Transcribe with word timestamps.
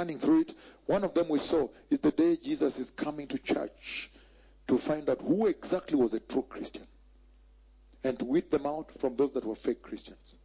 running 0.00 0.18
through 0.18 0.40
it. 0.40 0.54
One 0.86 1.04
of 1.04 1.12
them 1.12 1.28
we 1.28 1.38
saw 1.38 1.68
is 1.90 1.98
the 1.98 2.10
day 2.10 2.34
Jesus 2.42 2.78
is 2.78 2.90
coming 2.90 3.26
to 3.26 3.38
church 3.38 4.10
to 4.66 4.78
find 4.78 5.08
out 5.10 5.20
who 5.20 5.46
exactly 5.46 5.98
was 5.98 6.14
a 6.14 6.20
true 6.20 6.46
Christian 6.48 6.86
and 8.02 8.18
to 8.18 8.24
weed 8.24 8.50
them 8.50 8.64
out 8.64 8.90
from 8.98 9.14
those 9.16 9.32
that 9.34 9.44
were 9.44 9.54
fake 9.54 9.82
Christians. 9.82 10.36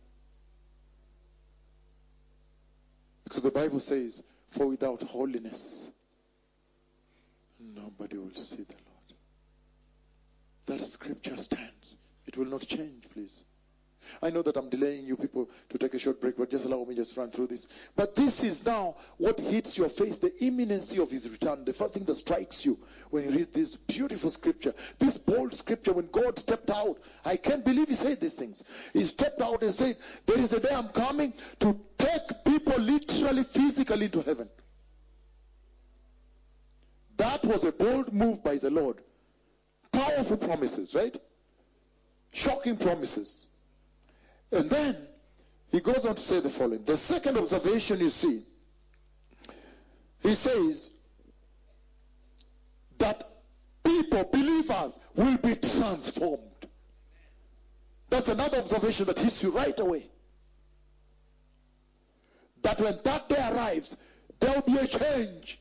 Because 3.23 3.43
the 3.43 3.51
Bible 3.51 3.79
says, 3.79 4.23
For 4.49 4.67
without 4.67 5.01
holiness, 5.03 5.89
nobody 7.57 8.17
will 8.17 8.35
see 8.35 8.63
the 8.63 8.73
Lord. 8.73 9.19
That 10.65 10.81
scripture 10.81 11.37
stands. 11.37 11.97
It 12.27 12.35
will 12.35 12.47
not 12.47 12.67
change, 12.67 13.07
please. 13.13 13.45
I 14.21 14.29
know 14.29 14.41
that 14.41 14.57
I'm 14.57 14.69
delaying 14.69 15.05
you 15.05 15.15
people 15.17 15.49
to 15.69 15.77
take 15.77 15.93
a 15.93 15.99
short 15.99 16.21
break, 16.21 16.37
but 16.37 16.49
just 16.49 16.65
allow 16.65 16.83
me 16.83 16.95
just 16.95 17.15
run 17.17 17.31
through 17.31 17.47
this. 17.47 17.67
But 17.95 18.15
this 18.15 18.43
is 18.43 18.65
now 18.65 18.95
what 19.17 19.39
hits 19.39 19.77
your 19.77 19.89
face, 19.89 20.17
the 20.17 20.33
imminency 20.43 21.01
of 21.01 21.11
his 21.11 21.29
return. 21.29 21.65
The 21.65 21.73
first 21.73 21.93
thing 21.93 22.03
that 22.05 22.15
strikes 22.15 22.65
you 22.65 22.77
when 23.09 23.25
you 23.25 23.31
read 23.31 23.53
this 23.53 23.75
beautiful 23.75 24.29
scripture, 24.29 24.73
this 24.99 25.17
bold 25.17 25.53
scripture, 25.53 25.93
when 25.93 26.07
God 26.07 26.39
stepped 26.39 26.69
out. 26.69 26.97
I 27.23 27.37
can't 27.37 27.65
believe 27.65 27.89
he 27.89 27.95
said 27.95 28.19
these 28.19 28.35
things. 28.35 28.63
He 28.93 29.03
stepped 29.03 29.41
out 29.41 29.63
and 29.63 29.73
said, 29.73 29.97
There 30.25 30.39
is 30.39 30.53
a 30.53 30.59
day 30.59 30.73
I'm 30.73 30.89
coming 30.89 31.33
to 31.59 31.79
take 31.97 32.43
people 32.45 32.77
literally, 32.79 33.43
physically 33.43 34.09
to 34.09 34.21
heaven. 34.21 34.49
That 37.17 37.43
was 37.45 37.63
a 37.63 37.71
bold 37.71 38.13
move 38.13 38.43
by 38.43 38.57
the 38.57 38.69
Lord. 38.69 38.97
Powerful 39.91 40.37
promises, 40.37 40.93
right? 40.93 41.15
Shocking 42.31 42.77
promises. 42.77 43.47
And 44.51 44.69
then 44.69 44.95
he 45.71 45.79
goes 45.79 46.05
on 46.05 46.15
to 46.15 46.21
say 46.21 46.39
the 46.39 46.49
following. 46.49 46.83
The 46.83 46.97
second 46.97 47.37
observation 47.37 47.99
you 47.99 48.09
see, 48.09 48.43
he 50.21 50.35
says 50.35 50.91
that 52.97 53.23
people, 53.83 54.23
believers, 54.31 54.99
will 55.15 55.37
be 55.37 55.55
transformed. 55.55 56.41
That's 58.09 58.29
another 58.29 58.59
observation 58.59 59.05
that 59.07 59.19
hits 59.19 59.43
you 59.43 59.51
right 59.51 59.77
away. 59.79 60.07
That 62.61 62.79
when 62.79 62.97
that 63.03 63.29
day 63.29 63.49
arrives, 63.51 63.97
there 64.39 64.53
will 64.53 64.61
be 64.61 64.77
a 64.77 64.87
change. 64.87 65.59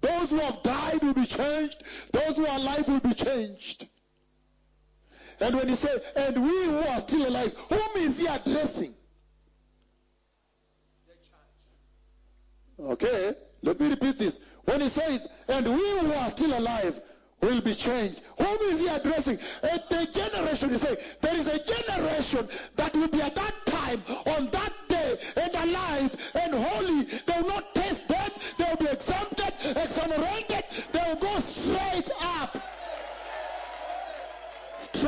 Those 0.00 0.30
who 0.30 0.38
have 0.38 0.62
died 0.62 1.02
will 1.02 1.14
be 1.14 1.24
changed. 1.24 1.82
Those 2.12 2.36
who 2.36 2.46
are 2.46 2.58
alive 2.58 2.86
will 2.88 3.00
be 3.00 3.14
changed. 3.14 3.88
And 5.40 5.56
when 5.56 5.68
he 5.68 5.76
said, 5.76 6.02
and 6.16 6.36
we 6.42 6.64
who 6.64 6.78
are 6.78 7.00
still 7.00 7.28
alive, 7.28 7.54
whom 7.68 8.02
is 8.02 8.20
he 8.20 8.26
addressing? 8.26 8.94
Okay, 12.78 13.32
let 13.62 13.78
me 13.80 13.88
repeat 13.88 14.18
this. 14.18 14.40
When 14.64 14.80
he 14.80 14.88
says, 14.88 15.28
and 15.48 15.66
we 15.66 15.98
who 16.00 16.12
are 16.12 16.30
still 16.30 16.58
alive 16.58 17.00
will 17.40 17.60
be 17.60 17.74
changed, 17.74 18.20
whom 18.38 18.58
is 18.62 18.80
he 18.80 18.88
addressing? 18.88 19.38
At 19.62 19.88
the 19.88 20.06
generation, 20.12 20.70
he 20.70 20.78
says, 20.78 21.16
there 21.20 21.36
is 21.36 21.46
a 21.46 21.64
generation 21.64 22.48
that 22.76 22.94
will 22.94 23.08
be 23.08 23.22
at 23.22 23.34
that 23.34 23.54
time, 23.66 24.02
on 24.26 24.48
that 24.50 24.72
day, 24.88 25.16
and 25.36 25.54
alive 25.54 26.32
and 26.34 26.54
holy. 26.54 27.04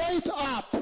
Straight 0.06 0.28
up. 0.34 0.76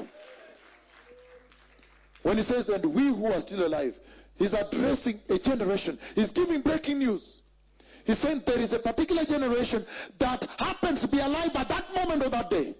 When 2.23 2.37
he 2.37 2.43
says, 2.43 2.69
and 2.69 2.83
we 2.85 3.03
who 3.03 3.27
are 3.27 3.39
still 3.39 3.65
alive, 3.65 3.97
he's 4.37 4.53
addressing 4.53 5.19
a 5.29 5.37
generation. 5.37 5.97
He's 6.15 6.31
giving 6.31 6.61
breaking 6.61 6.99
news. 6.99 7.43
He's 8.05 8.19
saying 8.19 8.43
there 8.45 8.59
is 8.59 8.73
a 8.73 8.79
particular 8.79 9.25
generation 9.25 9.83
that 10.19 10.47
happens 10.59 11.01
to 11.01 11.07
be 11.07 11.19
alive 11.19 11.55
at 11.55 11.69
that 11.69 11.85
moment 11.95 12.23
of 12.23 12.31
that 12.31 12.49
day. 12.49 12.75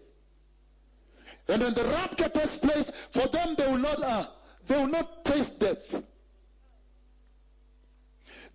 And 1.47 1.61
when 1.61 1.73
the 1.73 1.83
rapture 1.83 2.29
takes 2.29 2.57
place, 2.57 2.89
for 2.89 3.27
them 3.27 3.55
they 3.55 3.67
will 3.67 3.77
not, 3.77 4.01
uh, 4.01 4.25
they 4.67 4.77
will 4.77 4.87
not 4.87 5.25
taste 5.25 5.59
death. 5.59 6.03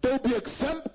They 0.01 0.11
will 0.11 0.19
be 0.19 0.35
exempted, 0.35 0.90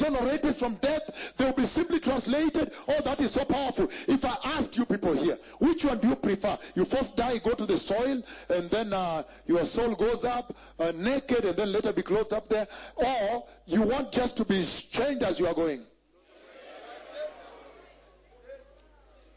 exonerated 0.00 0.54
from 0.56 0.74
death. 0.76 1.34
They 1.36 1.44
will 1.44 1.52
be 1.52 1.66
simply 1.66 2.00
translated. 2.00 2.72
Oh, 2.86 3.00
that 3.02 3.20
is 3.20 3.32
so 3.32 3.44
powerful. 3.44 3.88
If 4.06 4.24
I 4.24 4.36
asked 4.44 4.76
you 4.76 4.84
people 4.84 5.14
here, 5.14 5.38
which 5.58 5.84
one 5.84 5.98
do 5.98 6.08
you 6.08 6.16
prefer? 6.16 6.56
You 6.74 6.84
first 6.84 7.16
die, 7.16 7.38
go 7.38 7.50
to 7.50 7.66
the 7.66 7.78
soil, 7.78 8.22
and 8.48 8.70
then 8.70 8.92
uh, 8.92 9.22
your 9.46 9.64
soul 9.64 9.94
goes 9.94 10.24
up 10.24 10.54
uh, 10.78 10.92
naked, 10.94 11.44
and 11.44 11.56
then 11.56 11.72
later 11.72 11.92
be 11.92 12.02
closed 12.02 12.32
up 12.32 12.48
there. 12.48 12.66
Or 12.96 13.44
you 13.66 13.82
want 13.82 14.12
just 14.12 14.36
to 14.38 14.44
be 14.44 14.64
changed 14.64 15.22
as 15.22 15.38
you 15.40 15.46
are 15.46 15.54
going? 15.54 15.82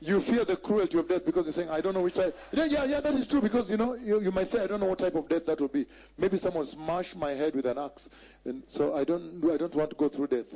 You 0.01 0.19
fear 0.19 0.43
the 0.43 0.57
cruelty 0.57 0.97
of 0.97 1.07
death 1.07 1.25
because 1.25 1.45
you're 1.45 1.53
saying, 1.53 1.69
I 1.69 1.79
don't 1.79 1.93
know 1.93 2.01
which 2.01 2.15
type. 2.15 2.35
Yeah, 2.51 2.65
yeah, 2.65 2.85
yeah, 2.85 2.99
that 3.01 3.13
is 3.13 3.27
true 3.27 3.39
because, 3.39 3.69
you 3.69 3.77
know, 3.77 3.93
you, 3.93 4.19
you 4.19 4.31
might 4.31 4.47
say, 4.47 4.63
I 4.63 4.67
don't 4.67 4.79
know 4.79 4.87
what 4.87 4.97
type 4.97 5.13
of 5.13 5.29
death 5.29 5.45
that 5.45 5.61
will 5.61 5.67
be. 5.67 5.85
Maybe 6.17 6.37
someone 6.37 6.65
smashed 6.65 7.15
my 7.15 7.31
head 7.31 7.55
with 7.55 7.65
an 7.65 7.77
axe. 7.77 8.09
And 8.43 8.63
so 8.65 8.95
I 8.95 9.03
don't, 9.03 9.43
I 9.51 9.57
don't 9.57 9.75
want 9.75 9.91
to 9.91 9.95
go 9.95 10.09
through 10.09 10.27
death. 10.27 10.55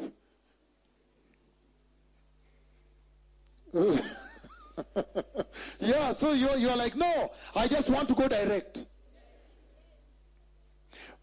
yeah, 5.79 6.11
so 6.13 6.33
you're, 6.33 6.57
you're 6.57 6.75
like, 6.75 6.95
no, 6.95 7.31
I 7.55 7.67
just 7.67 7.91
want 7.91 8.07
to 8.07 8.15
go 8.15 8.27
direct. 8.27 8.83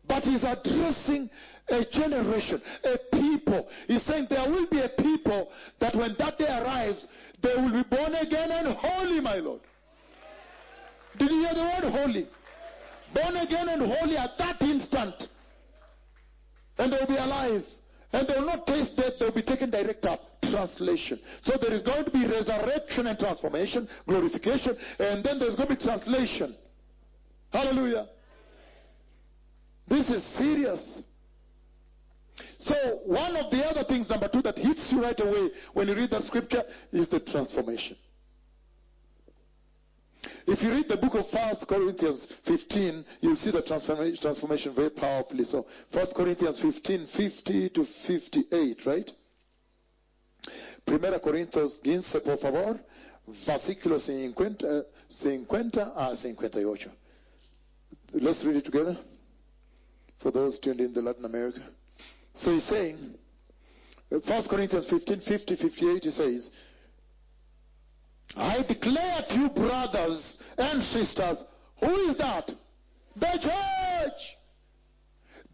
But 0.06 0.25
he's 0.25 0.44
addressing 0.44 1.28
a 1.69 1.84
generation, 1.84 2.60
a 2.84 2.99
people. 3.52 3.68
He's 3.86 4.02
saying 4.02 4.26
there 4.28 4.48
will 4.48 4.66
be 4.66 4.80
a 4.80 4.88
people 4.88 5.50
that 5.78 5.94
when 5.94 6.14
that 6.14 6.38
day 6.38 6.46
arrives, 6.46 7.08
they 7.40 7.54
will 7.56 7.70
be 7.70 7.82
born 7.82 8.14
again 8.14 8.50
and 8.50 8.68
holy, 8.68 9.20
my 9.20 9.36
Lord. 9.36 9.60
Did 11.18 11.30
you 11.30 11.40
hear 11.40 11.54
the 11.54 11.60
word 11.60 12.00
holy? 12.00 12.26
Born 13.14 13.36
again 13.36 13.68
and 13.68 13.82
holy 13.82 14.16
at 14.16 14.38
that 14.38 14.62
instant. 14.62 15.28
And 16.78 16.92
they 16.92 16.98
will 16.98 17.06
be 17.06 17.16
alive. 17.16 17.66
And 18.14 18.26
they 18.26 18.34
will 18.34 18.46
not 18.46 18.66
taste 18.66 18.96
death, 18.96 19.18
they 19.18 19.26
will 19.26 19.32
be 19.32 19.42
taken 19.42 19.70
direct 19.70 20.06
up. 20.06 20.28
Translation. 20.42 21.18
So 21.41 21.56
there 21.56 21.72
is 21.72 21.82
going 21.82 22.04
to 22.04 22.10
be 22.10 22.26
resurrection 22.26 23.06
and 23.06 23.18
transformation, 23.18 23.88
glorification, 24.06 24.76
and 24.98 25.24
then 25.24 25.38
there's 25.38 25.56
going 25.56 25.68
to 25.68 25.74
be 25.76 25.80
translation. 25.80 26.54
Hallelujah. 27.52 28.06
This 29.88 30.10
is 30.10 30.22
serious. 30.22 31.02
So 32.62 33.00
one 33.06 33.34
of 33.34 33.50
the 33.50 33.66
other 33.68 33.82
things, 33.82 34.08
number 34.08 34.28
two, 34.28 34.40
that 34.42 34.56
hits 34.56 34.92
you 34.92 35.03
right 35.03 35.18
away 35.20 35.50
when 35.72 35.88
you 35.88 35.94
read 35.94 36.10
the 36.10 36.20
scripture 36.22 36.62
is 36.92 37.09
the 37.09 37.18
transformation. 37.18 37.97
If 40.47 40.62
you 40.62 40.70
read 40.70 40.88
the 40.88 40.97
book 40.97 41.14
of 41.16 41.26
First 41.28 41.66
Corinthians 41.66 42.24
15, 42.26 43.04
you'll 43.20 43.34
see 43.34 43.50
the 43.50 43.62
transformation, 43.62 44.16
transformation 44.22 44.72
very 44.74 44.91
powerfully. 44.91 45.42
So 45.42 45.66
First 45.91 46.14
Corinthians 46.14 46.60
15, 46.60 47.06
50 47.06 47.68
to 47.70 47.84
58, 47.84 48.86
right? 48.86 49.10
Primera 50.86 51.18
Corintios 51.18 51.80
15, 51.82 52.20
por 52.20 52.36
favor, 52.36 52.78
versículo 53.28 53.98
50, 54.00 54.34
50 55.08 55.80
a 55.97 56.15
58. 56.15 56.88
Let's 58.15 58.44
read 58.44 58.54
it 58.56 58.65
together 58.65 58.97
for 60.18 60.30
those 60.30 60.60
tuned 60.60 60.80
in 60.80 60.92
the 60.92 61.03
Latin 61.03 61.24
America. 61.24 61.60
So 62.34 62.52
he's 62.52 62.64
saying, 62.64 63.14
1 64.08 64.20
Corinthians 64.44 64.86
15, 64.88 65.20
50, 65.20 65.56
58, 65.56 66.04
he 66.04 66.10
says, 66.10 66.52
I 68.36 68.62
declare 68.62 69.22
to 69.28 69.38
you, 69.38 69.48
brothers 69.50 70.38
and 70.58 70.82
sisters, 70.82 71.44
who 71.78 71.94
is 72.08 72.16
that? 72.16 72.54
The 73.16 73.26
church. 73.26 74.36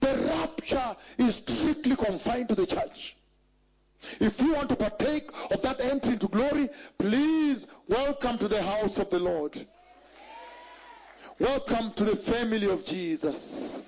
The 0.01 0.29
rapture 0.29 0.97
is 1.19 1.37
strictly 1.37 1.97
confined 1.97 2.49
to 2.51 2.55
the 2.55 2.67
church. 2.67 3.17
If 4.21 4.41
you 4.41 4.55
want 4.55 4.69
to 4.69 4.77
partake 4.77 5.29
of 5.51 5.61
that 5.63 5.81
entry 5.81 6.13
into 6.13 6.29
glory, 6.29 6.69
please 6.99 7.67
welcome 7.89 8.39
to 8.39 8.47
the 8.47 8.63
house 8.63 8.99
of 8.99 9.11
the 9.11 9.19
Lord. 9.19 9.59
Welcome 11.41 11.93
to 11.95 12.05
the 12.05 12.17
family 12.17 12.71
of 12.71 12.85
Jesus. 12.85 13.83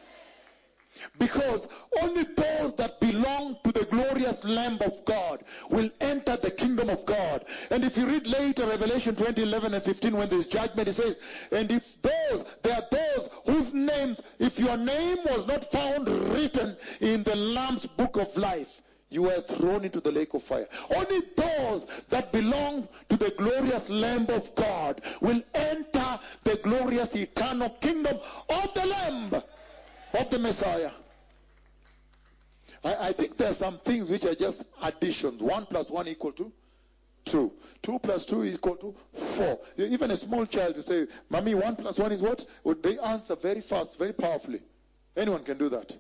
Because 1.18 1.68
only 2.02 2.24
those 2.24 2.74
that 2.76 3.00
belong 3.00 3.56
to 3.64 3.72
the 3.72 3.84
glorious 3.84 4.44
Lamb 4.44 4.78
of 4.84 5.04
God 5.04 5.42
will 5.70 5.90
enter 6.00 6.36
the 6.36 6.50
kingdom 6.50 6.90
of 6.90 7.04
God. 7.06 7.44
And 7.70 7.84
if 7.84 7.96
you 7.96 8.06
read 8.06 8.26
later 8.26 8.66
Revelation 8.66 9.16
20, 9.16 9.42
11 9.42 9.74
and 9.74 9.82
15 9.82 10.16
when 10.16 10.28
there's 10.28 10.46
judgment, 10.46 10.88
it 10.88 10.94
says, 10.94 11.20
and 11.52 11.70
if 11.70 12.00
those, 12.02 12.44
there 12.62 12.74
are 12.74 12.88
those 12.90 13.30
whose 13.46 13.74
names, 13.74 14.22
if 14.38 14.58
your 14.58 14.76
name 14.76 15.18
was 15.26 15.46
not 15.46 15.64
found 15.70 16.08
written 16.08 16.76
in 17.00 17.22
the 17.22 17.36
Lamb's 17.36 17.86
book 17.86 18.16
of 18.16 18.36
life, 18.36 18.82
you 19.10 19.22
were 19.22 19.40
thrown 19.40 19.84
into 19.84 20.00
the 20.00 20.12
lake 20.12 20.34
of 20.34 20.42
fire. 20.42 20.68
Only 20.94 21.20
those 21.36 21.84
that 22.10 22.30
belong 22.32 22.88
to 23.08 23.16
the 23.16 23.30
glorious 23.36 23.90
Lamb 23.90 24.26
of 24.30 24.54
God 24.54 25.00
will 25.20 25.42
enter 25.54 26.20
the 26.44 26.60
glorious 26.62 27.16
eternal 27.16 27.70
kingdom 27.80 28.16
of 28.48 28.74
the 28.74 28.86
Lamb 28.86 29.42
of 30.18 30.30
the 30.30 30.38
Messiah. 30.38 30.90
I, 32.84 33.08
I 33.08 33.12
think 33.12 33.36
there 33.36 33.50
are 33.50 33.54
some 33.54 33.78
things 33.78 34.10
which 34.10 34.24
are 34.24 34.34
just 34.34 34.64
additions. 34.82 35.42
One 35.42 35.66
plus 35.66 35.90
one 35.90 36.08
equal 36.08 36.32
to 36.32 36.52
two. 37.24 37.52
Two 37.82 37.98
plus 37.98 38.24
two 38.24 38.42
is 38.42 38.54
equal 38.54 38.76
to 38.76 38.94
four. 39.12 39.58
Even 39.76 40.10
a 40.10 40.16
small 40.16 40.46
child 40.46 40.76
will 40.76 40.82
say, 40.82 41.06
Mommy, 41.28 41.54
one 41.54 41.76
plus 41.76 41.98
one 41.98 42.12
is 42.12 42.22
what? 42.22 42.44
Would 42.64 42.82
they 42.82 42.98
answer 42.98 43.36
very 43.36 43.60
fast, 43.60 43.98
very 43.98 44.12
powerfully. 44.12 44.60
Anyone 45.16 45.44
can 45.44 45.58
do 45.58 45.68
that. 45.68 45.96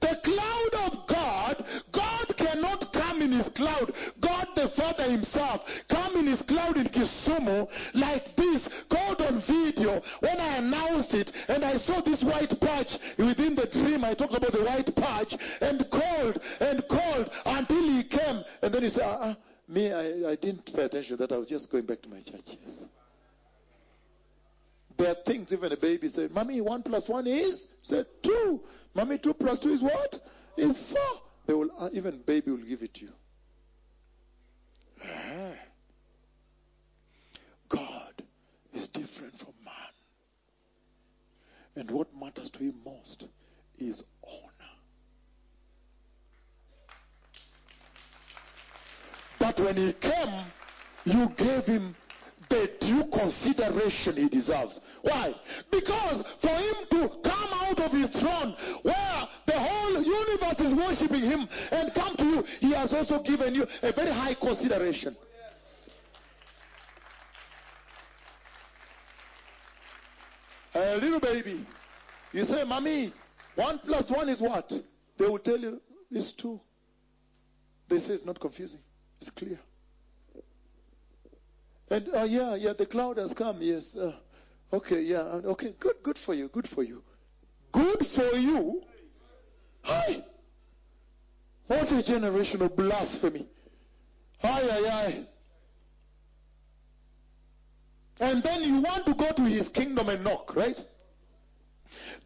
The 0.00 0.18
cloud 0.22 0.86
of 0.86 1.06
God, 1.06 1.64
God 1.92 2.36
cannot 2.36 2.92
come 2.94 3.20
in 3.20 3.32
his 3.32 3.50
cloud. 3.50 3.92
God 4.20 4.46
the 4.54 4.68
Father 4.68 5.04
himself 5.04 5.84
come 5.88 6.16
in 6.16 6.26
his 6.26 6.42
cloud 6.42 6.78
in 6.78 6.86
Kisumu 6.86 7.68
like 7.94 8.34
this, 8.36 8.84
called 8.84 9.20
on 9.20 9.38
video. 9.38 10.00
When 10.20 10.40
I 10.40 10.56
announced 10.56 11.14
it 11.14 11.32
and 11.50 11.64
I 11.64 11.76
saw 11.76 12.00
this 12.00 12.22
white 12.22 12.58
patch 12.60 12.98
within 13.18 13.54
the 13.54 13.66
dream, 13.66 14.04
I 14.04 14.14
talked 14.14 14.34
about 14.34 14.52
the 14.52 14.62
white 14.62 14.94
patch 14.94 15.36
and 15.60 15.88
called 15.90 16.38
and 16.60 16.86
called 16.88 17.30
until 17.44 17.82
he 17.82 18.02
came. 18.04 18.44
And 18.62 18.72
then 18.72 18.82
he 18.82 18.90
said, 18.90 19.02
uh-uh, 19.02 19.34
me, 19.68 19.92
I, 19.92 20.30
I 20.30 20.36
didn't 20.36 20.72
pay 20.72 20.84
attention 20.84 21.16
to 21.16 21.26
that. 21.26 21.34
I 21.34 21.38
was 21.38 21.48
just 21.48 21.70
going 21.70 21.86
back 21.86 22.02
to 22.02 22.08
my 22.08 22.20
church. 22.20 22.56
Yes. 22.62 22.86
There 24.96 25.10
are 25.10 25.14
things, 25.14 25.52
even 25.52 25.72
a 25.72 25.76
baby 25.76 26.08
said, 26.08 26.30
Mommy, 26.32 26.60
one 26.60 26.82
plus 26.82 27.08
one 27.08 27.26
is? 27.26 27.68
Said 27.82 28.06
two. 28.22 28.60
Mommy, 28.94 29.18
two 29.18 29.34
plus 29.34 29.60
two 29.60 29.70
is 29.70 29.82
what? 29.82 30.20
Is 30.56 30.78
four. 30.78 31.22
They 31.46 31.54
will, 31.54 31.70
uh, 31.80 31.88
even 31.92 32.18
baby 32.18 32.50
will 32.50 32.58
give 32.58 32.82
it 32.82 32.94
to 32.94 33.06
you. 33.06 33.12
Ah. 35.04 35.52
God 37.68 38.22
is 38.74 38.88
different 38.88 39.36
from. 39.38 39.49
And 41.76 41.90
what 41.90 42.08
matters 42.14 42.50
to 42.50 42.58
him 42.60 42.74
most 42.84 43.26
is 43.78 44.04
honor. 44.24 44.70
But 49.38 49.58
when 49.60 49.76
he 49.76 49.92
came, 49.94 50.44
you 51.04 51.32
gave 51.36 51.64
him 51.64 51.94
the 52.48 52.70
due 52.80 53.04
consideration 53.04 54.16
he 54.16 54.28
deserves. 54.28 54.80
Why? 55.02 55.34
Because 55.70 56.22
for 56.24 56.48
him 56.48 56.74
to 56.90 57.08
come 57.22 57.48
out 57.62 57.80
of 57.80 57.92
his 57.92 58.10
throne 58.10 58.54
where 58.82 59.28
the 59.46 59.52
whole 59.52 60.02
universe 60.02 60.60
is 60.60 60.74
worshiping 60.74 61.20
him 61.20 61.48
and 61.72 61.94
come 61.94 62.16
to 62.16 62.24
you, 62.24 62.44
he 62.60 62.72
has 62.72 62.92
also 62.92 63.22
given 63.22 63.54
you 63.54 63.62
a 63.82 63.92
very 63.92 64.10
high 64.10 64.34
consideration. 64.34 65.16
A 70.80 70.96
little 70.96 71.20
baby, 71.20 71.64
you 72.32 72.44
say, 72.44 72.64
Mommy, 72.64 73.12
one 73.54 73.78
plus 73.78 74.10
one 74.10 74.28
is 74.28 74.40
what? 74.40 74.72
They 75.18 75.26
will 75.26 75.38
tell 75.38 75.58
you 75.58 75.80
it's 76.10 76.32
two. 76.32 76.60
They 77.88 77.98
say 77.98 78.14
it's 78.14 78.24
not 78.24 78.40
confusing, 78.40 78.80
it's 79.20 79.30
clear. 79.30 79.58
And 81.90 82.08
uh, 82.14 82.22
yeah, 82.22 82.54
yeah, 82.54 82.72
the 82.72 82.86
cloud 82.86 83.18
has 83.18 83.34
come. 83.34 83.56
Yes. 83.60 83.96
Uh, 83.96 84.12
okay, 84.72 85.02
yeah. 85.02 85.40
Okay, 85.44 85.74
good, 85.78 85.96
good 86.02 86.16
for 86.16 86.34
you. 86.34 86.48
Good 86.48 86.68
for 86.68 86.84
you. 86.84 87.02
Good 87.72 88.06
for 88.06 88.36
you. 88.36 88.80
Hi. 89.82 90.22
What 91.66 91.90
a 91.90 92.02
generation 92.02 92.62
of 92.62 92.76
blasphemy. 92.76 93.46
Aye, 94.42 94.68
aye, 94.70 94.88
aye. 94.88 95.26
And 98.20 98.42
then 98.42 98.62
you 98.62 98.80
want 98.80 99.06
to 99.06 99.14
go 99.14 99.32
to 99.32 99.42
his 99.42 99.70
kingdom 99.70 100.10
and 100.10 100.22
knock, 100.22 100.54
right? 100.54 100.80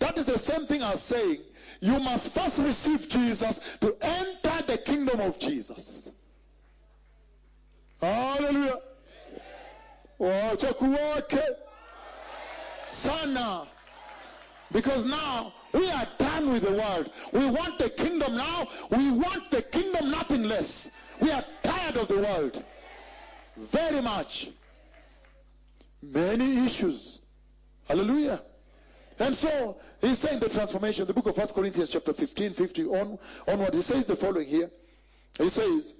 That 0.01 0.19
is 0.19 0.27
the 0.27 0.39
same 0.39 0.67
thing 0.67 0.83
as 0.83 1.01
saying 1.03 1.39
you 1.81 1.99
must 2.01 2.35
first 2.35 2.59
receive 2.59 3.09
Jesus 3.09 3.79
to 3.81 3.97
enter 4.03 4.67
the 4.67 4.79
kingdom 4.79 5.21
of 5.21 5.39
Jesus. 5.39 6.15
Hallelujah. 8.01 8.81
Oh, 10.21 10.57
Kuwake 10.57 11.43
sana. 12.89 13.67
Because 14.73 15.07
now 15.07 15.53
we 15.73 15.89
are 15.91 16.07
done 16.19 16.53
with 16.53 16.63
the 16.63 16.73
world. 16.73 17.11
We 17.33 17.51
want 17.51 17.79
the 17.79 17.91
kingdom 17.91 18.37
now. 18.37 18.67
We 18.91 19.13
want 19.13 19.51
the 19.51 19.63
kingdom, 19.63 20.11
nothing 20.11 20.45
less. 20.45 20.91
We 21.21 21.31
are 21.31 21.45
tired 21.63 21.97
of 21.97 22.09
the 22.09 22.19
world. 22.19 22.65
Very 23.57 24.03
much. 24.03 24.51
Many 26.13 26.67
issues. 26.67 27.21
Hallelujah. 27.89 28.41
And 29.19 29.35
so 29.35 29.79
he's 30.01 30.19
saying 30.19 30.41
the 30.41 30.49
transformation, 30.49 31.07
the 31.07 31.15
book 31.15 31.27
of 31.27 31.37
1 31.37 31.49
Corinthians 31.49 31.91
chapter 31.91 32.13
15, 32.13 32.53
50 32.53 32.85
on, 32.85 33.19
onward. 33.47 33.75
He 33.75 33.83
says 33.83 34.07
the 34.07 34.17
following 34.17 34.49
here. 34.49 34.71
He 35.39 35.49
says, 35.49 35.95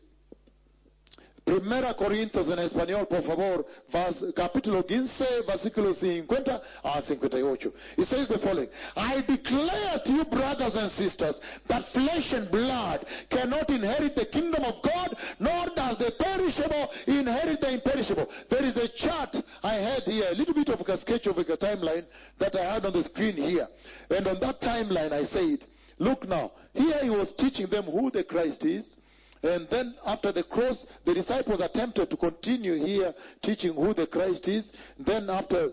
Primera 1.45 1.93
Corintios 1.93 2.49
en 2.49 2.59
español, 2.59 3.07
por 3.07 3.23
favor, 3.23 3.67
vas, 3.93 4.25
capítulo 4.35 4.87
15, 4.87 5.43
versículo 5.47 5.93
50 5.93 6.63
a 6.83 7.03
58. 7.03 7.73
It 7.99 8.07
says 8.07 8.29
the 8.29 8.39
following. 8.39 8.69
I 8.97 9.21
declare 9.21 9.99
to 10.07 10.13
you, 10.13 10.25
brothers 10.25 10.77
and 10.77 10.91
sisters, 10.91 11.43
that 11.67 11.85
flesh 11.85 12.33
and 12.33 12.51
blood 12.51 13.05
cannot 13.29 13.69
inherit 13.69 14.17
the 14.17 14.25
kingdom 14.25 14.65
of 14.65 14.81
God, 14.81 15.15
nor 15.39 15.67
does 15.77 15.99
the 15.99 16.13
perishable 16.13 16.91
inherit 17.07 17.61
the 17.61 17.75
imperishable. 17.75 18.31
There 18.49 18.65
is 18.65 18.79
a 18.79 18.89
chart 18.89 19.43
I 19.63 19.75
had 19.75 20.05
here, 20.05 20.29
a 20.31 20.35
little 20.35 20.55
bit 20.55 20.71
of 20.71 20.81
a 20.81 20.97
sketch 20.97 21.27
of 21.27 21.37
a 21.37 21.45
timeline 21.45 22.07
that 22.39 22.57
I 22.57 22.65
had 22.65 22.87
on 22.87 22.93
the 22.95 23.03
screen 23.03 23.37
here. 23.37 23.69
And 24.09 24.27
on 24.27 24.41
that 24.41 24.63
timeline 24.63 25.13
I 25.13 25.25
said, 25.25 25.59
look 25.99 26.27
now, 26.27 26.53
here 26.73 27.01
he 27.03 27.11
was 27.11 27.35
teaching 27.35 27.67
them 27.67 27.85
who 27.85 28.11
the 28.11 28.25
Christ 28.25 28.65
is, 28.65 28.97
and 29.45 29.69
then 29.69 29.95
after 30.07 30.33
the 30.33 30.43
cross, 30.43 30.87
the 31.05 31.13
disciples 31.13 31.61
attempted 31.61 32.09
to 32.09 32.17
continue 32.17 32.75
here 32.75 33.15
teaching 33.43 33.75
who 33.75 33.93
the 33.93 34.07
Christ 34.07 34.49
is. 34.49 34.73
Then 34.99 35.29
after 35.29 35.71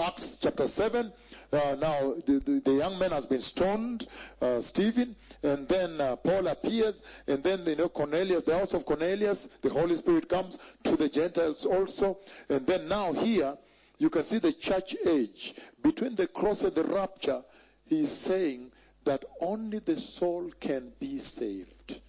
Acts 0.00 0.38
chapter 0.42 0.66
7, 0.66 1.12
uh, 1.52 1.76
now 1.80 2.14
the, 2.26 2.40
the, 2.44 2.60
the, 2.64 2.72
young 2.72 2.98
man 2.98 3.12
has 3.12 3.26
been 3.26 3.40
stoned, 3.40 4.08
uh, 4.40 4.60
Stephen, 4.60 5.14
and 5.44 5.68
then 5.68 6.00
uh, 6.00 6.16
Paul 6.16 6.48
appears, 6.48 7.02
and 7.28 7.40
then 7.40 7.64
you 7.66 7.76
know 7.76 7.88
Cornelius, 7.88 8.42
the 8.42 8.58
house 8.58 8.74
of 8.74 8.84
Cornelius, 8.84 9.48
the 9.62 9.70
Holy 9.70 9.94
Spirit 9.94 10.28
comes 10.28 10.58
to 10.82 10.96
the 10.96 11.08
Gentiles 11.08 11.64
also, 11.64 12.18
and 12.48 12.66
then 12.66 12.88
now 12.88 13.12
here 13.12 13.56
you 13.98 14.10
can 14.10 14.24
see 14.24 14.38
the 14.38 14.52
church 14.52 14.96
age 15.06 15.54
between 15.82 16.16
the 16.16 16.26
cross 16.26 16.62
and 16.62 16.74
the 16.74 16.82
rapture. 16.82 17.42
He's 17.86 18.10
saying 18.10 18.72
that 19.04 19.24
only 19.40 19.78
the 19.78 20.00
soul 20.00 20.50
can 20.58 20.92
be 20.98 21.18
saved. 21.18 22.00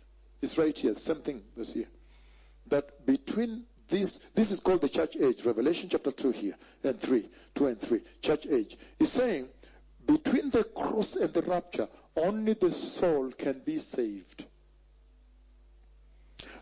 It's 0.41 0.57
right 0.57 0.77
here, 0.77 0.93
same 0.95 1.17
thing 1.17 1.41
this 1.55 1.75
year. 1.75 1.87
That 2.67 3.05
between 3.05 3.63
this, 3.87 4.19
this 4.33 4.51
is 4.51 4.59
called 4.59 4.81
the 4.81 4.89
church 4.89 5.15
age, 5.15 5.45
Revelation 5.45 5.89
chapter 5.89 6.11
2 6.11 6.31
here, 6.31 6.55
and 6.83 6.99
3, 6.99 7.27
2 7.55 7.67
and 7.67 7.79
3, 7.79 8.01
church 8.21 8.47
age. 8.47 8.77
He's 8.97 9.11
saying, 9.11 9.47
between 10.05 10.49
the 10.49 10.63
cross 10.63 11.15
and 11.15 11.33
the 11.33 11.41
rapture, 11.43 11.87
only 12.15 12.53
the 12.53 12.71
soul 12.71 13.31
can 13.31 13.61
be 13.65 13.79
saved. 13.79 14.45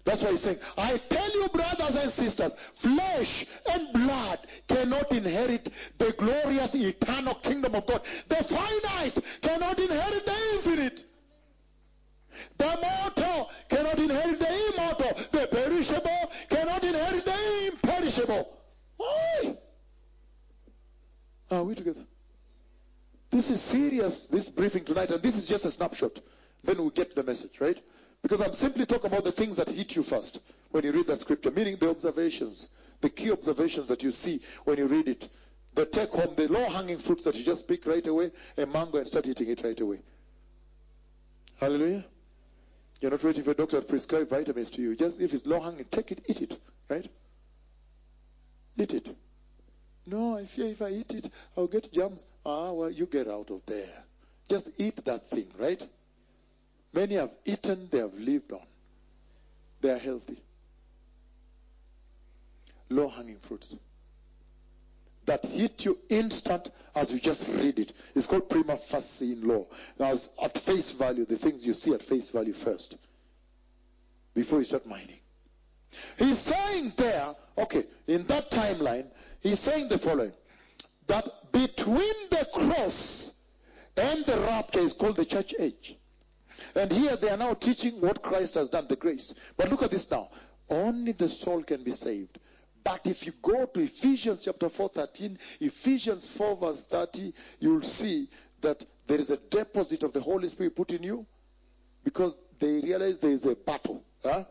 That's 0.05 0.21
why 0.21 0.31
he's 0.31 0.41
saying, 0.41 0.57
I 0.77 0.97
tell 0.97 1.33
you, 1.33 1.47
brothers 1.47 1.95
and 1.95 2.11
sisters, 2.11 2.55
flesh 2.55 3.45
and 3.71 3.93
blood 3.93 4.39
cannot 4.67 5.11
inherit 5.11 5.69
the 5.97 6.11
glorious 6.11 6.75
eternal 6.75 7.35
kingdom 7.35 7.75
of 7.75 7.85
God. 7.85 8.01
The 8.27 8.35
finite 8.35 9.41
cannot 9.41 9.79
inherit 9.79 10.25
the 10.25 10.35
infinite. 10.55 11.05
The 12.57 12.65
mortal 12.65 13.49
cannot 13.69 13.97
inherit 13.97 14.39
the 14.39 14.73
immortal. 14.73 15.13
The 15.31 15.47
perishable 15.47 16.31
cannot 16.49 16.83
inherit 16.83 17.25
the 17.25 17.71
imperishable. 17.71 18.49
Why? 18.97 19.57
Are 21.53 21.63
we 21.63 21.75
together? 21.75 22.03
This 23.29 23.49
is 23.49 23.61
serious, 23.61 24.27
this 24.27 24.49
briefing 24.49 24.83
tonight, 24.83 25.11
and 25.11 25.21
this 25.21 25.37
is 25.37 25.47
just 25.47 25.65
a 25.65 25.71
snapshot. 25.71 26.19
Then 26.63 26.77
we'll 26.77 26.89
get 26.89 27.15
the 27.15 27.23
message, 27.23 27.59
right? 27.59 27.79
Because 28.21 28.41
I'm 28.41 28.53
simply 28.53 28.85
talking 28.85 29.11
about 29.11 29.23
the 29.23 29.31
things 29.31 29.57
that 29.57 29.69
hit 29.69 29.95
you 29.95 30.03
first 30.03 30.39
when 30.71 30.83
you 30.83 30.91
read 30.91 31.07
that 31.07 31.19
scripture, 31.19 31.51
meaning 31.51 31.77
the 31.77 31.89
observations, 31.89 32.69
the 33.01 33.09
key 33.09 33.31
observations 33.31 33.87
that 33.89 34.01
you 34.01 34.11
see 34.11 34.41
when 34.63 34.77
you 34.77 34.87
read 34.87 35.07
it. 35.07 35.29
The 35.75 35.85
take 35.85 36.09
home, 36.09 36.33
the 36.35 36.47
low 36.47 36.69
hanging 36.69 36.97
fruits 36.97 37.23
that 37.25 37.35
you 37.35 37.43
just 37.43 37.67
pick 37.67 37.85
right 37.85 38.05
away, 38.05 38.31
a 38.57 38.65
mango, 38.65 38.99
and 38.99 39.07
start 39.07 39.27
eating 39.27 39.49
it 39.49 39.63
right 39.63 39.79
away. 39.79 39.99
Hallelujah. 41.59 42.03
You're 43.01 43.11
not 43.11 43.23
waiting 43.23 43.43
for 43.43 43.51
a 43.51 43.55
doctor 43.55 43.81
to 43.81 43.85
prescribe 43.85 44.29
vitamins 44.29 44.71
to 44.71 44.81
you. 44.81 44.95
Just 44.95 45.19
if 45.19 45.33
it's 45.33 45.45
low 45.45 45.59
hanging, 45.59 45.85
take 45.85 46.11
it, 46.11 46.23
eat 46.27 46.41
it, 46.41 46.59
right? 46.89 47.07
Eat 48.77 48.93
it. 48.93 49.15
No, 50.05 50.37
I 50.37 50.45
fear 50.45 50.67
if 50.67 50.81
I 50.81 50.89
eat 50.89 51.13
it, 51.13 51.29
I'll 51.57 51.67
get 51.67 51.91
germs. 51.91 52.25
Ah, 52.45 52.71
well, 52.71 52.89
you 52.89 53.05
get 53.05 53.27
out 53.27 53.49
of 53.51 53.65
there. 53.65 54.03
Just 54.49 54.71
eat 54.77 54.97
that 55.05 55.27
thing, 55.29 55.47
right? 55.57 55.85
Many 56.93 57.15
have 57.15 57.31
eaten, 57.45 57.87
they 57.91 57.99
have 57.99 58.13
lived 58.13 58.51
on. 58.51 58.65
They 59.81 59.91
are 59.91 59.97
healthy. 59.97 60.37
Low 62.89 63.07
hanging 63.07 63.39
fruits. 63.39 63.77
that 65.25 65.45
hit 65.45 65.85
you 65.85 65.97
instant 66.09 66.69
as 66.95 67.11
you 67.11 67.19
just 67.19 67.47
read 67.47 67.79
it. 67.79 67.93
It's 68.15 68.27
called 68.27 68.49
prima 68.49 68.77
facie 68.77 69.33
in 69.33 69.47
law. 69.47 69.65
Now, 69.99 70.13
at 70.41 70.57
face 70.57 70.91
value, 70.91 71.25
the 71.25 71.37
things 71.37 71.65
you 71.65 71.73
see 71.73 71.93
at 71.93 72.01
face 72.01 72.29
value 72.29 72.53
first, 72.53 72.97
before 74.33 74.59
you 74.59 74.65
start 74.65 74.85
mining. 74.85 75.19
He's 76.17 76.39
saying 76.39 76.93
there, 76.97 77.33
okay, 77.57 77.83
in 78.07 78.25
that 78.27 78.51
timeline, 78.51 79.05
he's 79.43 79.59
saying 79.59 79.89
the 79.89 79.97
following 79.97 80.33
that 81.07 81.29
between 81.51 82.13
the 82.31 82.47
cross 82.53 83.31
and 83.97 84.25
the 84.25 84.37
rapture 84.37 84.79
is 84.79 84.93
called 84.93 85.15
the 85.15 85.25
church 85.25 85.53
age. 85.59 85.97
And 86.75 86.91
here 86.91 87.15
they 87.15 87.29
are 87.29 87.37
now 87.37 87.53
teaching 87.53 87.99
what 88.01 88.21
Christ 88.21 88.55
has 88.55 88.69
done, 88.69 88.87
the 88.87 88.95
grace. 88.95 89.33
But 89.57 89.69
look 89.69 89.83
at 89.83 89.91
this 89.91 90.09
now. 90.09 90.29
Only 90.69 91.11
the 91.11 91.29
soul 91.29 91.61
can 91.63 91.83
be 91.83 91.91
saved. 91.91 92.39
But 92.83 93.05
if 93.05 93.25
you 93.25 93.33
go 93.41 93.65
to 93.65 93.79
Ephesians 93.81 94.43
chapter 94.43 94.69
4, 94.69 94.89
13, 94.89 95.37
Ephesians 95.61 96.27
4 96.27 96.57
verse 96.57 96.83
30, 96.83 97.33
you'll 97.59 97.81
see 97.81 98.29
that 98.61 98.85
there 99.07 99.19
is 99.19 99.31
a 99.31 99.37
deposit 99.37 100.03
of 100.03 100.13
the 100.13 100.19
Holy 100.21 100.47
Spirit 100.47 100.75
put 100.75 100.91
in 100.91 101.03
you 101.03 101.25
because 102.03 102.37
they 102.59 102.79
realize 102.81 103.19
there 103.19 103.31
is 103.31 103.45
a 103.45 103.55
battle. 103.55 104.03
Huh? 104.23 104.43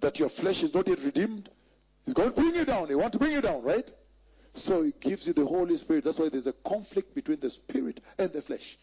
That 0.00 0.18
your 0.18 0.28
flesh 0.28 0.62
is 0.62 0.74
not 0.74 0.88
yet 0.88 1.02
redeemed. 1.02 1.50
He's 2.08 2.14
going 2.14 2.30
to 2.30 2.34
bring 2.34 2.54
you 2.54 2.64
down. 2.64 2.88
He 2.88 2.94
wants 2.94 3.12
to 3.12 3.18
bring 3.18 3.32
you 3.32 3.42
down, 3.42 3.62
right? 3.62 3.86
So 4.54 4.82
he 4.82 4.94
gives 4.98 5.26
you 5.26 5.34
the 5.34 5.44
Holy 5.44 5.76
Spirit. 5.76 6.04
That's 6.04 6.18
why 6.18 6.30
there's 6.30 6.46
a 6.46 6.54
conflict 6.54 7.14
between 7.14 7.38
the 7.38 7.50
spirit 7.50 8.00
and 8.16 8.32
the 8.32 8.40
flesh. 8.40 8.78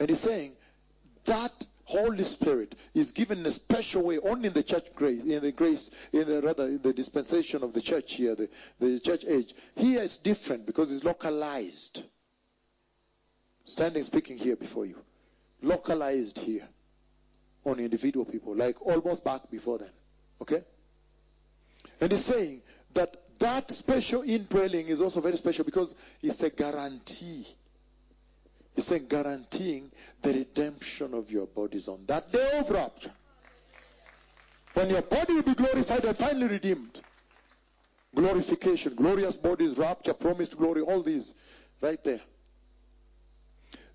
And 0.00 0.08
he's 0.08 0.20
saying 0.20 0.52
that 1.26 1.52
Holy 1.84 2.24
Spirit 2.24 2.74
is 2.94 3.12
given 3.12 3.40
in 3.40 3.44
a 3.44 3.50
special 3.50 4.04
way 4.04 4.18
only 4.20 4.46
in 4.48 4.54
the 4.54 4.62
church 4.62 4.86
grace, 4.94 5.22
in 5.22 5.42
the 5.42 5.52
grace, 5.52 5.90
in 6.14 6.26
the, 6.26 6.40
rather 6.40 6.64
in 6.64 6.80
the 6.80 6.94
dispensation 6.94 7.62
of 7.62 7.74
the 7.74 7.82
church 7.82 8.14
here, 8.14 8.34
the, 8.34 8.48
the 8.80 8.98
church 8.98 9.26
age. 9.28 9.54
Here 9.76 10.00
is 10.00 10.16
different 10.16 10.64
because 10.64 10.90
it's 10.90 11.04
localized. 11.04 12.04
Standing 13.66 14.02
speaking 14.02 14.38
here 14.38 14.56
before 14.56 14.86
you. 14.86 14.96
Localized 15.60 16.38
here 16.38 16.66
on 17.66 17.80
individual 17.80 18.24
people, 18.24 18.56
like 18.56 18.80
almost 18.80 19.22
back 19.22 19.50
before 19.50 19.76
then. 19.76 19.90
Okay? 20.40 20.62
And 22.00 22.12
he's 22.12 22.24
saying 22.24 22.62
that 22.94 23.16
that 23.38 23.70
special 23.70 24.22
indwelling 24.22 24.88
is 24.88 25.00
also 25.00 25.20
very 25.20 25.36
special 25.36 25.64
because 25.64 25.96
it's 26.22 26.42
a 26.42 26.50
guarantee. 26.50 27.46
It's 28.76 28.90
a 28.90 28.98
guaranteeing 28.98 29.90
the 30.22 30.32
redemption 30.32 31.14
of 31.14 31.30
your 31.30 31.46
bodies 31.46 31.88
on 31.88 32.04
that 32.06 32.32
day 32.32 32.58
of 32.58 32.70
rapture. 32.70 33.12
When 34.74 34.90
your 34.90 35.02
body 35.02 35.34
will 35.34 35.42
be 35.42 35.54
glorified 35.54 36.04
and 36.04 36.16
finally 36.16 36.48
redeemed. 36.48 37.00
Glorification, 38.14 38.94
glorious 38.94 39.36
bodies, 39.36 39.76
rapture, 39.78 40.14
promised 40.14 40.56
glory, 40.56 40.80
all 40.82 41.02
these 41.02 41.34
right 41.80 42.02
there. 42.02 42.20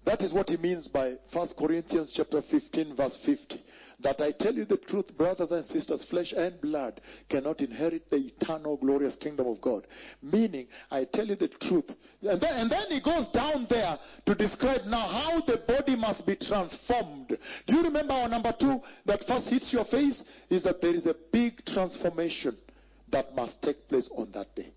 That 0.06 0.22
is 0.24 0.34
what 0.34 0.50
he 0.50 0.58
means 0.58 0.88
by 0.88 1.16
1 1.32 1.48
Corinthians 1.58 2.14
chapter 2.14 2.42
15 2.42 2.96
verse 2.96 3.16
50 3.18 3.60
that 4.02 4.22
I 4.22 4.32
tell 4.32 4.54
you 4.54 4.66
the 4.66 4.78
truth, 4.78 5.18
brothers 5.18 5.52
and 5.52 5.64
sisters, 5.64 6.04
flesh 6.04 6.32
and 6.32 6.60
blood 6.62 7.02
cannot 7.28 7.62
inherit 7.62 8.10
the 8.10 8.18
eternal 8.18 8.78
glorious 8.78 9.16
kingdom 9.16 9.48
of 9.48 9.60
God. 9.60 9.86
Meaning, 10.22 10.68
I 10.90 11.04
tell 11.04 11.28
you 11.28 11.36
the 11.36 11.50
truth. 11.50 11.96
And 12.22 12.40
then, 12.40 12.62
and 12.62 12.70
then 12.70 12.86
he 12.90 13.00
goes 13.02 13.28
down 13.28 13.66
there 13.66 14.00
to 14.26 14.36
describe 14.36 14.86
now 14.86 15.00
how 15.00 15.42
the 15.42 15.58
body 15.58 15.96
must 15.96 16.26
be 16.26 16.36
transformed. 16.36 17.38
Do 17.66 17.76
you 17.76 17.84
remember 17.84 18.14
our 18.14 18.30
number 18.30 18.54
two 18.54 18.82
that 19.06 19.26
first 19.26 19.50
hits 19.50 19.74
your 19.74 19.86
face? 19.86 20.26
Is 20.50 20.64
that 20.64 20.82
there 20.82 20.96
is 20.96 21.06
a 21.06 21.16
big 21.32 21.66
transformation 21.66 22.56
that 23.10 23.36
must 23.36 23.62
take 23.64 23.88
place 23.88 24.10
on 24.18 24.32
that 24.32 24.56
day. 24.56 24.72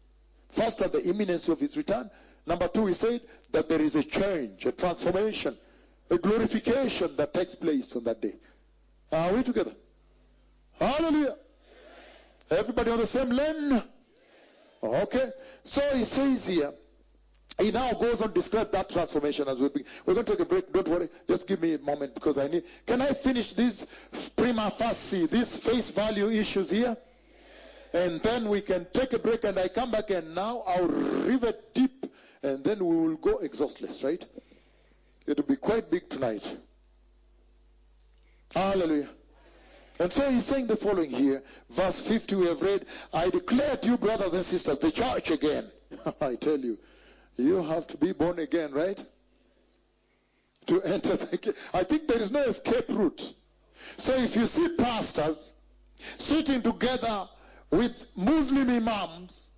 First 0.48 0.80
one, 0.80 0.90
the 0.90 1.04
imminency 1.04 1.52
of 1.52 1.60
his 1.60 1.76
return. 1.76 2.10
Number 2.46 2.68
two, 2.68 2.86
he 2.86 2.94
said 2.94 3.20
that 3.52 3.68
there 3.68 3.80
is 3.80 3.94
a 3.94 4.02
change, 4.02 4.66
a 4.66 4.72
transformation, 4.72 5.54
a 6.10 6.18
glorification 6.18 7.16
that 7.16 7.32
takes 7.32 7.54
place 7.54 7.94
on 7.94 8.04
that 8.04 8.20
day. 8.20 8.34
Are 9.12 9.32
we 9.34 9.42
together? 9.42 9.72
Hallelujah. 10.78 11.36
Everybody 12.50 12.90
on 12.90 12.98
the 12.98 13.06
same 13.06 13.30
lane? 13.30 13.82
Okay. 14.82 15.28
So 15.64 15.80
he 15.94 16.04
says 16.04 16.46
here, 16.46 16.72
he 17.58 17.70
now 17.70 17.92
goes 17.92 18.22
on 18.22 18.28
to 18.28 18.34
describe 18.34 18.72
that 18.72 18.88
transformation 18.88 19.46
as 19.48 19.60
we 19.60 19.68
begin. 19.68 19.86
We're 20.06 20.14
going 20.14 20.26
to 20.26 20.32
take 20.32 20.40
a 20.40 20.44
break. 20.46 20.72
Don't 20.72 20.88
worry. 20.88 21.08
Just 21.28 21.46
give 21.46 21.60
me 21.60 21.74
a 21.74 21.78
moment 21.78 22.14
because 22.14 22.38
I 22.38 22.48
need. 22.48 22.64
Can 22.86 23.02
I 23.02 23.12
finish 23.12 23.52
these 23.52 23.86
prima 24.36 24.70
facie, 24.70 25.26
these 25.26 25.56
face 25.56 25.90
value 25.90 26.30
issues 26.30 26.70
here? 26.70 26.96
And 27.92 28.20
then 28.20 28.48
we 28.48 28.62
can 28.62 28.86
take 28.92 29.12
a 29.12 29.18
break 29.18 29.44
and 29.44 29.58
I 29.58 29.68
come 29.68 29.90
back 29.90 30.08
and 30.10 30.34
now 30.34 30.62
I'll 30.66 30.88
rivet 30.88 31.74
deep 31.74 32.06
and 32.42 32.64
then 32.64 32.78
we 32.84 32.96
will 32.96 33.16
go 33.16 33.38
exhaustless, 33.38 34.02
right? 34.02 34.24
It 35.26 35.36
will 35.36 35.44
be 35.44 35.56
quite 35.56 35.90
big 35.90 36.08
tonight. 36.08 36.56
Hallelujah. 38.54 39.08
And 40.00 40.12
so 40.12 40.28
he's 40.30 40.44
saying 40.46 40.66
the 40.66 40.76
following 40.76 41.10
here. 41.10 41.42
Verse 41.70 42.00
50 42.00 42.34
we 42.36 42.46
have 42.46 42.62
read, 42.62 42.86
I 43.12 43.30
declare 43.30 43.76
to 43.76 43.88
you, 43.88 43.96
brothers 43.96 44.32
and 44.34 44.44
sisters, 44.44 44.78
the 44.78 44.90
church 44.90 45.30
again. 45.30 45.70
I 46.20 46.34
tell 46.36 46.58
you, 46.58 46.78
you 47.36 47.62
have 47.62 47.86
to 47.88 47.96
be 47.96 48.12
born 48.12 48.38
again, 48.38 48.72
right? 48.72 49.02
To 50.66 50.82
enter 50.82 51.16
the 51.16 51.54
I 51.74 51.84
think 51.84 52.06
there 52.08 52.20
is 52.20 52.30
no 52.30 52.40
escape 52.40 52.88
route. 52.88 53.32
So 53.96 54.14
if 54.14 54.36
you 54.36 54.46
see 54.46 54.76
pastors 54.76 55.52
sitting 55.96 56.62
together 56.62 57.28
with 57.70 58.06
Muslim 58.16 58.70
imams, 58.70 59.50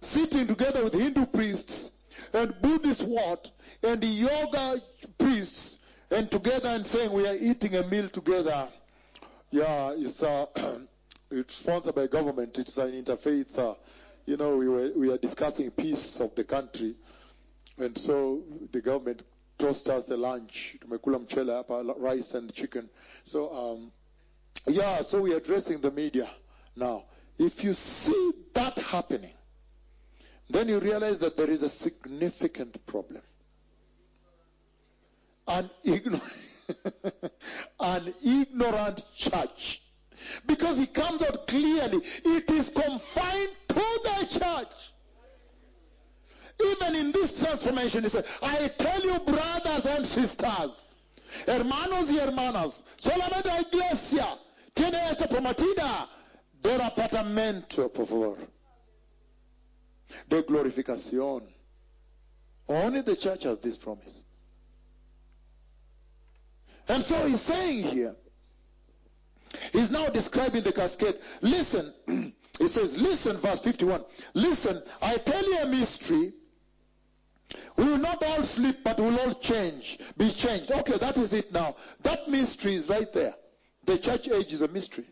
sitting 0.00 0.46
together 0.46 0.84
with 0.84 0.94
Hindu 0.94 1.26
priests, 1.26 1.90
and 2.32 2.54
Buddhist 2.60 3.02
what, 3.02 3.50
and 3.82 4.02
yoga 4.02 4.80
priests, 5.18 5.77
and 6.10 6.30
together 6.30 6.68
and 6.70 6.86
saying 6.86 7.12
we 7.12 7.26
are 7.26 7.34
eating 7.34 7.76
a 7.76 7.82
meal 7.86 8.08
together. 8.08 8.68
Yeah, 9.50 9.92
it's 9.96 10.22
uh, 10.22 10.46
it's 11.30 11.54
sponsored 11.54 11.94
by 11.94 12.06
government. 12.06 12.58
It's 12.58 12.78
an 12.78 12.92
interfaith. 12.92 13.58
Uh, 13.58 13.74
you 14.26 14.36
know, 14.36 14.56
we 14.56 14.68
were 14.68 14.90
we 14.96 15.12
are 15.12 15.18
discussing 15.18 15.70
peace 15.70 16.20
of 16.20 16.34
the 16.34 16.44
country, 16.44 16.94
and 17.78 17.96
so 17.96 18.42
the 18.72 18.80
government 18.80 19.22
tossed 19.58 19.88
us 19.88 20.10
a 20.10 20.16
lunch. 20.16 20.76
Tumekula 20.80 21.26
mchele 21.26 21.64
hapa, 21.64 21.94
rice 21.98 22.34
and 22.34 22.52
chicken. 22.52 22.88
So 23.24 23.52
um, 23.52 23.92
yeah, 24.66 25.02
so 25.02 25.22
we 25.22 25.34
are 25.34 25.38
addressing 25.38 25.80
the 25.80 25.90
media 25.90 26.28
now. 26.76 27.04
If 27.38 27.62
you 27.64 27.72
see 27.74 28.32
that 28.54 28.78
happening, 28.78 29.32
then 30.50 30.68
you 30.68 30.80
realize 30.80 31.18
that 31.20 31.36
there 31.36 31.50
is 31.50 31.62
a 31.62 31.68
significant 31.68 32.84
problem 32.86 33.22
an 35.48 35.70
ignorant, 35.84 36.54
an 37.80 38.14
ignorant 38.24 39.02
church. 39.16 39.82
Because 40.46 40.76
he 40.76 40.86
comes 40.86 41.22
out 41.22 41.46
clearly. 41.46 41.98
It 42.24 42.50
is 42.50 42.70
confined 42.70 43.50
to 43.68 43.74
the 43.74 44.38
church. 44.38 44.92
Even 46.60 46.96
in 46.96 47.12
this 47.12 47.40
transformation, 47.40 48.02
he 48.02 48.08
said, 48.08 48.24
I 48.42 48.68
tell 48.78 49.00
you, 49.00 49.18
brothers 49.20 49.86
and 49.86 50.04
sisters, 50.04 50.88
hermanos 51.46 52.10
y 52.10 52.18
hermanas, 52.18 52.84
solamente 52.98 53.46
la 53.46 53.60
iglesia 53.60 54.26
tiene 54.74 54.98
esta 55.08 55.28
prometida 55.28 56.08
del 56.60 56.80
arrebatamiento, 56.80 57.92
por 57.92 58.06
favor, 58.06 58.38
de 60.28 60.42
glorificación. 60.42 61.44
Only 62.66 63.02
the 63.02 63.16
church 63.16 63.44
has 63.44 63.60
this 63.60 63.76
promise. 63.76 64.24
And 66.88 67.04
so 67.04 67.26
he's 67.26 67.40
saying 67.40 67.84
here, 67.84 68.16
he's 69.72 69.90
now 69.90 70.08
describing 70.08 70.62
the 70.62 70.72
cascade. 70.72 71.16
Listen, 71.42 71.92
he 72.58 72.68
says, 72.68 72.96
listen, 72.96 73.36
verse 73.36 73.60
51. 73.60 74.04
Listen, 74.34 74.82
I 75.02 75.16
tell 75.18 75.44
you 75.44 75.58
a 75.58 75.66
mystery. 75.66 76.32
We 77.76 77.84
will 77.84 77.98
not 77.98 78.22
all 78.22 78.42
sleep, 78.42 78.78
but 78.84 78.98
we 78.98 79.06
will 79.06 79.20
all 79.20 79.34
change, 79.34 79.98
be 80.16 80.30
changed. 80.30 80.70
Okay, 80.70 80.98
that 80.98 81.16
is 81.16 81.32
it 81.32 81.52
now. 81.52 81.76
That 82.02 82.28
mystery 82.28 82.74
is 82.74 82.88
right 82.88 83.10
there. 83.12 83.34
The 83.84 83.98
church 83.98 84.28
age 84.28 84.52
is 84.52 84.62
a 84.62 84.68
mystery. 84.68 85.06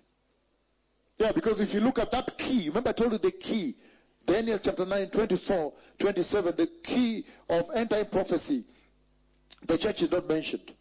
Yeah, 1.18 1.32
because 1.32 1.60
if 1.60 1.72
you 1.72 1.80
look 1.80 1.98
at 1.98 2.10
that 2.10 2.36
key, 2.36 2.68
remember 2.68 2.90
I 2.90 2.92
told 2.92 3.12
you 3.12 3.18
the 3.18 3.30
key. 3.30 3.76
Daniel 4.26 4.58
chapter 4.58 4.84
9, 4.84 5.08
24, 5.08 5.72
27, 5.98 6.56
the 6.56 6.66
key 6.82 7.24
of 7.48 7.70
prophecy. 8.10 8.64
The 9.66 9.78
church 9.78 10.02
is 10.02 10.10
not 10.10 10.28
mentioned. 10.28 10.72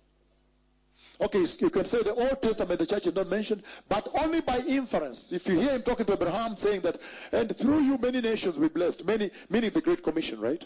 Okay, 1.21 1.45
you 1.59 1.69
can 1.69 1.85
say 1.85 2.03
the 2.03 2.13
Old 2.13 2.41
Testament, 2.41 2.77
the 2.77 2.85
church 2.85 3.07
is 3.07 3.15
not 3.15 3.29
mentioned, 3.29 3.63
but 3.87 4.07
only 4.21 4.41
by 4.41 4.59
inference. 4.59 5.31
If 5.31 5.47
you 5.47 5.55
hear 5.59 5.71
him 5.71 5.81
talking 5.81 6.05
to 6.07 6.13
Abraham 6.13 6.57
saying 6.57 6.81
that, 6.81 6.99
and 7.31 7.55
through 7.55 7.79
you 7.79 7.97
many 7.97 8.19
nations 8.19 8.55
will 8.55 8.67
be 8.67 8.73
blessed, 8.73 9.05
many, 9.05 9.31
meaning 9.49 9.69
the 9.69 9.81
Great 9.81 10.03
Commission, 10.03 10.39
right? 10.41 10.63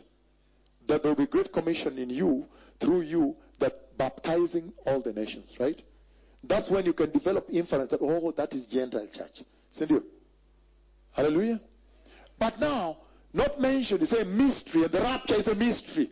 There 0.87 0.99
will 1.03 1.15
be 1.15 1.27
Great 1.27 1.53
Commission 1.53 1.99
in 1.99 2.09
you, 2.09 2.47
through 2.79 3.01
you, 3.01 3.35
that 3.59 3.95
baptizing 3.97 4.73
all 4.87 5.01
the 5.01 5.13
nations, 5.13 5.59
right? 5.59 5.79
That's 6.43 6.71
when 6.71 6.85
you 6.85 6.93
can 6.93 7.11
develop 7.11 7.47
inference 7.51 7.91
that, 7.91 7.99
oh, 8.01 8.31
that 8.31 8.53
is 8.55 8.65
Gentile 8.65 9.05
church. 9.05 9.43
Send 9.69 9.91
you. 9.91 10.03
Hallelujah. 11.15 11.59
But 12.39 12.59
now, 12.59 12.97
not 13.33 13.59
mentioned, 13.59 14.01
it's 14.01 14.13
a 14.13 14.25
mystery, 14.25 14.83
and 14.83 14.91
the 14.91 15.01
rapture 15.01 15.35
is 15.35 15.47
a 15.47 15.55
mystery. 15.55 16.09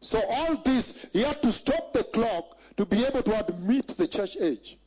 So 0.00 0.22
all 0.26 0.56
this, 0.56 1.06
he 1.12 1.22
had 1.22 1.42
to 1.42 1.52
stop 1.52 1.92
the 1.92 2.04
clock 2.04 2.58
to 2.76 2.86
be 2.86 3.04
able 3.04 3.22
to 3.22 3.46
admit 3.46 3.88
the 3.88 4.06
church 4.06 4.36
age. 4.40 4.78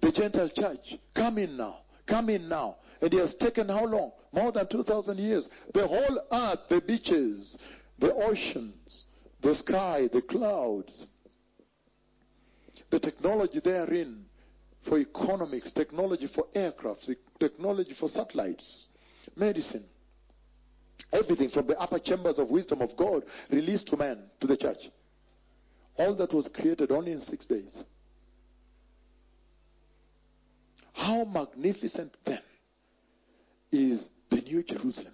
The 0.00 0.12
Gentile 0.12 0.48
church, 0.48 0.98
come 1.14 1.38
in 1.38 1.56
now, 1.56 1.76
come 2.06 2.28
in 2.30 2.48
now. 2.48 2.76
And 3.00 3.12
he 3.12 3.18
has 3.18 3.34
taken 3.36 3.68
how 3.68 3.84
long? 3.84 4.12
More 4.32 4.52
than 4.52 4.66
2,000 4.66 5.18
years. 5.18 5.48
The 5.74 5.86
whole 5.86 6.18
earth, 6.32 6.68
the 6.68 6.80
beaches, 6.80 7.58
the 7.98 8.14
oceans, 8.14 9.04
the 9.40 9.54
sky, 9.54 10.08
the 10.12 10.22
clouds, 10.22 11.06
the 12.90 12.98
technology 12.98 13.60
therein 13.60 14.24
for 14.80 14.98
economics, 14.98 15.72
technology 15.72 16.26
for 16.26 16.46
aircraft, 16.54 17.10
technology 17.40 17.92
for 17.92 18.08
satellites, 18.08 18.88
medicine, 19.34 19.84
everything 21.12 21.48
from 21.48 21.66
the 21.66 21.78
upper 21.78 21.98
chambers 21.98 22.38
of 22.38 22.50
wisdom 22.50 22.80
of 22.82 22.96
God 22.96 23.24
released 23.50 23.88
to 23.88 23.96
man, 23.96 24.18
to 24.40 24.46
the 24.46 24.56
church. 24.56 24.90
All 25.98 26.14
that 26.14 26.32
was 26.32 26.48
created 26.48 26.90
only 26.92 27.12
in 27.12 27.20
six 27.20 27.46
days. 27.46 27.84
How 30.94 31.24
magnificent 31.24 32.16
then 32.24 32.40
is 33.72 34.10
the 34.30 34.40
New 34.40 34.62
Jerusalem 34.62 35.12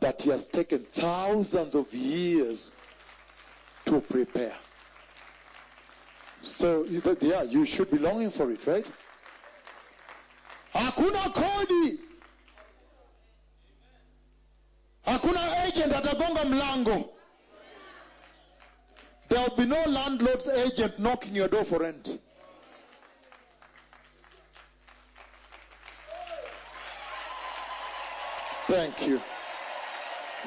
that 0.00 0.22
he 0.22 0.30
has 0.30 0.46
taken 0.46 0.80
thousands 0.92 1.74
of 1.74 1.92
years 1.94 2.72
to 3.86 4.00
prepare. 4.00 4.52
So, 6.42 6.84
yeah, 7.20 7.42
you 7.42 7.64
should 7.64 7.90
be 7.90 7.98
longing 7.98 8.30
for 8.30 8.50
it, 8.50 8.66
right? 8.66 8.86
Hakuna 10.74 11.32
kodi. 11.32 11.98
Hakuna 15.06 15.66
agent 15.66 15.92
atagonga 15.92 16.44
mlango. 16.44 17.13
There 19.34 19.42
will 19.48 19.56
be 19.56 19.66
no 19.66 19.82
landlord's 19.86 20.46
agent 20.46 21.00
knocking 21.00 21.34
your 21.34 21.48
door 21.48 21.64
for 21.64 21.80
rent. 21.80 22.20
Thank 28.68 29.08
you. 29.08 29.20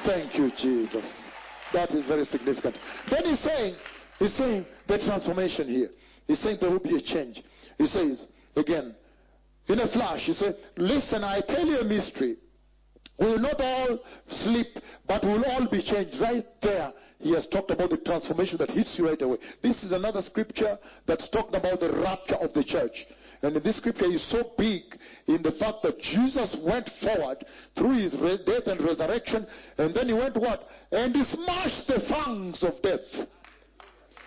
Thank 0.04 0.38
you, 0.38 0.50
Jesus. 0.52 1.30
That 1.74 1.92
is 1.92 2.04
very 2.04 2.24
significant. 2.24 2.76
Then 3.10 3.26
he's 3.26 3.40
saying, 3.40 3.74
he's 4.18 4.32
saying 4.32 4.64
the 4.86 4.96
transformation 4.96 5.68
here. 5.68 5.90
He's 6.26 6.38
saying 6.38 6.56
there 6.58 6.70
will 6.70 6.78
be 6.78 6.96
a 6.96 7.02
change. 7.02 7.42
He 7.76 7.84
says, 7.84 8.32
again, 8.56 8.94
in 9.66 9.80
a 9.80 9.86
flash, 9.86 10.24
he 10.24 10.32
said, 10.32 10.56
listen, 10.78 11.24
I 11.24 11.40
tell 11.42 11.66
you 11.66 11.80
a 11.80 11.84
mystery. 11.84 12.36
We 13.18 13.26
will 13.26 13.40
not 13.40 13.60
all 13.60 13.98
sleep, 14.28 14.78
but 15.06 15.22
we 15.26 15.32
will 15.32 15.44
all 15.44 15.66
be 15.66 15.82
changed. 15.82 16.18
Right 16.20 16.46
there, 16.62 16.90
he 17.20 17.32
has 17.32 17.46
talked 17.46 17.70
about 17.70 17.90
the 17.90 17.96
transformation 17.96 18.58
that 18.58 18.70
hits 18.70 18.98
you 18.98 19.08
right 19.08 19.20
away. 19.20 19.38
This 19.60 19.82
is 19.82 19.92
another 19.92 20.22
scripture 20.22 20.78
that's 21.06 21.28
talking 21.28 21.56
about 21.56 21.80
the 21.80 21.90
rapture 21.90 22.36
of 22.36 22.52
the 22.52 22.62
church. 22.62 23.06
And 23.42 23.54
this 23.56 23.76
scripture 23.76 24.06
is 24.06 24.22
so 24.22 24.52
big 24.56 24.82
in 25.26 25.42
the 25.42 25.50
fact 25.50 25.82
that 25.82 26.00
Jesus 26.00 26.56
went 26.56 26.88
forward 26.88 27.38
through 27.74 27.92
his 27.92 28.12
death 28.12 28.66
and 28.66 28.80
resurrection, 28.80 29.46
and 29.78 29.94
then 29.94 30.08
he 30.08 30.14
went 30.14 30.36
what? 30.36 30.68
And 30.90 31.14
he 31.14 31.22
smashed 31.22 31.88
the 31.88 32.00
fangs 32.00 32.62
of 32.62 32.80
death. 32.82 33.26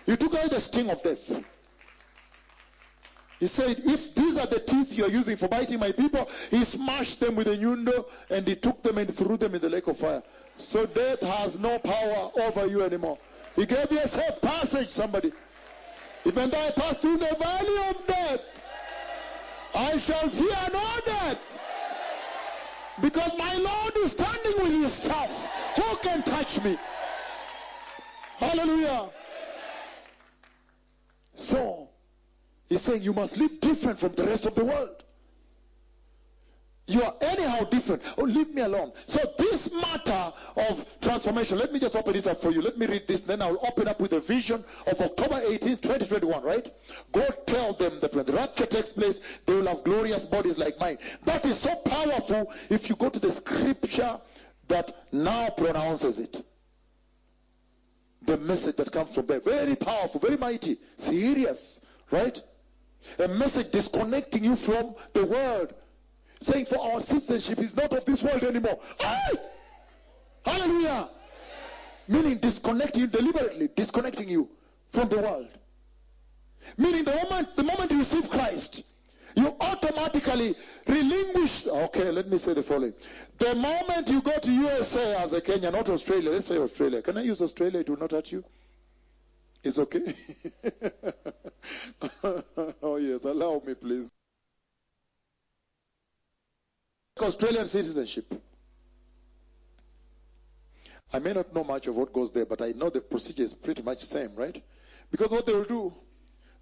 He 0.06 0.16
took 0.16 0.32
away 0.32 0.48
the 0.48 0.60
sting 0.60 0.90
of 0.90 1.02
death. 1.02 1.44
He 3.38 3.48
said, 3.48 3.82
if 3.84 4.14
these 4.14 4.38
are 4.38 4.46
the 4.46 4.60
teeth 4.60 4.96
you're 4.96 5.10
using 5.10 5.36
for 5.36 5.48
biting 5.48 5.80
my 5.80 5.90
people, 5.90 6.30
he 6.50 6.64
smashed 6.64 7.18
them 7.20 7.34
with 7.34 7.48
a 7.48 7.56
nyundo 7.56 8.08
and 8.30 8.46
he 8.46 8.54
took 8.54 8.82
them 8.82 8.98
and 8.98 9.12
threw 9.12 9.36
them 9.36 9.54
in 9.54 9.60
the 9.60 9.68
lake 9.68 9.88
of 9.88 9.96
fire. 9.96 10.22
So 10.56 10.86
death 10.86 11.20
has 11.20 11.58
no 11.58 11.78
power 11.78 12.30
over 12.40 12.66
you 12.66 12.82
anymore. 12.82 13.18
He 13.56 13.66
gave 13.66 13.90
you 13.90 13.98
a 13.98 14.08
safe 14.08 14.40
passage, 14.40 14.88
somebody. 14.88 15.32
Even 16.24 16.50
though 16.50 16.60
I 16.60 16.70
pass 16.70 16.98
through 16.98 17.18
the 17.18 17.34
valley 17.38 17.88
of 17.90 18.06
death, 18.06 18.60
I 19.74 19.98
shall 19.98 20.28
fear 20.28 20.68
no 20.72 21.00
death. 21.04 21.58
Because 23.00 23.32
my 23.38 23.54
Lord 23.54 23.96
is 23.98 24.12
standing 24.12 24.52
with 24.62 24.82
his 24.82 24.92
staff. 24.92 25.74
Who 25.76 25.96
can 25.96 26.22
touch 26.22 26.62
me? 26.62 26.78
Hallelujah. 28.36 29.08
So, 31.34 31.88
he's 32.68 32.82
saying 32.82 33.02
you 33.02 33.12
must 33.12 33.38
live 33.38 33.60
different 33.60 33.98
from 33.98 34.12
the 34.12 34.24
rest 34.24 34.46
of 34.46 34.54
the 34.54 34.64
world. 34.64 35.01
You 36.88 37.02
are 37.02 37.14
anyhow 37.20 37.64
different. 37.64 38.02
Oh, 38.18 38.24
leave 38.24 38.52
me 38.54 38.62
alone. 38.62 38.92
So 39.06 39.20
this 39.38 39.72
matter 39.72 40.32
of 40.56 40.84
transformation, 41.00 41.58
let 41.58 41.72
me 41.72 41.78
just 41.78 41.94
open 41.94 42.16
it 42.16 42.26
up 42.26 42.40
for 42.40 42.50
you. 42.50 42.60
Let 42.60 42.76
me 42.76 42.86
read 42.86 43.06
this, 43.06 43.20
then 43.20 43.40
I'll 43.40 43.64
open 43.66 43.86
up 43.86 44.00
with 44.00 44.12
a 44.14 44.20
vision 44.20 44.64
of 44.86 45.00
October 45.00 45.40
18, 45.46 45.76
2021, 45.76 46.42
right? 46.42 46.68
God 47.12 47.34
tell 47.46 47.72
them 47.74 48.00
that 48.00 48.14
when 48.14 48.26
the 48.26 48.32
rapture 48.32 48.66
takes 48.66 48.90
place, 48.90 49.38
they 49.46 49.54
will 49.54 49.66
have 49.66 49.84
glorious 49.84 50.24
bodies 50.24 50.58
like 50.58 50.78
mine. 50.80 50.98
That 51.24 51.46
is 51.46 51.58
so 51.58 51.74
powerful 51.76 52.52
if 52.68 52.88
you 52.88 52.96
go 52.96 53.08
to 53.08 53.20
the 53.20 53.30
scripture 53.30 54.16
that 54.66 54.92
now 55.12 55.50
pronounces 55.50 56.18
it. 56.18 56.42
The 58.22 58.38
message 58.38 58.76
that 58.76 58.90
comes 58.90 59.14
from 59.14 59.26
there. 59.26 59.40
Very 59.40 59.76
powerful, 59.76 60.20
very 60.20 60.36
mighty, 60.36 60.78
serious, 60.96 61.80
right? 62.10 62.40
A 63.18 63.28
message 63.28 63.70
disconnecting 63.70 64.44
you 64.44 64.56
from 64.56 64.94
the 65.12 65.26
world 65.26 65.74
saying 66.42 66.66
for 66.66 66.78
our 66.78 67.00
citizenship 67.00 67.58
is 67.58 67.76
not 67.76 67.92
of 67.92 68.04
this 68.04 68.22
world 68.22 68.42
anymore. 68.44 68.78
Aye! 69.00 69.34
Hallelujah! 70.44 71.08
Meaning 72.08 72.38
disconnecting 72.38 73.06
deliberately, 73.08 73.68
disconnecting 73.74 74.28
you 74.28 74.48
from 74.90 75.08
the 75.08 75.18
world. 75.18 75.48
Meaning 76.76 77.04
the 77.04 77.14
moment 77.14 77.56
the 77.56 77.62
moment 77.62 77.90
you 77.90 77.98
receive 77.98 78.28
Christ, 78.28 78.84
you 79.36 79.54
automatically 79.60 80.54
relinquish 80.86 81.66
okay, 81.66 82.10
let 82.10 82.28
me 82.28 82.38
say 82.38 82.54
the 82.54 82.62
following. 82.62 82.94
The 83.38 83.54
moment 83.54 84.08
you 84.08 84.20
go 84.20 84.38
to 84.38 84.52
USA 84.52 85.16
as 85.16 85.32
a 85.32 85.40
Kenyan, 85.40 85.72
not 85.72 85.88
Australia, 85.88 86.30
let's 86.30 86.46
say 86.46 86.58
Australia. 86.58 87.02
Can 87.02 87.18
I 87.18 87.22
use 87.22 87.40
Australia? 87.40 87.80
It 87.80 87.88
will 87.90 87.98
not 87.98 88.10
hurt 88.12 88.30
you. 88.32 88.44
It's 89.64 89.78
okay. 89.78 90.14
oh 92.82 92.96
yes, 92.96 93.24
allow 93.24 93.62
me 93.64 93.74
please. 93.74 94.12
Australian 97.22 97.66
citizenship. 97.66 98.34
I 101.14 101.18
may 101.18 101.32
not 101.32 101.54
know 101.54 101.64
much 101.64 101.86
of 101.86 101.96
what 101.96 102.12
goes 102.12 102.32
there, 102.32 102.46
but 102.46 102.62
I 102.62 102.72
know 102.72 102.88
the 102.88 103.00
procedure 103.00 103.42
is 103.42 103.52
pretty 103.52 103.82
much 103.82 104.00
the 104.00 104.06
same, 104.06 104.34
right? 104.34 104.60
Because 105.10 105.30
what 105.30 105.44
they 105.44 105.52
will 105.52 105.64
do, 105.64 105.92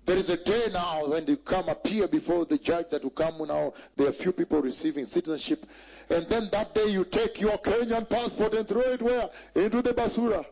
there 0.07 0.17
is 0.17 0.29
a 0.31 0.37
day 0.37 0.67
now 0.73 1.07
when 1.07 1.25
they 1.25 1.37
come 1.37 1.69
appear 1.69 2.09
before 2.09 2.45
the 2.45 2.59
judge 2.59 2.89
that 2.91 3.03
will 3.03 3.11
come 3.11 3.47
now. 3.47 3.75
There 3.97 4.09
are 4.09 4.13
few 4.13 4.33
people 4.33 4.61
receiving 4.61 5.05
citizenship. 5.05 5.65
And 6.09 6.27
then 6.27 6.49
that 6.51 6.75
day 6.75 6.89
you 6.89 7.05
take 7.05 7.41
your 7.41 7.59
Kenyan 7.59 8.09
passport 8.09 8.55
and 8.55 8.67
throw 8.67 8.81
it 8.81 9.03
where? 9.03 9.31
Into 9.55 9.83
the 9.83 9.93
basura. 9.93 10.45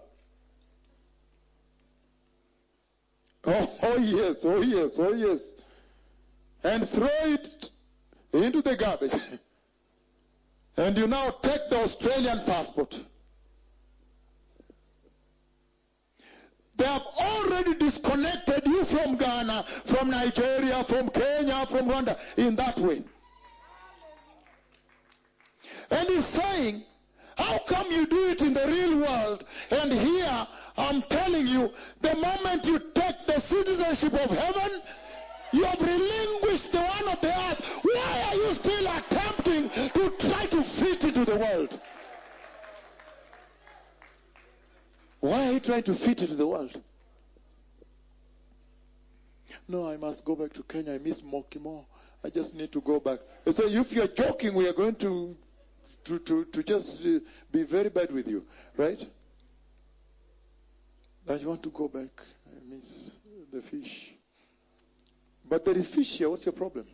Oh, 3.45 3.71
oh 3.83 3.97
yes, 3.97 4.45
oh 4.45 4.61
yes, 4.61 4.99
oh 4.99 5.15
yes. 5.15 5.57
And 6.63 6.89
throw 6.89 7.09
it 7.09 7.71
into 8.33 8.63
the 8.63 8.77
garbage. 8.77 9.15
and 10.79 10.97
you 10.97 11.07
now 11.07 11.31
take 11.43 11.69
the 11.71 11.79
Australian 11.83 12.39
passport. 12.47 12.99
They 16.77 16.87
have 16.87 17.05
already 17.19 17.75
disconnected 17.75 18.65
you 18.65 18.85
from 18.85 19.17
Ghana, 19.17 19.65
from 19.65 20.11
Nigeria, 20.11 20.85
from 20.85 21.11
Kenya, 21.11 21.67
from 21.67 21.89
Rwanda 21.89 22.17
in 22.39 22.55
that 22.55 22.79
way. 22.79 23.03
And 25.91 26.09
he's 26.09 26.25
saying, 26.25 26.83
how 27.37 27.59
come 27.67 27.91
you 27.91 28.07
do 28.07 28.29
it 28.29 28.41
in 28.43 28.55
the 28.55 28.67
real 28.69 28.99
world? 28.99 29.45
And 29.73 29.93
here, 29.93 30.47
I'm 30.77 31.03
telling 31.03 31.49
you, 31.49 31.73
the 32.01 32.15
moment 32.15 32.67
you 32.67 32.79
take 32.95 33.27
the 33.27 33.41
citizenship 33.41 34.13
of 34.13 34.31
heaven, 34.39 34.81
you 35.53 35.65
have 35.65 35.81
relinquished 35.81 36.73
the 36.73 36.79
one 36.79 37.13
of 37.13 37.21
the 37.21 37.29
earth. 37.29 37.81
Why 37.83 38.23
are 38.29 38.35
you 38.37 38.53
still 38.53 38.87
attempting 38.87 39.71
into 41.19 41.33
the 41.33 41.39
world? 41.39 41.81
Why 45.21 45.49
are 45.49 45.53
you 45.53 45.61
trying 45.61 45.83
to 45.85 45.95
fit 45.95 46.23
into 46.23 46.35
the 46.35 46.47
world? 46.47 46.81
No, 49.69 49.89
I 49.89 49.97
must 49.97 50.25
go 50.25 50.37
back 50.37 50.53
to 50.55 50.63
Kenya. 50.63 50.95
I 50.95 50.99
miss 50.99 51.21
Mokimo. 51.23 51.85
I 52.25 52.31
just 52.31 52.55
need 52.55 52.73
to 52.73 52.81
go 52.81 53.01
back. 53.01 53.19
So 53.51 53.65
if 53.67 53.93
you're 53.93 54.07
joking, 54.09 54.55
we 54.55 54.69
are 54.69 54.73
going 54.73 54.95
to 54.97 55.37
to, 56.05 56.19
to, 56.21 56.45
to 56.47 56.63
just 56.63 57.05
uh, 57.05 57.19
be 57.53 57.65
very 57.65 57.91
bad 57.91 58.11
with 58.11 58.29
you, 58.29 58.45
right? 58.77 59.05
I 61.29 61.37
want 61.37 61.63
to 61.65 61.71
go 61.71 61.89
back. 61.89 62.09
I 62.47 62.75
miss 62.75 63.19
the 63.53 63.61
fish. 63.61 64.15
But 65.47 65.67
there 65.67 65.77
is 65.77 65.95
fish 65.95 66.17
here. 66.17 66.31
What's 66.31 66.47
your 66.47 66.55
problem? 66.55 66.87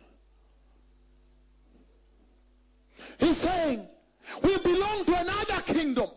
He's 3.19 3.37
saying 3.37 3.87
we 4.43 4.57
belong 4.57 5.05
to 5.05 5.19
another 5.19 5.61
kingdom. 5.61 6.09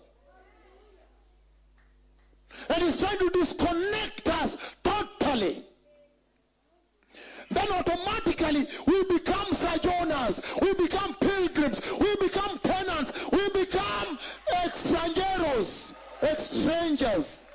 And 2.71 2.83
he's 2.83 2.99
trying 2.99 3.19
to 3.19 3.31
disconnect 3.31 4.29
us 4.29 4.75
totally. 4.83 5.63
Then 7.51 7.73
automatically 7.73 8.67
we 8.87 9.05
become 9.05 9.47
sojourners, 9.55 10.43
we 10.61 10.75
become 10.75 11.15
pilgrims, 11.15 11.81
we 11.99 12.17
become 12.17 12.59
tenants, 12.59 13.31
we 13.31 13.49
become 13.51 14.19
extranjeros, 14.65 15.95
strangers, 16.37 17.47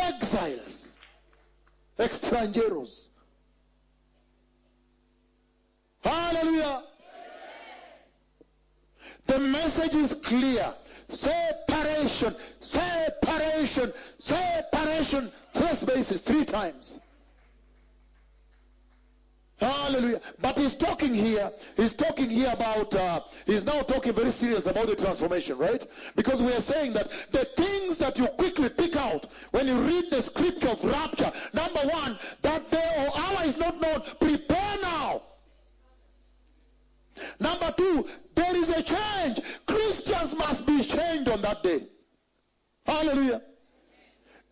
exiles, 0.00 0.96
extranjeros. 1.98 3.08
Hallelujah. 6.02 6.82
The 9.32 9.38
message 9.38 9.94
is 9.94 10.12
clear. 10.12 10.74
Separation, 11.08 12.34
separation, 12.60 13.90
separation. 14.18 15.32
Three 15.54 15.74
spaces, 15.74 16.20
three 16.20 16.44
times. 16.44 17.00
Hallelujah. 19.58 20.20
But 20.38 20.58
he's 20.58 20.74
talking 20.76 21.14
here, 21.14 21.50
he's 21.78 21.94
talking 21.94 22.28
here 22.28 22.50
about, 22.52 22.94
uh, 22.94 23.20
he's 23.46 23.64
now 23.64 23.80
talking 23.80 24.12
very 24.12 24.32
serious 24.32 24.66
about 24.66 24.86
the 24.86 24.96
transformation, 24.96 25.56
right? 25.56 25.82
Because 26.14 26.42
we 26.42 26.52
are 26.52 26.60
saying 26.60 26.92
that 26.92 27.08
the 27.30 27.46
things 27.56 27.96
that 27.98 28.18
you 28.18 28.26
quickly 28.26 28.68
pick 28.68 28.96
out 28.96 29.24
when 29.52 29.66
you 29.66 29.76
read 29.76 30.10
the 30.10 30.20
scripture 30.20 30.68
of 30.68 30.84
rapture, 30.84 31.32
number 31.54 31.80
one, 31.80 32.18
that 32.42 32.70
their 32.70 33.10
hour 33.16 33.46
is 33.46 33.56
not 33.56 33.80
known. 33.80 34.02
Prepare 34.20 34.76
now. 34.82 35.22
Number 37.40 37.72
two, 37.76 38.06
there 38.52 38.62
is 38.62 38.68
a 38.68 38.82
change. 38.82 39.40
Christians 39.66 40.36
must 40.36 40.66
be 40.66 40.84
changed 40.84 41.28
on 41.28 41.42
that 41.42 41.62
day. 41.62 41.82
Hallelujah. 42.84 43.42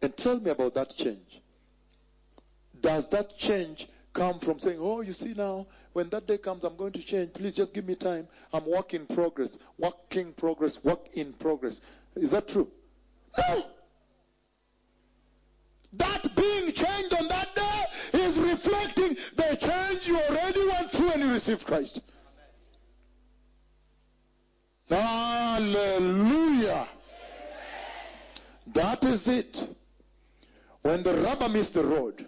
And 0.03 0.17
tell 0.17 0.41
me 0.41 0.51
about 0.51 0.75
that 0.75 0.95
change. 0.97 1.43
Does 2.81 3.09
that 3.11 3.37
change 3.37 3.89
come 4.13 4.39
from 4.39 4.59
saying, 4.59 4.79
Oh, 4.81 5.03
you 5.03 5.13
see 5.13 5.35
now, 5.35 5.67
when 5.93 6.09
that 6.11 6.27
day 6.27 6.39
comes, 6.39 6.65
I'm 6.65 6.77
going 6.77 6.93
to 6.93 7.03
change. 7.03 7.35
Please 7.35 7.55
just 7.55 7.75
give 7.75 7.87
me 7.87 7.95
time. 7.95 8.27
I'm 8.53 8.65
work 8.67 8.95
in 8.95 9.07
progress. 9.07 9.59
Working 9.79 10.33
progress. 10.33 10.83
Work 10.83 11.09
in 11.15 11.33
progress. 11.35 11.81
Is 12.17 12.31
that 12.31 12.49
true? 12.49 12.71
No. 13.37 13.63
That 15.95 16.35
being 16.37 16.73
changed 16.73 17.15
on 17.19 17.29
that 17.29 17.55
day 17.55 18.21
is 18.21 18.39
reflecting 18.39 19.17
the 19.37 19.57
change 19.61 20.09
you 20.09 20.19
already 20.21 20.67
went 20.67 20.91
through 20.91 21.09
when 21.09 21.21
you 21.21 21.33
received 21.33 21.67
Christ. 21.67 22.01
Hallelujah. 24.91 26.87
That 28.75 29.05
is 29.05 29.29
it. 29.29 29.69
When 30.83 31.03
the 31.03 31.15
rubber 31.15 31.49
meets 31.49 31.71
the 31.71 31.85
road. 31.85 32.27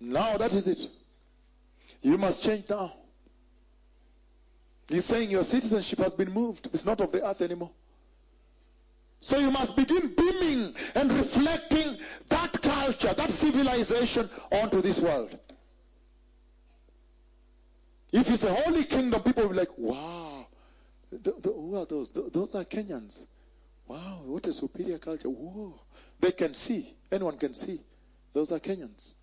Now 0.00 0.36
that 0.36 0.52
is 0.52 0.66
it. 0.66 0.88
You 2.02 2.16
must 2.16 2.42
change 2.42 2.68
now. 2.70 2.92
He's 4.88 5.04
saying 5.04 5.30
your 5.30 5.44
citizenship 5.44 5.98
has 6.00 6.14
been 6.14 6.32
moved. 6.32 6.68
It's 6.72 6.84
not 6.84 7.00
of 7.00 7.12
the 7.12 7.24
earth 7.24 7.42
anymore. 7.42 7.70
So 9.20 9.38
you 9.38 9.50
must 9.50 9.76
begin 9.76 10.14
beaming 10.16 10.74
and 10.94 11.12
reflecting 11.12 11.98
that 12.28 12.60
culture, 12.62 13.12
that 13.12 13.30
civilization 13.30 14.28
onto 14.50 14.80
this 14.80 14.98
world. 14.98 15.38
If 18.12 18.30
it's 18.30 18.44
a 18.44 18.52
holy 18.52 18.84
kingdom, 18.84 19.22
people 19.22 19.44
will 19.44 19.50
be 19.50 19.56
like, 19.56 19.78
wow, 19.78 20.46
who 21.44 21.76
are 21.76 21.86
those? 21.86 22.10
Those 22.10 22.54
are 22.54 22.64
Kenyans. 22.64 23.26
Wow, 23.86 24.20
what 24.24 24.46
a 24.46 24.52
superior 24.52 24.98
culture. 24.98 25.28
Whoa. 25.28 25.74
They 26.20 26.32
can 26.32 26.54
see. 26.54 26.94
Anyone 27.10 27.38
can 27.38 27.54
see. 27.54 27.80
Those 28.32 28.52
are 28.52 28.58
Kenyans. 28.58 29.14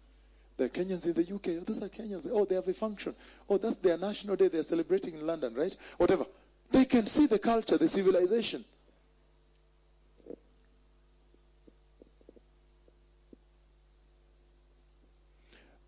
They're 0.57 0.69
Kenyans 0.69 1.05
in 1.05 1.13
the 1.13 1.21
UK. 1.21 1.61
Oh, 1.61 1.63
those 1.65 1.83
are 1.83 1.89
Kenyans. 1.89 2.27
Oh, 2.31 2.45
they 2.45 2.55
have 2.55 2.67
a 2.67 2.73
function. 2.73 3.15
Oh, 3.49 3.57
that's 3.57 3.77
their 3.77 3.97
national 3.97 4.35
day. 4.35 4.47
They're 4.47 4.63
celebrating 4.63 5.13
in 5.13 5.25
London, 5.25 5.53
right? 5.53 5.75
Whatever. 5.97 6.25
They 6.71 6.85
can 6.85 7.05
see 7.07 7.27
the 7.27 7.39
culture, 7.39 7.77
the 7.77 7.87
civilization. 7.87 8.65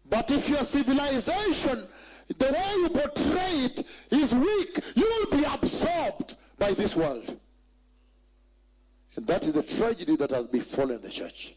But 0.09 0.31
if 0.31 0.49
your 0.49 0.63
civilization, 0.63 1.83
the 2.37 2.45
way 2.45 2.73
you 2.77 2.89
portray 2.89 3.65
it 3.65 3.85
is 4.11 4.33
weak, 4.33 4.79
you 4.95 5.03
will 5.03 5.37
be 5.37 5.43
absorbed 5.43 6.35
by 6.57 6.71
this 6.73 6.95
world. 6.95 7.39
And 9.15 9.27
that 9.27 9.43
is 9.43 9.53
the 9.53 9.63
tragedy 9.63 10.15
that 10.17 10.31
has 10.31 10.47
befallen 10.47 11.01
the 11.01 11.09
church. 11.09 11.55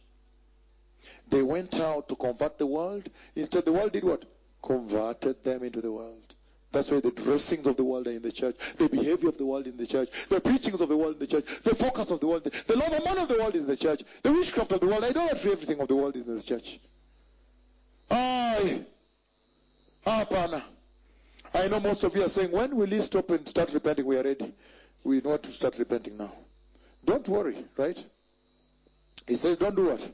They 1.28 1.42
went 1.42 1.76
out 1.76 2.08
to 2.08 2.16
convert 2.16 2.58
the 2.58 2.66
world. 2.66 3.08
Instead, 3.36 3.64
the 3.64 3.72
world 3.72 3.92
did 3.92 4.04
what? 4.04 4.24
Converted 4.62 5.42
them 5.44 5.62
into 5.62 5.80
the 5.80 5.92
world. 5.92 6.34
That's 6.72 6.90
why 6.90 7.00
the 7.00 7.10
dressings 7.10 7.66
of 7.66 7.76
the 7.76 7.84
world 7.84 8.06
are 8.06 8.12
in 8.12 8.22
the 8.22 8.32
church, 8.32 8.56
the 8.78 8.88
behavior 8.88 9.28
of 9.28 9.36
the 9.36 9.44
world 9.44 9.66
in 9.66 9.76
the 9.76 9.86
church, 9.86 10.08
the 10.28 10.40
preachings 10.40 10.80
of 10.80 10.88
the 10.88 10.96
world 10.96 11.14
in 11.14 11.18
the 11.18 11.26
church, 11.26 11.44
the 11.62 11.74
focus 11.74 12.10
of 12.10 12.20
the 12.20 12.26
world, 12.26 12.44
the 12.44 12.76
love 12.76 12.92
of 12.92 13.04
money 13.04 13.20
of 13.20 13.28
the 13.28 13.36
world 13.36 13.54
is 13.54 13.64
in 13.64 13.68
the 13.68 13.76
church, 13.76 14.02
the 14.22 14.32
witchcraft 14.32 14.72
of 14.72 14.80
the 14.80 14.86
world, 14.86 15.04
idolatry, 15.04 15.52
everything 15.52 15.80
of 15.80 15.88
the 15.88 15.94
world 15.94 16.16
is 16.16 16.26
in 16.26 16.34
the 16.34 16.42
church. 16.42 16.80
Aye. 18.10 18.80
Ah, 20.06 20.24
Hapana. 20.24 20.62
I 21.54 21.68
know 21.68 21.80
most 21.80 22.04
of 22.04 22.16
you 22.16 22.24
are 22.24 22.28
saying, 22.28 22.50
when 22.50 22.74
will 22.74 22.86
he 22.86 23.00
stop 23.00 23.30
and 23.30 23.46
start 23.46 23.72
repenting? 23.74 24.06
We 24.06 24.16
are 24.18 24.22
ready. 24.22 24.52
We 25.04 25.20
know 25.20 25.36
to 25.36 25.50
start 25.50 25.78
repenting 25.78 26.16
now. 26.16 26.32
Don't 27.04 27.28
worry, 27.28 27.56
right? 27.76 28.02
He 29.26 29.36
says, 29.36 29.58
don't 29.58 29.74
do 29.76 29.86
what? 29.86 30.10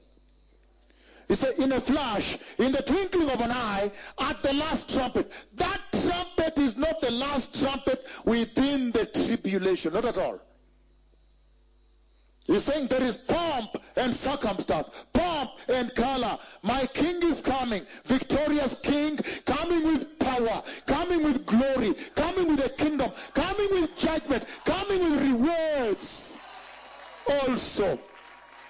He 1.29 1.35
said, 1.35 1.59
in 1.59 1.73
a 1.73 1.81
flash, 1.81 2.39
in 2.59 2.73
the 2.73 2.83
twinkling 2.83 3.29
of 3.29 3.41
an 3.41 3.51
eye, 3.51 3.91
at 4.19 4.43
the 4.43 4.55
last 4.55 4.93
trumpet. 4.93 5.31
That 5.57 5.81
trumpet 5.93 6.59
is 6.59 6.77
not 6.77 7.01
the 7.03 7.11
last 7.11 7.61
trumpet 7.61 8.05
within 8.25 8.91
the 8.93 9.05
tribulation. 9.07 9.93
Not 9.93 10.07
at 10.07 10.17
all. 10.17 10.41
He's 12.47 12.65
saying 12.65 12.87
there 12.87 13.03
is 13.03 13.19
pomp 13.19 13.77
and 13.95 14.15
circumstance, 14.15 14.89
pomp 15.13 15.51
and 15.69 15.95
color. 15.95 16.39
My 16.63 16.87
king 16.87 17.23
is 17.23 17.43
coming, 17.43 17.83
victorious 18.07 18.75
king, 18.77 19.19
coming 19.69 19.93
with 19.93 20.19
power, 20.19 20.63
coming 20.87 21.23
with 21.25 21.47
glory, 21.47 21.95
coming 22.15 22.49
with 22.49 22.65
a 22.67 22.71
kingdom, 22.71 23.11
coming 23.35 23.69
with 23.73 23.97
judgment, 23.97 24.45
coming 24.65 25.01
with 25.01 25.23
rewards. 25.23 26.37
Also, 27.29 27.99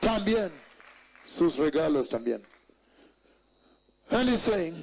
también, 0.01 0.51
sus 1.25 1.57
regalos 1.57 2.09
también. 2.09 2.43
And 4.11 4.29
he's 4.29 4.41
saying, 4.41 4.75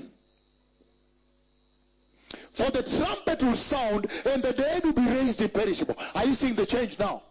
for 2.53 2.71
the 2.71 2.83
trumpet 2.83 3.43
will 3.43 3.55
sound 3.55 4.07
and 4.25 4.41
the 4.41 4.53
dead 4.53 4.83
will 4.83 4.93
be 4.93 5.05
raised 5.05 5.41
imperishable. 5.41 5.95
Are 6.13 6.25
you 6.25 6.33
seeing 6.35 6.55
the 6.55 6.65
change 6.65 6.97
now? 6.99 7.23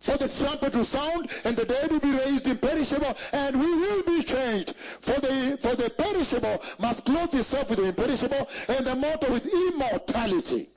For 0.00 0.16
the 0.16 0.28
trumpet 0.28 0.74
will 0.74 0.84
sound, 0.84 1.30
and 1.44 1.56
the 1.56 1.64
dead 1.64 1.90
will 1.90 2.00
be 2.00 2.10
raised 2.10 2.46
imperishable, 2.46 3.16
and 3.32 3.60
we 3.60 3.74
will 3.74 4.02
be 4.04 4.22
changed. 4.22 4.74
For 4.76 5.20
the 5.20 5.58
for 5.60 5.74
the 5.74 5.90
perishable 5.90 6.62
must 6.78 7.04
clothe 7.04 7.34
itself 7.34 7.70
with 7.70 7.80
the 7.80 7.86
imperishable, 7.86 8.48
and 8.68 8.86
the 8.86 8.94
mortal 8.94 9.32
with 9.32 9.46
immortality. 9.46 10.70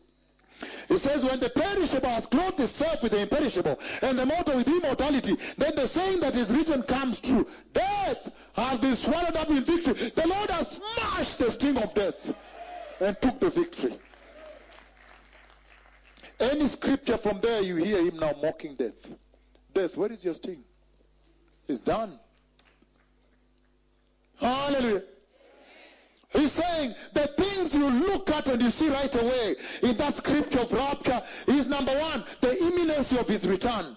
It 0.89 0.97
says, 0.99 1.23
when 1.23 1.39
the 1.39 1.49
perishable 1.49 2.09
has 2.09 2.27
clothed 2.27 2.59
itself 2.59 3.01
with 3.01 3.13
the 3.13 3.21
imperishable, 3.21 3.79
and 4.01 4.19
the 4.19 4.25
mortal 4.25 4.57
with 4.57 4.67
immortality, 4.67 5.37
then 5.57 5.75
the 5.75 5.87
saying 5.87 6.19
that 6.19 6.35
is 6.35 6.51
written 6.51 6.83
comes 6.83 7.19
true. 7.19 7.47
Death 7.73 8.31
has 8.55 8.79
been 8.79 8.95
swallowed 8.95 9.35
up 9.35 9.49
in 9.49 9.63
victory. 9.63 9.93
The 9.93 10.27
Lord 10.27 10.49
has 10.49 10.81
smashed 10.81 11.39
the 11.39 11.51
sting 11.51 11.77
of 11.77 11.93
death 11.93 12.35
and 12.99 13.19
took 13.21 13.39
the 13.39 13.49
victory. 13.49 13.93
Any 16.41 16.65
scripture 16.67 17.17
from 17.17 17.39
there, 17.39 17.61
you 17.61 17.75
hear 17.75 18.03
him 18.03 18.17
now 18.17 18.33
mocking 18.41 18.75
death. 18.75 19.07
Death, 19.73 19.95
where 19.95 20.11
is 20.11 20.25
your 20.25 20.33
sting? 20.33 20.63
It's 21.67 21.81
done. 21.81 22.19
Hallelujah. 24.39 25.03
He's 26.33 26.53
saying 26.53 26.95
the 27.13 27.27
things 27.27 27.75
you 27.75 27.87
look 27.89 28.29
at 28.31 28.47
and 28.47 28.61
you 28.61 28.71
see 28.71 28.89
right 28.89 29.13
away 29.13 29.55
in 29.83 29.97
that 29.97 30.15
scripture 30.15 30.61
of 30.61 30.71
rapture 30.71 31.21
is 31.47 31.67
number 31.67 31.91
one, 31.91 32.23
the 32.39 32.57
imminency 32.57 33.19
of 33.19 33.27
his 33.27 33.45
return. 33.45 33.95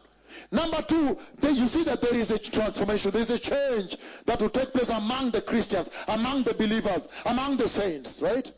Number 0.50 0.83
two, 0.83 1.16
then 1.40 1.54
you 1.54 1.68
see 1.68 1.85
that 1.85 2.02
there 2.02 2.14
is 2.14 2.30
a 2.30 2.38
transformation, 2.38 3.12
there 3.12 3.22
is 3.22 3.30
a 3.30 3.38
change 3.38 3.96
that 4.26 4.42
will 4.42 4.50
take 4.50 4.72
place 4.72 4.90
among 4.90 5.30
the 5.30 5.40
Christians, 5.40 5.90
among 6.09 6.42
the 6.42 6.54
believers, 6.54 7.09
among 7.24 7.57
the 7.57 7.68
saints, 7.68 8.20
right? 8.20 8.50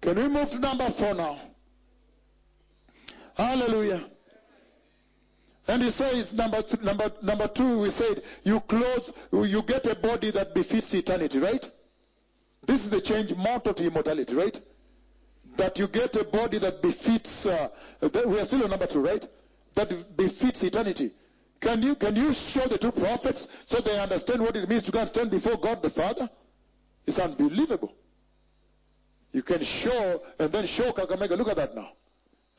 Can 0.00 0.16
we 0.16 0.28
move 0.28 0.50
to 0.52 0.58
number 0.58 0.88
four 0.88 1.14
now? 1.14 1.36
Hallelujah. 3.40 4.04
And 5.66 5.82
he 5.82 5.90
says, 5.90 6.34
number, 6.34 6.60
th- 6.60 6.82
number, 6.82 7.10
number 7.22 7.48
two, 7.48 7.80
we 7.80 7.90
said, 7.90 8.22
you 8.44 8.60
close, 8.60 9.12
you 9.32 9.62
get 9.62 9.86
a 9.86 9.94
body 9.94 10.30
that 10.32 10.54
befits 10.54 10.92
eternity, 10.92 11.38
right? 11.38 11.70
This 12.66 12.84
is 12.84 12.90
the 12.90 13.00
change, 13.00 13.34
mortal 13.34 13.72
to 13.72 13.86
immortality, 13.86 14.34
right? 14.34 14.60
That 15.56 15.78
you 15.78 15.88
get 15.88 16.14
a 16.16 16.24
body 16.24 16.58
that 16.58 16.82
befits, 16.82 17.46
uh, 17.46 17.68
we 18.26 18.38
are 18.38 18.44
still 18.44 18.64
on 18.64 18.70
number 18.70 18.86
two, 18.86 19.00
right? 19.00 19.26
That 19.74 20.16
befits 20.18 20.62
eternity. 20.62 21.10
Can 21.60 21.82
you, 21.82 21.94
can 21.94 22.16
you 22.16 22.34
show 22.34 22.66
the 22.66 22.76
two 22.76 22.92
prophets 22.92 23.48
so 23.66 23.80
they 23.80 23.98
understand 23.98 24.42
what 24.42 24.54
it 24.56 24.68
means 24.68 24.82
to 24.82 24.92
go 24.92 24.98
and 24.98 25.08
stand 25.08 25.30
before 25.30 25.56
God 25.56 25.82
the 25.82 25.88
Father? 25.88 26.28
It's 27.06 27.18
unbelievable. 27.18 27.94
You 29.32 29.42
can 29.42 29.62
show 29.64 30.20
and 30.38 30.52
then 30.52 30.66
show 30.66 30.92
Kakamega. 30.92 31.38
Look 31.38 31.48
at 31.48 31.56
that 31.56 31.74
now. 31.74 31.88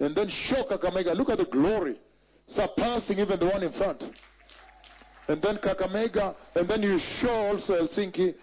And 0.01 0.15
then 0.15 0.27
show 0.27 0.63
Kakamega. 0.63 1.15
Look 1.15 1.29
at 1.29 1.37
the 1.37 1.45
glory 1.45 1.95
surpassing 2.47 3.19
even 3.19 3.39
the 3.39 3.45
one 3.45 3.61
in 3.63 3.69
front. 3.69 4.11
And 5.27 5.39
then 5.41 5.57
Kakamega. 5.57 6.35
And 6.55 6.67
then 6.67 6.81
you 6.81 6.97
show 6.97 7.31
also 7.49 7.79
Helsinki. 7.79 8.33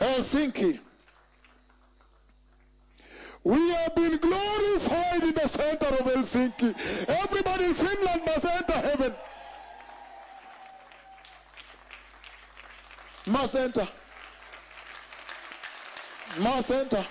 Helsinki. 0.00 0.80
We 3.44 3.70
have 3.70 3.94
been 3.94 4.16
glorified 4.16 5.22
in 5.22 5.34
the 5.34 5.48
center 5.48 5.86
of 5.86 6.06
Helsinki. 6.06 7.08
Everybody 7.08 7.64
in 7.66 7.74
Finland 7.74 8.22
must 8.24 8.44
enter 8.46 8.72
heaven. 8.72 9.14
Must 13.26 13.54
enter. 13.54 13.88
Must 16.38 16.70
enter. 16.70 17.04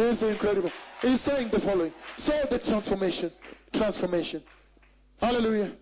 It's 0.00 0.22
incredible. 0.22 0.70
He's 1.02 1.20
saying 1.20 1.48
the 1.48 1.58
following. 1.58 1.92
So 2.16 2.32
the 2.48 2.60
transformation. 2.60 3.32
Transformation. 3.72 4.42
Hallelujah. 5.20 5.72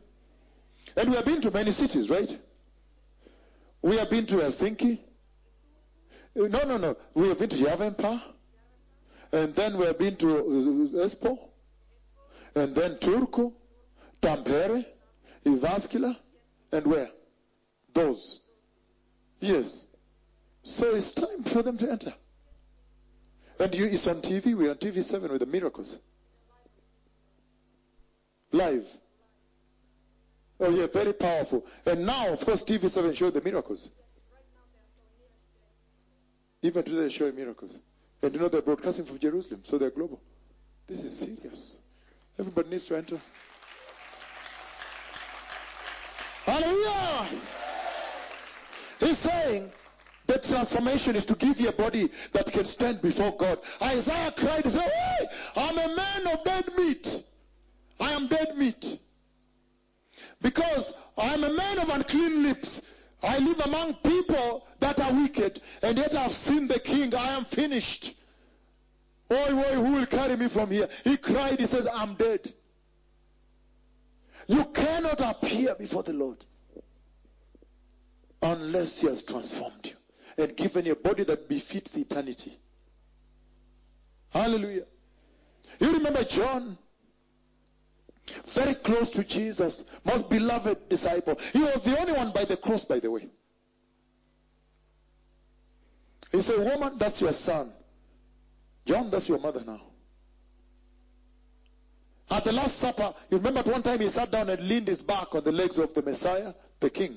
And 0.96 1.11
we 1.11 1.16
have 1.16 1.26
been 1.26 1.42
to 1.42 1.50
many 1.50 1.70
cities, 1.70 2.09
right? 2.09 2.38
We 3.83 3.98
have 3.98 4.09
been 4.09 4.24
to 4.26 4.37
Helsinki. 4.37 5.00
No, 6.35 6.64
no, 6.64 6.79
no. 6.79 6.96
We 7.12 7.29
have 7.29 7.38
been 7.38 7.50
to 7.50 7.57
Järvenpää. 7.57 8.20
And 9.33 9.55
then 9.55 9.76
we 9.76 9.85
have 9.85 9.98
been 9.98 10.16
to 10.16 10.38
uh, 10.38 11.05
Espoo. 11.05 11.38
And 12.55 12.74
then 12.74 12.96
Turku, 12.96 13.52
Tampere, 14.22 14.83
Jyväskylä, 15.44 16.16
and 16.72 16.87
where? 16.87 17.09
Those. 17.92 18.40
Yes. 19.40 19.87
So 20.62 20.94
it's 20.94 21.12
time 21.12 21.42
for 21.44 21.62
them 21.62 21.76
to 21.76 21.90
enter. 21.90 22.14
And 23.58 23.74
you, 23.74 23.86
it's 23.86 24.06
on 24.06 24.16
TV. 24.16 24.54
We're 24.54 24.70
on 24.70 24.76
TV 24.76 25.02
7 25.02 25.30
with 25.30 25.40
the 25.40 25.46
miracles. 25.46 25.98
Live. 28.52 28.86
Oh, 30.60 30.70
yeah, 30.70 30.86
very 30.86 31.12
powerful. 31.12 31.64
And 31.84 32.06
now, 32.06 32.28
of 32.28 32.44
course, 32.44 32.64
TV 32.64 32.88
7 32.88 33.12
showed 33.14 33.34
the 33.34 33.42
miracles. 33.42 33.90
Even 36.62 36.82
today, 36.82 36.96
they're 36.96 37.10
showing 37.10 37.36
miracles. 37.36 37.80
And 38.22 38.34
you 38.34 38.40
know, 38.40 38.48
they're 38.48 38.62
broadcasting 38.62 39.04
from 39.04 39.18
Jerusalem, 39.18 39.60
so 39.62 39.78
they're 39.78 39.90
global. 39.90 40.20
This 40.86 41.02
is 41.02 41.16
serious. 41.16 41.78
Everybody 42.38 42.70
needs 42.70 42.84
to 42.84 42.96
enter. 42.96 43.18
Hallelujah! 46.44 47.26
He's 49.00 49.18
saying 49.18 49.72
that 50.26 50.42
transformation 50.42 51.16
is 51.16 51.24
to 51.26 51.34
give 51.34 51.60
you 51.60 51.68
a 51.68 51.72
body 51.72 52.10
that 52.32 52.50
can 52.52 52.64
stand 52.64 53.00
before 53.02 53.36
God. 53.36 53.58
Isaiah 53.82 54.32
cried 54.36 54.64
and 54.64 54.72
said, 54.72 54.90
Hey, 54.90 55.26
I'm 55.56 55.78
a 55.78 55.96
man 55.96 56.34
of 56.34 56.44
dead 56.44 56.64
meat. 56.76 57.22
I 58.00 58.12
am 58.12 58.26
dead 58.26 58.56
meat. 58.56 58.98
Because 60.42 60.94
I'm 61.16 61.44
a 61.44 61.52
man 61.52 61.78
of 61.78 61.88
unclean 61.90 62.42
lips. 62.42 62.82
I 63.22 63.38
live 63.38 63.60
among 63.60 63.94
people 63.94 64.66
that 64.80 65.00
are 65.00 65.12
wicked, 65.14 65.60
and 65.82 65.96
yet 65.96 66.14
I've 66.14 66.32
seen 66.32 66.68
the 66.68 66.78
king. 66.78 67.14
I 67.14 67.30
am 67.30 67.44
finished. 67.44 68.14
Oi, 69.32 69.52
oi, 69.52 69.74
who 69.74 69.92
will 69.94 70.06
carry 70.06 70.36
me 70.36 70.48
from 70.48 70.70
here? 70.70 70.88
He 71.02 71.16
cried, 71.16 71.58
he 71.58 71.66
says, 71.66 71.88
I'm 71.92 72.14
dead. 72.14 72.52
You 74.48 74.64
cannot 74.66 75.20
appear 75.20 75.74
before 75.74 76.02
the 76.02 76.12
Lord 76.12 76.44
unless 78.42 79.00
He 79.00 79.08
has 79.08 79.24
transformed 79.24 79.86
you 79.86 79.96
and 80.38 80.57
given 80.57 80.87
a 80.88 80.94
body 80.94 81.25
that 81.25 81.49
befits 81.49 81.96
eternity. 81.96 82.57
Hallelujah. 84.33 84.85
You 85.81 85.92
remember 85.92 86.25
John? 86.25 86.79
Very 88.46 88.75
close 88.75 89.11
to 89.12 89.25
Jesus, 89.25 89.85
most 90.05 90.29
beloved 90.29 90.88
disciple. 90.88 91.38
He 91.53 91.61
was 91.61 91.83
the 91.83 91.99
only 91.99 92.12
one 92.12 92.33
by 92.33 92.44
the 92.44 92.57
cross, 92.57 92.85
by 92.85 92.99
the 92.99 93.11
way. 93.11 93.29
He 96.33 96.42
said, 96.42 96.59
Woman, 96.59 96.99
that's 96.99 97.20
your 97.20 97.33
son. 97.33 97.72
John, 98.85 99.11
that's 99.11 99.29
your 99.29 99.38
mother 99.38 99.62
now. 99.64 99.81
At 102.31 102.44
the 102.44 102.53
Last 102.53 102.79
Supper, 102.79 103.14
you 103.31 103.38
remember 103.38 103.61
at 103.61 103.66
one 103.66 103.83
time 103.83 104.01
he 104.01 104.09
sat 104.09 104.33
down 104.33 104.51
and 104.51 104.61
leaned 104.68 104.88
his 104.88 105.03
back 105.03 105.35
on 105.35 105.44
the 105.44 105.53
legs 105.53 105.79
of 105.79 105.94
the 105.94 106.03
Messiah, 106.03 106.53
the 106.81 106.90
King. 106.90 107.16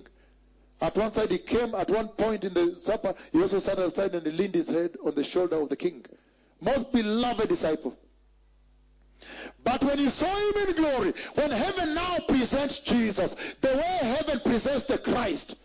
At 0.82 0.98
one 0.98 1.12
side 1.12 1.30
he 1.30 1.40
came, 1.40 1.76
at 1.76 1.90
one 1.90 2.08
point 2.08 2.46
in 2.46 2.54
the 2.54 2.76
supper, 2.76 3.14
he 3.32 3.42
also 3.42 3.60
sat 3.60 3.80
aside 3.80 4.16
and 4.16 4.26
he 4.26 4.32
leaned 4.32 4.56
his 4.56 4.70
head 4.70 4.96
on 5.04 5.14
the 5.14 5.24
shoulder 5.24 5.58
of 5.62 5.70
the 5.70 5.76
King. 5.76 6.06
Most 6.62 6.92
beloved 6.92 7.50
disciple. 7.50 7.98
But 9.64 9.84
when 9.84 10.00
you 10.00 10.10
saw 10.10 10.34
him 10.34 10.70
in 10.70 10.76
glory, 10.76 11.14
when 11.36 11.52
heaven 11.52 11.94
now 11.94 12.18
presents 12.28 12.80
Jesus, 12.80 13.56
the 13.56 13.70
way 13.70 14.00
heaven 14.02 14.40
presents 14.40 14.86
the 14.86 14.98
Christ, 14.98 15.58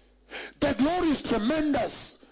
the 0.58 0.74
glory 0.74 1.10
is 1.10 1.22
tremendous 1.22 2.24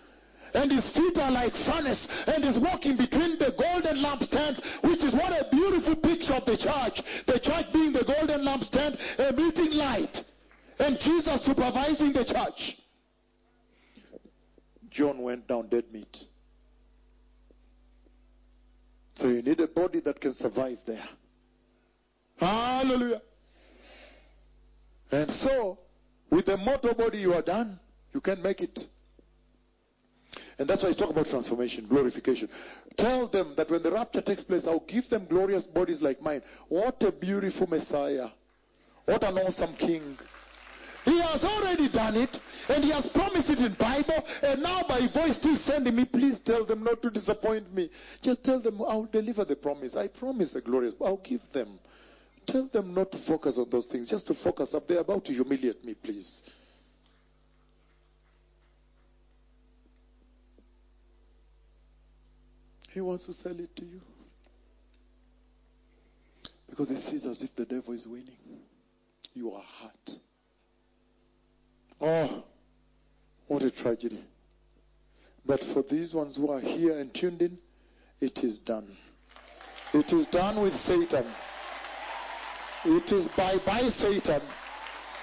and 0.54 0.70
his 0.70 0.88
feet 0.90 1.18
are 1.18 1.30
like 1.30 1.52
furnace, 1.52 2.26
and 2.28 2.44
he's 2.44 2.58
walking 2.58 2.96
between 2.96 3.38
the 3.38 3.54
golden 3.56 4.02
lampstands, 4.02 4.82
which 4.82 5.02
is 5.02 5.12
what 5.14 5.32
a 5.32 5.48
beautiful 5.50 5.96
picture 5.96 6.34
of 6.34 6.44
the 6.44 6.56
church. 6.56 7.24
The 7.24 7.38
church 7.38 7.72
being 7.72 7.92
the 7.92 8.04
golden 8.04 8.44
lampstand, 8.44 8.98
and 10.82 10.98
Jesus 10.98 11.42
supervising 11.42 12.12
the 12.12 12.24
church. 12.24 12.76
John 14.90 15.18
went 15.18 15.46
down 15.46 15.68
dead 15.68 15.84
meat. 15.92 16.26
So 19.14 19.28
you 19.28 19.42
need 19.42 19.60
a 19.60 19.68
body 19.68 20.00
that 20.00 20.20
can 20.20 20.34
survive 20.34 20.78
there. 20.86 21.08
Hallelujah. 22.38 23.22
And 25.10 25.30
so, 25.30 25.78
with 26.30 26.46
the 26.46 26.56
mortal 26.56 26.94
body 26.94 27.18
you 27.18 27.34
are 27.34 27.42
done, 27.42 27.78
you 28.12 28.20
can't 28.20 28.42
make 28.42 28.62
it. 28.62 28.88
And 30.58 30.68
that's 30.68 30.82
why 30.82 30.88
he's 30.88 30.96
talking 30.96 31.14
about 31.14 31.28
transformation, 31.28 31.86
glorification. 31.86 32.48
Tell 32.96 33.26
them 33.26 33.54
that 33.56 33.70
when 33.70 33.82
the 33.82 33.90
rapture 33.90 34.20
takes 34.20 34.42
place, 34.42 34.66
I'll 34.66 34.80
give 34.80 35.08
them 35.08 35.26
glorious 35.26 35.66
bodies 35.66 36.02
like 36.02 36.22
mine. 36.22 36.42
What 36.68 37.02
a 37.02 37.12
beautiful 37.12 37.68
Messiah. 37.68 38.28
What 39.04 39.24
an 39.24 39.38
awesome 39.38 39.74
King. 39.74 40.18
He 41.04 41.18
has 41.20 41.44
already 41.44 41.88
done 41.88 42.16
it, 42.16 42.40
and 42.68 42.84
he 42.84 42.90
has 42.90 43.08
promised 43.08 43.50
it 43.50 43.60
in 43.60 43.72
Bible, 43.72 44.24
and 44.42 44.62
now 44.62 44.82
by 44.84 45.00
voice 45.00 45.36
still 45.36 45.56
sending 45.56 45.96
me, 45.96 46.04
please 46.04 46.38
tell 46.40 46.64
them 46.64 46.84
not 46.84 47.02
to 47.02 47.10
disappoint 47.10 47.72
me. 47.74 47.90
Just 48.20 48.44
tell 48.44 48.60
them 48.60 48.80
I'll 48.80 49.04
deliver 49.04 49.44
the 49.44 49.56
promise. 49.56 49.96
I 49.96 50.08
promise 50.08 50.52
the 50.52 50.60
glorious, 50.60 50.94
I'll 51.04 51.16
give 51.16 51.50
them. 51.52 51.78
Tell 52.46 52.66
them 52.66 52.94
not 52.94 53.10
to 53.12 53.18
focus 53.18 53.58
on 53.58 53.70
those 53.70 53.86
things, 53.86 54.08
just 54.08 54.28
to 54.28 54.34
focus 54.34 54.74
up. 54.74 54.86
They're 54.86 55.00
about 55.00 55.24
to 55.26 55.32
humiliate 55.32 55.84
me, 55.84 55.94
please. 55.94 56.48
He 62.90 63.00
wants 63.00 63.26
to 63.26 63.32
sell 63.32 63.58
it 63.58 63.74
to 63.76 63.84
you. 63.84 64.00
Because 66.68 66.90
he 66.90 66.96
sees 66.96 67.26
as 67.26 67.42
if 67.42 67.54
the 67.56 67.64
devil 67.64 67.92
is 67.92 68.06
winning. 68.06 68.36
You 69.34 69.52
are 69.52 69.64
hurt. 69.80 70.18
Oh, 72.02 72.42
what 73.46 73.62
a 73.62 73.70
tragedy. 73.70 74.18
But 75.46 75.62
for 75.62 75.82
these 75.82 76.12
ones 76.12 76.36
who 76.36 76.50
are 76.50 76.60
here 76.60 76.98
and 76.98 77.14
tuned 77.14 77.42
in, 77.42 77.58
it 78.20 78.42
is 78.42 78.58
done. 78.58 78.88
It 79.94 80.12
is 80.12 80.26
done 80.26 80.60
with 80.60 80.74
Satan. 80.74 81.24
It 82.84 83.12
is 83.12 83.28
bye 83.28 83.58
bye, 83.64 83.88
Satan. 83.88 84.40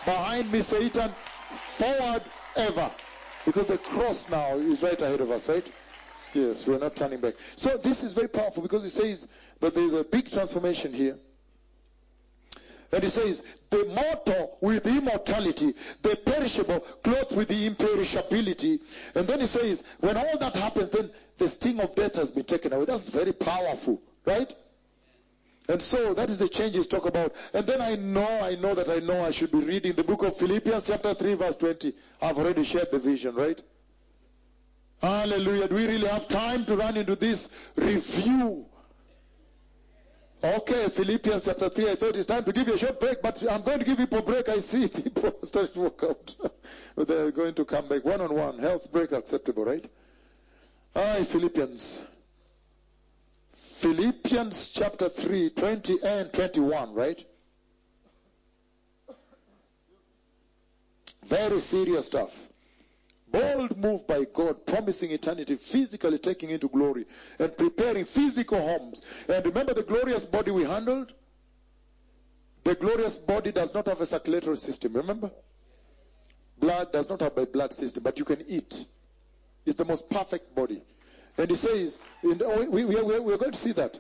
Behind 0.06 0.50
me, 0.52 0.62
Satan. 0.62 1.12
Forward 1.50 2.24
ever. 2.56 2.90
Because 3.46 3.66
the 3.66 3.78
cross 3.78 4.30
now 4.30 4.56
is 4.58 4.82
right 4.82 5.02
ahead 5.02 5.20
of 5.20 5.32
us, 5.32 5.50
right? 5.50 5.70
Yes, 6.34 6.68
we're 6.68 6.78
not 6.78 6.96
turning 6.96 7.20
back. 7.20 7.34
So 7.56 7.78
this 7.78 8.04
is 8.04 8.14
very 8.14 8.28
powerful 8.28 8.62
because 8.62 8.86
it 8.86 8.92
says 8.92 9.28
that 9.60 9.74
there 9.74 9.84
is 9.84 9.94
a 9.94 10.04
big 10.04 10.30
transformation 10.30 10.94
here. 10.94 11.18
And 12.92 13.04
he 13.04 13.10
says, 13.10 13.44
the 13.70 13.86
mortal 13.86 14.58
with 14.62 14.88
immortality, 14.88 15.74
the 16.02 16.16
perishable 16.16 16.80
clothed 17.04 17.36
with 17.36 17.48
the 17.48 17.70
imperishability. 17.70 18.80
And 19.14 19.28
then 19.28 19.42
he 19.42 19.48
says, 19.48 19.84
when 20.00 20.18
all 20.18 20.38
that 20.40 20.56
happens, 20.56 20.90
then 20.90 21.12
the 21.38 21.48
sting 21.48 21.80
of 21.80 21.96
death 21.96 22.16
has 22.16 22.32
been 22.32 22.46
taken 22.46 22.74
away. 22.74 22.86
That's 22.86 23.10
very 23.10 23.32
powerful, 23.32 24.02
right? 24.26 24.52
And 25.68 25.80
so 25.80 26.16
that 26.16 26.32
is 26.32 26.40
the 26.40 26.50
changes 26.50 26.88
talk 26.88 27.06
about. 27.06 27.36
And 27.54 27.66
then 27.68 27.80
I 27.80 27.94
know, 27.96 28.28
I 28.42 28.56
know 28.56 28.74
that 28.74 28.90
I 28.90 28.98
know 29.06 29.24
I 29.24 29.30
should 29.30 29.52
be 29.52 29.60
reading 29.60 29.94
the 29.94 30.04
book 30.04 30.24
of 30.24 30.36
Philippians 30.36 30.88
chapter 30.88 31.14
3 31.14 31.36
verse 31.36 31.58
20. 31.58 31.94
I've 32.24 32.40
already 32.40 32.64
shared 32.64 32.90
the 32.92 32.98
vision, 32.98 33.36
right? 33.36 33.62
Hallelujah. 35.00 35.68
Do 35.68 35.76
we 35.76 35.88
really 35.88 36.08
have 36.08 36.28
time 36.28 36.66
to 36.66 36.76
run 36.76 36.98
into 36.98 37.16
this 37.16 37.50
review? 37.76 38.66
Okay, 40.42 40.88
Philippians 40.88 41.44
chapter 41.46 41.68
3. 41.68 41.90
I 41.92 41.96
thought 41.96 42.16
it's 42.16 42.26
time 42.26 42.46
to 42.46 42.54
give 42.54 42.68
you 42.70 42.76
a 42.76 42.78
short 42.78 42.98
break, 43.00 43.22
but 43.22 43.44
I'm 43.52 43.62
going 43.62 43.80
to 43.80 43.86
give 43.86 44.00
you 44.00 44.08
a 44.18 44.22
break. 44.22 44.48
I 44.48 44.60
see 44.60 44.88
people 45.04 45.34
starting 45.44 45.74
to 45.74 45.80
walk 45.82 46.04
out. 46.04 46.36
they're 47.08 47.32
going 47.32 47.54
to 47.56 47.66
come 47.66 47.90
back 47.90 48.06
one 48.06 48.22
on 48.22 48.34
one. 48.34 48.58
Health 48.58 48.90
break 48.92 49.12
acceptable, 49.12 49.66
right? 49.66 49.86
Aye, 50.96 51.26
Philippians. 51.26 52.02
Philippians 53.54 54.70
chapter 54.70 55.10
3, 55.10 55.50
20 55.50 56.04
and 56.04 56.32
21, 56.32 56.94
right? 56.94 57.26
Very 61.26 61.60
serious 61.60 62.08
stuff. 62.08 62.49
Bold 63.32 63.78
move 63.78 64.08
by 64.08 64.26
God, 64.34 64.66
promising 64.66 65.12
eternity, 65.12 65.56
physically 65.56 66.18
taking 66.18 66.50
into 66.50 66.68
glory, 66.68 67.06
and 67.38 67.56
preparing 67.56 68.06
physical 68.06 68.60
homes. 68.60 69.02
And 69.28 69.46
remember 69.46 69.74
the 69.74 69.84
glorious 69.84 70.26
body 70.26 70.52
we 70.52 70.64
handled? 70.64 71.14
The 72.64 72.76
glorious 72.76 73.16
body 73.16 73.52
does 73.52 73.74
not 73.74 73.88
have 73.88 74.02
a 74.02 74.06
circulatory 74.06 74.58
system, 74.58 74.94
remember? 74.94 75.32
Blood 76.60 76.92
does 76.92 77.10
not 77.10 77.22
have 77.22 77.38
a 77.38 77.46
blood 77.46 77.72
system, 77.72 78.04
but 78.04 78.18
you 78.18 78.26
can 78.26 78.44
eat. 78.48 78.86
It's 79.66 79.78
the 79.78 79.86
most 79.86 80.10
perfect 80.10 80.56
body. 80.56 80.82
And 81.38 81.50
he 81.50 81.56
says, 81.56 82.00
the, 82.22 82.68
we, 82.70 82.86
we, 82.86 83.02
we, 83.02 83.20
we're 83.20 83.38
going 83.38 83.52
to 83.52 83.58
see 83.58 83.72
that. 83.74 84.00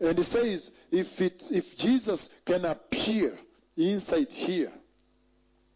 And 0.00 0.16
he 0.16 0.24
says, 0.24 0.72
if, 0.90 1.20
if 1.20 1.76
Jesus 1.76 2.34
can 2.44 2.64
appear 2.64 3.38
inside 3.76 4.28
here 4.28 4.72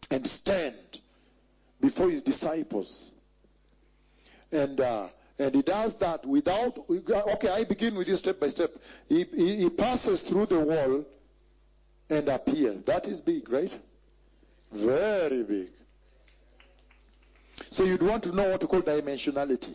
and 0.09 0.25
stand 0.25 0.98
before 1.79 2.09
his 2.09 2.23
disciples. 2.23 3.11
And 4.51 4.79
uh, 4.79 5.07
and 5.39 5.55
he 5.55 5.61
does 5.61 5.97
that 5.99 6.25
without. 6.25 6.77
Okay, 6.89 7.49
I 7.49 7.63
begin 7.63 7.95
with 7.95 8.07
you 8.09 8.17
step 8.17 8.39
by 8.39 8.49
step. 8.49 8.71
He, 9.07 9.23
he, 9.23 9.55
he 9.57 9.69
passes 9.69 10.23
through 10.23 10.47
the 10.47 10.59
wall 10.59 11.05
and 12.09 12.27
appears. 12.27 12.83
That 12.83 13.07
is 13.07 13.21
big, 13.21 13.49
right? 13.49 13.75
Very 14.71 15.43
big. 15.43 15.69
So 17.71 17.83
you'd 17.85 18.03
want 18.03 18.23
to 18.23 18.35
know 18.35 18.49
what 18.49 18.59
to 18.61 18.67
call 18.67 18.81
dimensionality. 18.81 19.73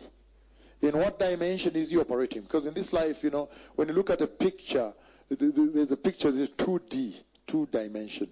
In 0.81 0.97
what 0.97 1.17
dimension 1.17 1.75
is 1.75 1.89
he 1.91 1.97
operating? 1.97 2.41
Because 2.43 2.65
in 2.65 2.73
this 2.73 2.93
life, 2.93 3.23
you 3.23 3.31
know, 3.31 3.49
when 3.75 3.87
you 3.87 3.93
look 3.95 4.09
at 4.11 4.21
a 4.21 4.27
picture, 4.27 4.93
there's 5.29 5.91
a 5.91 5.97
picture, 5.97 6.29
there's 6.31 6.51
2D, 6.51 7.15
two 7.47 7.67
dimension. 7.71 8.29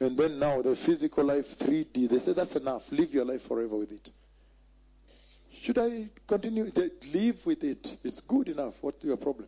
And 0.00 0.16
then 0.16 0.38
now 0.38 0.62
the 0.62 0.74
physical 0.74 1.24
life, 1.24 1.58
3D. 1.58 2.08
They 2.08 2.18
say 2.18 2.32
that's 2.32 2.56
enough. 2.56 2.90
Live 2.90 3.12
your 3.12 3.26
life 3.26 3.42
forever 3.42 3.76
with 3.76 3.92
it. 3.92 4.10
Should 5.60 5.78
I 5.78 6.08
continue? 6.26 6.72
Live 7.12 7.44
with 7.44 7.62
it. 7.64 7.98
It's 8.02 8.20
good 8.20 8.48
enough. 8.48 8.82
What's 8.82 9.04
your 9.04 9.18
problem? 9.18 9.46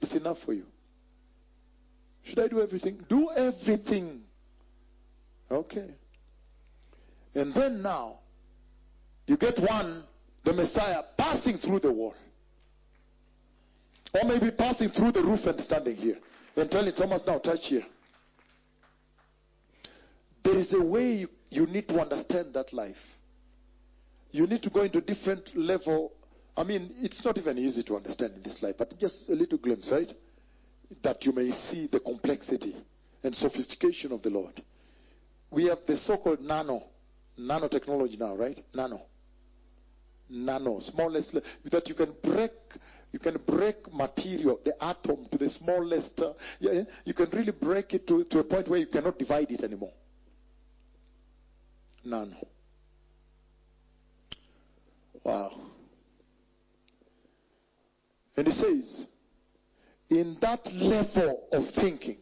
It's 0.00 0.16
enough 0.16 0.38
for 0.38 0.54
you. 0.54 0.64
Should 2.22 2.38
I 2.40 2.48
do 2.48 2.62
everything? 2.62 3.04
Do 3.08 3.30
everything. 3.36 4.22
Okay. 5.50 5.90
And 7.34 7.52
then 7.52 7.82
now, 7.82 8.20
you 9.26 9.36
get 9.36 9.58
one, 9.58 10.02
the 10.44 10.54
Messiah, 10.54 11.02
passing 11.18 11.58
through 11.58 11.80
the 11.80 11.92
wall. 11.92 12.14
Or 14.14 14.26
maybe 14.26 14.50
passing 14.50 14.88
through 14.88 15.12
the 15.12 15.22
roof 15.22 15.46
and 15.46 15.60
standing 15.60 15.96
here. 15.96 16.18
And 16.56 16.70
telling 16.70 16.92
Thomas, 16.92 17.26
now 17.26 17.38
touch 17.38 17.68
here. 17.68 17.84
There 20.52 20.60
is 20.60 20.74
a 20.74 20.82
way 20.82 21.14
you, 21.14 21.30
you 21.48 21.64
need 21.64 21.88
to 21.88 21.98
understand 21.98 22.52
that 22.52 22.74
life. 22.74 23.16
You 24.32 24.46
need 24.46 24.62
to 24.64 24.68
go 24.68 24.82
into 24.82 25.00
different 25.00 25.56
level. 25.56 26.12
I 26.58 26.62
mean, 26.62 26.90
it's 27.00 27.24
not 27.24 27.38
even 27.38 27.56
easy 27.56 27.82
to 27.84 27.96
understand 27.96 28.34
in 28.36 28.42
this 28.42 28.62
life, 28.62 28.76
but 28.76 28.98
just 29.00 29.30
a 29.30 29.32
little 29.34 29.56
glimpse, 29.56 29.90
right? 29.90 30.12
That 31.00 31.24
you 31.24 31.32
may 31.32 31.48
see 31.52 31.86
the 31.86 32.00
complexity 32.00 32.76
and 33.24 33.34
sophistication 33.34 34.12
of 34.12 34.20
the 34.20 34.28
Lord. 34.28 34.62
We 35.50 35.68
have 35.68 35.86
the 35.86 35.96
so-called 35.96 36.42
nano, 36.42 36.82
nanotechnology 37.40 38.18
now, 38.20 38.36
right? 38.36 38.62
Nano. 38.74 39.00
Nano, 40.28 40.80
smallest, 40.80 41.38
that 41.64 41.88
you 41.88 41.94
can 41.94 42.12
break 42.22 42.50
you 43.10 43.18
can 43.18 43.38
break 43.46 43.90
material, 43.94 44.60
the 44.64 44.74
atom, 44.84 45.26
to 45.30 45.38
the 45.38 45.48
smallest. 45.48 46.20
Uh, 46.20 46.32
you 46.60 47.14
can 47.14 47.28
really 47.30 47.52
break 47.52 47.94
it 47.94 48.06
to, 48.06 48.24
to 48.24 48.38
a 48.40 48.44
point 48.44 48.68
where 48.68 48.80
you 48.80 48.86
cannot 48.86 49.18
divide 49.18 49.50
it 49.50 49.62
anymore. 49.64 49.92
None. 52.04 52.34
Wow. 55.24 55.52
And 58.36 58.46
he 58.46 58.52
says, 58.52 59.08
in 60.10 60.36
that 60.40 60.72
level 60.74 61.48
of 61.52 61.68
thinking, 61.68 62.16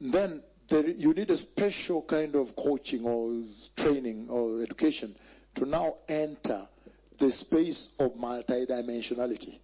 then 0.00 0.42
there, 0.68 0.88
you 0.88 1.14
need 1.14 1.30
a 1.30 1.36
special 1.36 2.02
kind 2.02 2.34
of 2.34 2.56
coaching 2.56 3.04
or 3.04 3.42
training 3.76 4.28
or 4.28 4.62
education 4.62 5.14
to 5.54 5.64
now 5.64 5.96
enter 6.08 6.62
the 7.18 7.30
space 7.30 7.94
of 7.98 8.14
multidimensionality. 8.14 9.58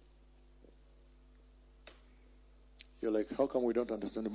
You're 3.01 3.11
like, 3.11 3.35
how 3.37 3.47
come 3.47 3.63
we 3.63 3.73
don't 3.73 3.91
understand? 3.91 4.31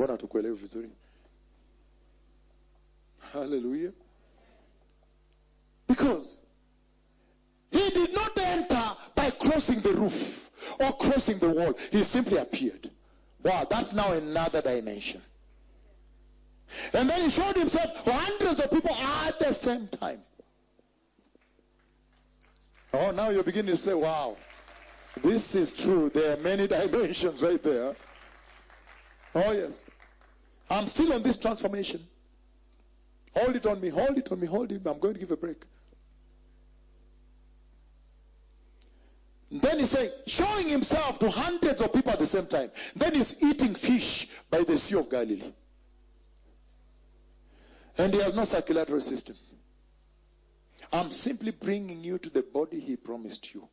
Hallelujah. 3.32 3.92
Because 5.86 6.46
he 7.70 7.90
did 7.90 8.14
not 8.14 8.36
enter 8.38 8.82
by 9.14 9.30
crossing 9.30 9.80
the 9.80 9.92
roof 9.92 10.50
or 10.80 10.92
crossing 10.92 11.38
the 11.38 11.50
wall. 11.50 11.74
He 11.90 12.02
simply 12.02 12.38
appeared. 12.38 12.90
Wow, 13.42 13.66
that's 13.68 13.92
now 13.92 14.12
another 14.12 14.60
dimension. 14.62 15.20
And 16.92 17.08
then 17.08 17.22
he 17.22 17.30
showed 17.30 17.56
himself 17.56 18.04
to 18.04 18.12
hundreds 18.12 18.60
of 18.60 18.70
people 18.70 18.94
at 18.94 19.38
the 19.38 19.52
same 19.52 19.88
time. 19.88 20.18
Oh, 22.92 23.10
now 23.10 23.30
you're 23.30 23.42
beginning 23.42 23.74
to 23.74 23.76
say, 23.76 23.94
wow, 23.94 24.36
this 25.22 25.54
is 25.54 25.72
true. 25.72 26.10
There 26.10 26.34
are 26.34 26.40
many 26.40 26.66
dimensions 26.68 27.42
right 27.42 27.62
there. 27.62 27.94
Oh, 29.34 29.52
yes. 29.52 29.86
I'm 30.70 30.86
still 30.86 31.12
on 31.12 31.22
this 31.22 31.38
transformation. 31.38 32.06
Hold 33.34 33.56
it 33.56 33.66
on 33.66 33.80
me, 33.80 33.88
hold 33.88 34.16
it 34.16 34.30
on 34.32 34.40
me, 34.40 34.46
hold 34.46 34.72
it. 34.72 34.82
I'm 34.86 34.98
going 34.98 35.14
to 35.14 35.20
give 35.20 35.30
a 35.30 35.36
break. 35.36 35.64
Then 39.50 39.78
he's 39.78 39.90
saying, 39.90 40.10
showing 40.26 40.68
himself 40.68 41.18
to 41.20 41.30
hundreds 41.30 41.80
of 41.80 41.92
people 41.92 42.12
at 42.12 42.18
the 42.18 42.26
same 42.26 42.46
time. 42.46 42.70
Then 42.96 43.14
he's 43.14 43.42
eating 43.42 43.74
fish 43.74 44.28
by 44.50 44.62
the 44.62 44.76
Sea 44.76 44.96
of 44.96 45.10
Galilee. 45.10 45.52
And 47.96 48.12
he 48.12 48.20
has 48.20 48.34
no 48.34 48.44
circulatory 48.44 49.00
system. 49.00 49.36
I'm 50.92 51.10
simply 51.10 51.50
bringing 51.50 52.04
you 52.04 52.18
to 52.18 52.30
the 52.30 52.42
body 52.42 52.78
he 52.78 52.96
promised 52.96 53.54
you. 53.54 53.68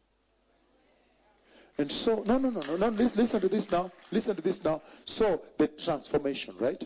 And 1.77 1.91
so, 1.91 2.23
no, 2.25 2.37
no, 2.37 2.49
no, 2.49 2.61
no, 2.61 2.77
no. 2.77 2.87
Listen, 2.89 3.21
listen 3.21 3.41
to 3.41 3.49
this 3.49 3.69
now. 3.69 3.91
Listen 4.11 4.35
to 4.35 4.41
this 4.41 4.63
now. 4.63 4.81
So, 5.03 5.41
the 5.57 5.67
transformation, 5.67 6.55
right? 6.57 6.81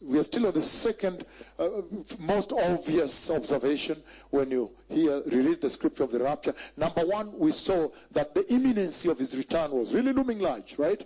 We 0.00 0.18
are 0.18 0.22
still 0.24 0.46
on 0.46 0.54
the 0.54 0.62
second 0.62 1.24
uh, 1.58 1.68
most 2.18 2.52
obvious 2.52 3.30
observation 3.30 4.02
when 4.30 4.50
you 4.50 4.70
hear, 4.88 5.22
read 5.26 5.60
the 5.60 5.68
scripture 5.68 6.04
of 6.04 6.10
the 6.10 6.20
rapture. 6.20 6.54
Number 6.76 7.04
one, 7.04 7.38
we 7.38 7.52
saw 7.52 7.88
that 8.12 8.34
the 8.34 8.50
imminency 8.52 9.08
of 9.10 9.18
his 9.18 9.36
return 9.36 9.70
was 9.72 9.94
really 9.94 10.12
looming 10.12 10.38
large, 10.38 10.78
right? 10.78 11.04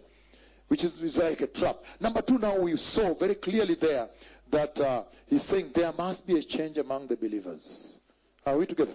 Which 0.69 0.85
is, 0.85 1.03
is 1.03 1.19
like 1.19 1.41
a 1.41 1.47
trap. 1.47 1.85
Number 2.01 2.23
two, 2.23 2.39
now 2.39 2.59
we 2.59 2.77
saw 2.77 3.15
very 3.15 3.35
clearly 3.35 3.75
there 3.75 4.09
that 4.51 4.79
uh, 4.81 5.05
he's 5.27 5.43
saying 5.43 5.71
there 5.75 5.93
must 5.93 6.27
be 6.27 6.39
a 6.39 6.43
change 6.43 6.79
among 6.79 7.07
the 7.09 7.17
believers. 7.17 7.99
Are 8.45 8.57
we 8.57 8.67
together? 8.67 8.95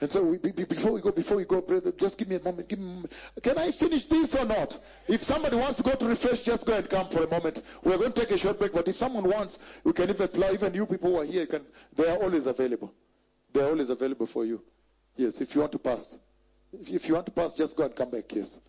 And 0.00 0.12
so 0.12 0.22
we, 0.22 0.36
before 0.36 0.92
we 0.92 1.00
go, 1.00 1.10
before 1.10 1.38
we 1.38 1.44
go, 1.46 1.62
brother, 1.62 1.90
just 1.92 2.18
give 2.18 2.28
me 2.28 2.36
a 2.36 2.42
moment. 2.42 2.68
Give 2.68 2.78
me 2.78 2.84
a 2.84 2.88
moment. 2.88 3.12
Can 3.42 3.56
I 3.56 3.70
finish 3.70 4.04
this 4.06 4.34
or 4.34 4.44
not? 4.44 4.78
If 5.08 5.22
somebody 5.22 5.56
wants 5.56 5.78
to 5.78 5.82
go 5.82 5.92
to 5.94 6.06
refresh, 6.06 6.42
just 6.42 6.66
go 6.66 6.74
and 6.74 6.88
come 6.88 7.08
for 7.08 7.22
a 7.24 7.28
moment. 7.30 7.62
We're 7.82 7.96
going 7.96 8.12
to 8.12 8.20
take 8.20 8.30
a 8.30 8.36
short 8.36 8.58
break, 8.58 8.74
but 8.74 8.86
if 8.88 8.96
someone 8.96 9.24
wants, 9.24 9.58
we 9.84 9.94
can 9.94 10.10
even 10.10 10.22
apply. 10.22 10.50
Even 10.52 10.74
you 10.74 10.84
people 10.84 11.12
who 11.12 11.20
are 11.20 11.24
here, 11.24 11.46
can, 11.46 11.62
they 11.94 12.08
are 12.08 12.18
always 12.18 12.46
available. 12.46 12.92
They 13.54 13.62
are 13.62 13.70
always 13.70 13.88
available 13.88 14.26
for 14.26 14.44
you. 14.44 14.62
Yes, 15.16 15.40
if 15.40 15.54
you 15.54 15.62
want 15.62 15.72
to 15.72 15.78
pass. 15.78 16.18
If, 16.74 16.90
if 16.90 17.08
you 17.08 17.14
want 17.14 17.26
to 17.26 17.32
pass, 17.32 17.56
just 17.56 17.74
go 17.74 17.84
and 17.84 17.96
come 17.96 18.10
back, 18.10 18.24
yes. 18.34 18.60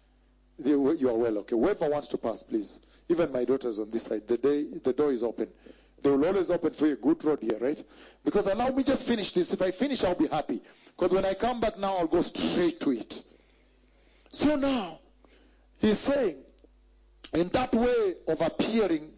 They, 0.57 0.69
you 0.71 1.09
are 1.09 1.13
well, 1.17 1.39
okay. 1.39 1.57
Whoever 1.57 1.89
wants 1.89 2.07
to 2.09 2.17
pass, 2.17 2.41
please. 2.41 2.79
Even 3.09 3.33
my 3.33 3.43
daughters 3.43 3.79
on 3.79 3.91
this 3.91 4.03
side, 4.03 4.25
the, 4.27 4.37
day, 4.37 4.63
the 4.63 4.93
door 4.93 5.11
is 5.11 5.23
open. 5.23 5.49
They 6.01 6.09
will 6.11 6.25
always 6.25 6.51
open 6.51 6.73
for 6.73 6.87
you. 6.87 6.95
Good 6.95 7.23
road 7.23 7.39
here, 7.41 7.57
right? 7.59 7.83
Because 8.23 8.47
allow 8.47 8.69
me 8.69 8.83
just 8.83 9.03
finish 9.05 9.31
this. 9.31 9.51
If 9.53 9.61
I 9.61 9.71
finish, 9.71 10.03
I'll 10.03 10.15
be 10.15 10.27
happy. 10.27 10.61
Because 10.97 11.11
when 11.13 11.25
I 11.25 11.35
come 11.35 11.59
back 11.59 11.77
now, 11.77 11.97
I'll 11.97 12.07
go 12.07 12.21
straight 12.21 12.79
to 12.81 12.91
it. 12.91 13.21
So 14.31 14.55
now, 14.55 14.99
he's 15.79 15.99
saying, 15.99 16.37
in 17.33 17.49
that 17.49 17.73
way 17.73 18.15
of 18.27 18.41
appearing 18.41 19.11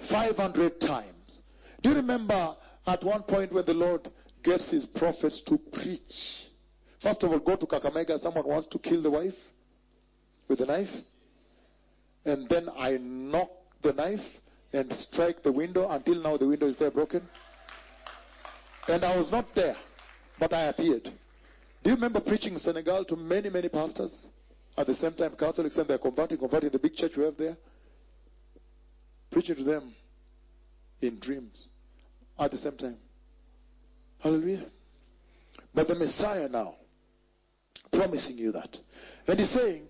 500 0.00 0.80
times. 0.80 1.42
Do 1.80 1.90
you 1.90 1.96
remember 1.96 2.54
at 2.86 3.02
one 3.02 3.22
point 3.22 3.52
when 3.52 3.64
the 3.64 3.74
Lord 3.74 4.10
gets 4.42 4.70
his 4.70 4.84
prophets 4.84 5.40
to 5.42 5.56
preach? 5.56 6.46
First 6.98 7.22
of 7.24 7.32
all, 7.32 7.38
go 7.38 7.56
to 7.56 7.66
Kakamega. 7.66 8.18
Someone 8.18 8.46
wants 8.46 8.66
to 8.68 8.78
kill 8.78 9.00
the 9.00 9.10
wife 9.10 9.50
with 10.48 10.60
a 10.60 10.66
knife. 10.66 10.94
and 12.24 12.48
then 12.48 12.68
I 12.78 12.98
knock 12.98 13.50
the 13.82 13.92
knife 13.92 14.40
and 14.72 14.92
strike 14.92 15.42
the 15.42 15.52
window. 15.52 15.90
Until 15.90 16.16
now, 16.16 16.36
the 16.36 16.46
window 16.46 16.66
is 16.66 16.76
there 16.76 16.90
broken. 16.90 17.22
And 18.88 19.04
I 19.04 19.16
was 19.16 19.30
not 19.30 19.54
there, 19.54 19.76
but 20.38 20.52
I 20.52 20.62
appeared. 20.62 21.04
Do 21.04 21.90
you 21.90 21.96
remember 21.96 22.20
preaching 22.20 22.54
in 22.54 22.58
Senegal 22.58 23.04
to 23.04 23.16
many, 23.16 23.50
many 23.50 23.68
pastors? 23.68 24.28
At 24.76 24.86
the 24.86 24.94
same 24.94 25.12
time, 25.12 25.32
Catholics 25.36 25.76
and 25.76 25.86
they're 25.86 25.98
converting, 25.98 26.38
converting 26.38 26.70
the 26.70 26.78
big 26.78 26.94
church 26.94 27.16
we 27.16 27.24
have 27.24 27.36
there. 27.36 27.56
Preaching 29.30 29.56
to 29.56 29.64
them 29.64 29.94
in 31.00 31.18
dreams 31.18 31.68
at 32.38 32.50
the 32.50 32.56
same 32.58 32.76
time. 32.76 32.96
Hallelujah. 34.20 34.64
But 35.74 35.88
the 35.88 35.94
Messiah 35.94 36.48
now, 36.48 36.74
promising 37.92 38.38
you 38.38 38.52
that. 38.52 38.80
And 39.28 39.38
he's 39.38 39.50
saying, 39.50 39.86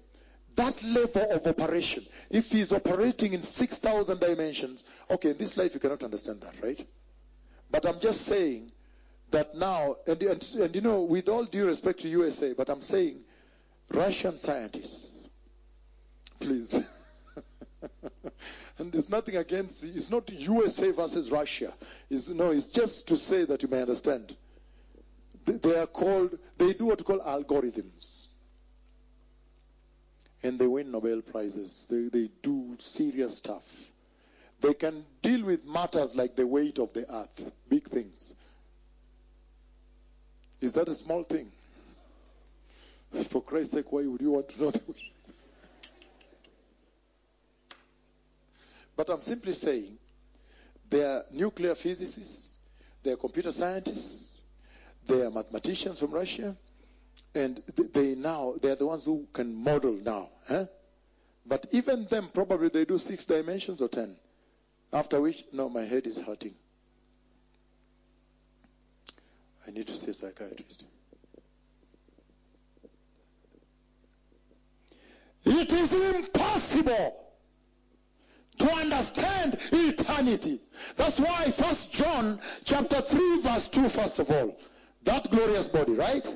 that 0.56 0.82
level 0.82 1.30
of 1.32 1.46
operation, 1.46 2.04
if 2.30 2.50
he's 2.50 2.72
operating 2.72 3.32
in 3.32 3.42
6,000 3.42 4.20
dimensions, 4.20 4.84
okay, 5.10 5.30
in 5.30 5.36
this 5.36 5.56
life 5.56 5.74
you 5.74 5.80
cannot 5.80 6.02
understand 6.02 6.40
that, 6.42 6.54
right? 6.62 6.86
But 7.70 7.86
I'm 7.86 8.00
just 8.00 8.22
saying 8.22 8.70
that 9.30 9.54
now, 9.54 9.96
and, 10.06 10.22
and, 10.22 10.56
and 10.60 10.74
you 10.74 10.80
know, 10.80 11.02
with 11.02 11.28
all 11.28 11.44
due 11.44 11.66
respect 11.66 12.00
to 12.00 12.08
USA, 12.08 12.52
but 12.52 12.68
I'm 12.68 12.82
saying 12.82 13.20
Russian 13.90 14.36
scientists, 14.36 15.28
please. 16.40 16.74
and 18.78 18.92
there's 18.92 19.10
nothing 19.10 19.36
against, 19.36 19.84
it's 19.84 20.10
not 20.10 20.30
USA 20.30 20.90
versus 20.92 21.30
Russia. 21.30 21.72
It's, 22.10 22.28
no, 22.30 22.50
it's 22.50 22.68
just 22.68 23.08
to 23.08 23.16
say 23.16 23.44
that 23.44 23.62
you 23.62 23.68
may 23.68 23.82
understand. 23.82 24.34
They, 25.44 25.54
they 25.54 25.78
are 25.78 25.86
called, 25.86 26.38
they 26.58 26.72
do 26.72 26.86
what 26.86 26.98
you 26.98 27.04
call 27.04 27.20
algorithms 27.20 28.28
and 30.44 30.58
they 30.58 30.66
win 30.66 30.92
Nobel 30.92 31.22
Prizes. 31.22 31.86
They, 31.90 32.08
they 32.08 32.30
do 32.42 32.76
serious 32.78 33.38
stuff. 33.38 33.90
They 34.60 34.74
can 34.74 35.04
deal 35.22 35.44
with 35.44 35.66
matters 35.66 36.14
like 36.14 36.36
the 36.36 36.46
weight 36.46 36.78
of 36.78 36.92
the 36.92 37.10
earth, 37.12 37.50
big 37.68 37.88
things. 37.88 38.34
Is 40.64 40.72
that 40.72 40.88
a 40.88 40.94
small 40.94 41.22
thing? 41.22 41.52
For 43.28 43.42
Christ's 43.42 43.74
sake, 43.74 43.92
why 43.92 44.06
would 44.06 44.20
you 44.20 44.30
want 44.30 44.48
to 44.48 44.62
know 44.62 44.70
the? 44.70 44.80
But 48.96 49.10
I'm 49.10 49.20
simply 49.20 49.52
saying, 49.52 49.98
they 50.88 51.02
are 51.04 51.24
nuclear 51.30 51.74
physicists, 51.74 52.60
they 53.02 53.12
are 53.12 53.16
computer 53.16 53.52
scientists, 53.52 54.42
they 55.06 55.22
are 55.22 55.30
mathematicians 55.30 55.98
from 55.98 56.12
Russia, 56.12 56.56
and 57.34 57.62
they 57.92 58.14
now 58.14 58.54
they 58.62 58.70
are 58.70 58.76
the 58.76 58.86
ones 58.86 59.04
who 59.04 59.26
can 59.32 59.52
model 59.54 59.92
now 59.92 60.28
huh? 60.48 60.64
but 61.44 61.66
even 61.72 62.04
them 62.06 62.28
probably 62.32 62.68
they 62.68 62.84
do 62.84 62.96
six 62.96 63.24
dimensions 63.24 63.82
or 63.82 63.88
ten 63.88 64.14
after 64.92 65.20
which 65.20 65.44
no 65.52 65.68
my 65.68 65.82
head 65.82 66.06
is 66.06 66.16
hurting 66.18 66.54
i 69.66 69.70
need 69.70 69.86
to 69.86 69.94
see 69.94 70.10
a 70.10 70.14
psychiatrist 70.14 70.84
it 75.44 75.72
is 75.72 75.92
impossible 75.92 77.20
to 78.58 78.70
understand 78.72 79.58
eternity 79.72 80.58
that's 80.96 81.18
why 81.18 81.50
first 81.50 81.92
john 81.92 82.38
chapter 82.64 83.00
3 83.00 83.40
verse 83.42 83.68
2 83.68 83.88
first 83.88 84.18
of 84.18 84.30
all 84.30 84.56
that 85.04 85.30
glorious 85.30 85.68
body 85.68 85.94
right 85.94 86.34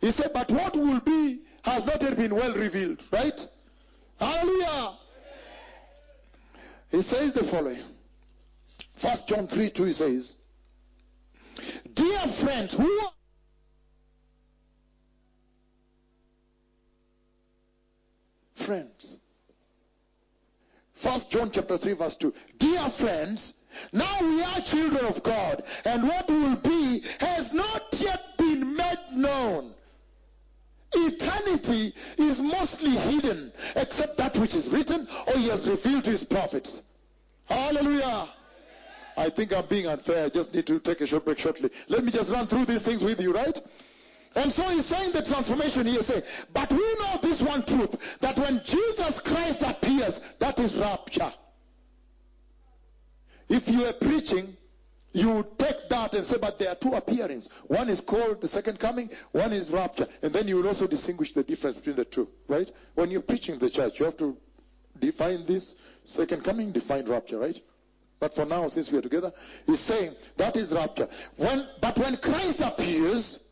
he 0.00 0.12
said, 0.12 0.30
but 0.32 0.50
what 0.50 0.74
will 0.76 1.00
be 1.00 1.40
has 1.62 1.84
not 1.84 2.02
yet 2.02 2.16
been 2.16 2.34
well 2.34 2.54
revealed, 2.54 3.02
right? 3.12 3.48
Hallelujah. 4.18 4.92
He 6.90 7.02
says 7.02 7.34
the 7.34 7.44
following. 7.44 7.82
First 8.96 9.28
John 9.28 9.46
3 9.46 9.70
2 9.70 9.84
he 9.84 9.92
says, 9.92 10.38
Dear 11.94 12.20
friends, 12.20 12.74
who 12.74 13.00
friends? 18.54 19.18
First 20.94 21.30
John 21.32 21.50
chapter 21.50 21.78
3 21.78 21.94
verse 21.94 22.16
2. 22.16 22.34
Dear 22.58 22.88
friends, 22.90 23.54
now 23.92 24.18
we 24.20 24.42
are 24.42 24.60
children 24.60 25.06
of 25.06 25.22
God, 25.22 25.62
and 25.84 26.06
what 26.06 26.30
will 26.30 26.56
be 26.56 27.02
has 27.20 27.54
not 27.54 27.82
yet 27.98 28.36
been 28.36 28.76
made 28.76 28.98
known. 29.12 29.72
Eternity 30.94 31.94
is 32.18 32.40
mostly 32.40 32.90
hidden, 32.90 33.52
except 33.76 34.18
that 34.18 34.36
which 34.36 34.54
is 34.54 34.68
written 34.68 35.06
or 35.26 35.38
he 35.38 35.48
has 35.48 35.68
revealed 35.68 36.04
to 36.04 36.10
his 36.10 36.24
prophets. 36.24 36.82
Hallelujah. 37.48 38.28
I 39.20 39.28
think 39.28 39.52
I'm 39.52 39.66
being 39.66 39.86
unfair. 39.86 40.24
I 40.24 40.28
just 40.30 40.54
need 40.54 40.66
to 40.66 40.80
take 40.80 41.00
a 41.02 41.06
short 41.06 41.26
break 41.26 41.38
shortly. 41.38 41.70
Let 41.88 42.04
me 42.04 42.10
just 42.10 42.30
run 42.30 42.46
through 42.46 42.64
these 42.64 42.82
things 42.82 43.04
with 43.04 43.20
you, 43.20 43.34
right? 43.34 43.60
And 44.34 44.50
so 44.50 44.62
he's 44.62 44.86
saying 44.86 45.12
the 45.12 45.22
transformation 45.22 45.86
here, 45.86 46.02
say, 46.02 46.22
but 46.54 46.70
we 46.72 46.78
know 46.78 47.18
this 47.20 47.42
one 47.42 47.64
truth, 47.64 48.18
that 48.20 48.38
when 48.38 48.62
Jesus 48.64 49.20
Christ 49.20 49.62
appears, 49.62 50.20
that 50.38 50.58
is 50.58 50.74
rapture. 50.76 51.32
If 53.48 53.68
you 53.68 53.84
are 53.86 53.92
preaching 53.92 54.56
you 55.12 55.44
take 55.58 55.88
that 55.88 56.14
and 56.14 56.24
say, 56.24 56.36
but 56.40 56.58
there 56.58 56.68
are 56.68 56.76
two 56.76 56.92
appearings. 56.92 57.48
One 57.66 57.88
is 57.88 58.00
called 58.00 58.40
the 58.40 58.48
second 58.48 58.78
coming, 58.78 59.10
one 59.32 59.52
is 59.52 59.70
rapture. 59.70 60.06
And 60.22 60.32
then 60.32 60.46
you 60.46 60.56
will 60.56 60.68
also 60.68 60.86
distinguish 60.86 61.32
the 61.32 61.42
difference 61.42 61.76
between 61.76 61.96
the 61.96 62.04
two, 62.04 62.28
right? 62.46 62.70
When 62.94 63.10
you're 63.10 63.20
preaching 63.20 63.58
the 63.58 63.70
church, 63.70 63.98
you 63.98 64.06
have 64.06 64.16
to 64.18 64.36
define 64.98 65.46
this 65.46 65.76
second 66.04 66.44
coming, 66.44 66.70
define 66.70 67.06
rapture, 67.06 67.38
right? 67.38 67.58
But 68.20 68.34
for 68.34 68.44
now, 68.44 68.68
since 68.68 68.92
we 68.92 68.98
are 68.98 69.02
together, 69.02 69.32
he's 69.66 69.80
saying 69.80 70.14
that 70.36 70.56
is 70.56 70.72
rapture. 70.72 71.08
When, 71.36 71.66
but 71.80 71.98
when 71.98 72.18
Christ 72.18 72.60
appears, 72.60 73.42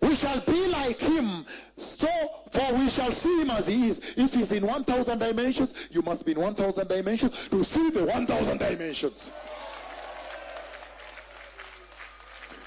we 0.00 0.14
shall 0.14 0.40
be 0.40 0.66
like 0.68 0.98
him, 0.98 1.44
so 1.76 2.08
for 2.50 2.74
we 2.74 2.88
shall 2.88 3.12
see 3.12 3.42
him 3.42 3.50
as 3.50 3.66
he 3.66 3.88
is. 3.88 4.14
If 4.16 4.32
he's 4.32 4.52
in 4.52 4.66
1,000 4.66 5.18
dimensions, 5.18 5.88
you 5.90 6.00
must 6.02 6.24
be 6.24 6.32
in 6.32 6.40
1,000 6.40 6.88
dimensions 6.88 7.48
to 7.48 7.62
see 7.64 7.90
the 7.90 8.04
1,000 8.04 8.58
dimensions. 8.58 9.30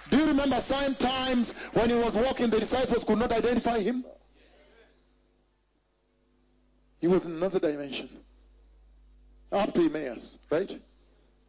Do 0.10 0.18
you 0.18 0.26
remember 0.28 0.60
sometimes 0.62 1.54
when 1.74 1.90
he 1.90 1.96
was 1.96 2.16
walking, 2.16 2.50
the 2.50 2.60
disciples 2.60 3.04
could 3.04 3.18
not 3.18 3.32
identify 3.32 3.80
him? 3.80 4.06
He 7.00 7.08
was 7.08 7.26
in 7.26 7.34
another 7.34 7.60
dimension. 7.60 8.10
Emmaus, 9.52 10.40
right? 10.50 10.80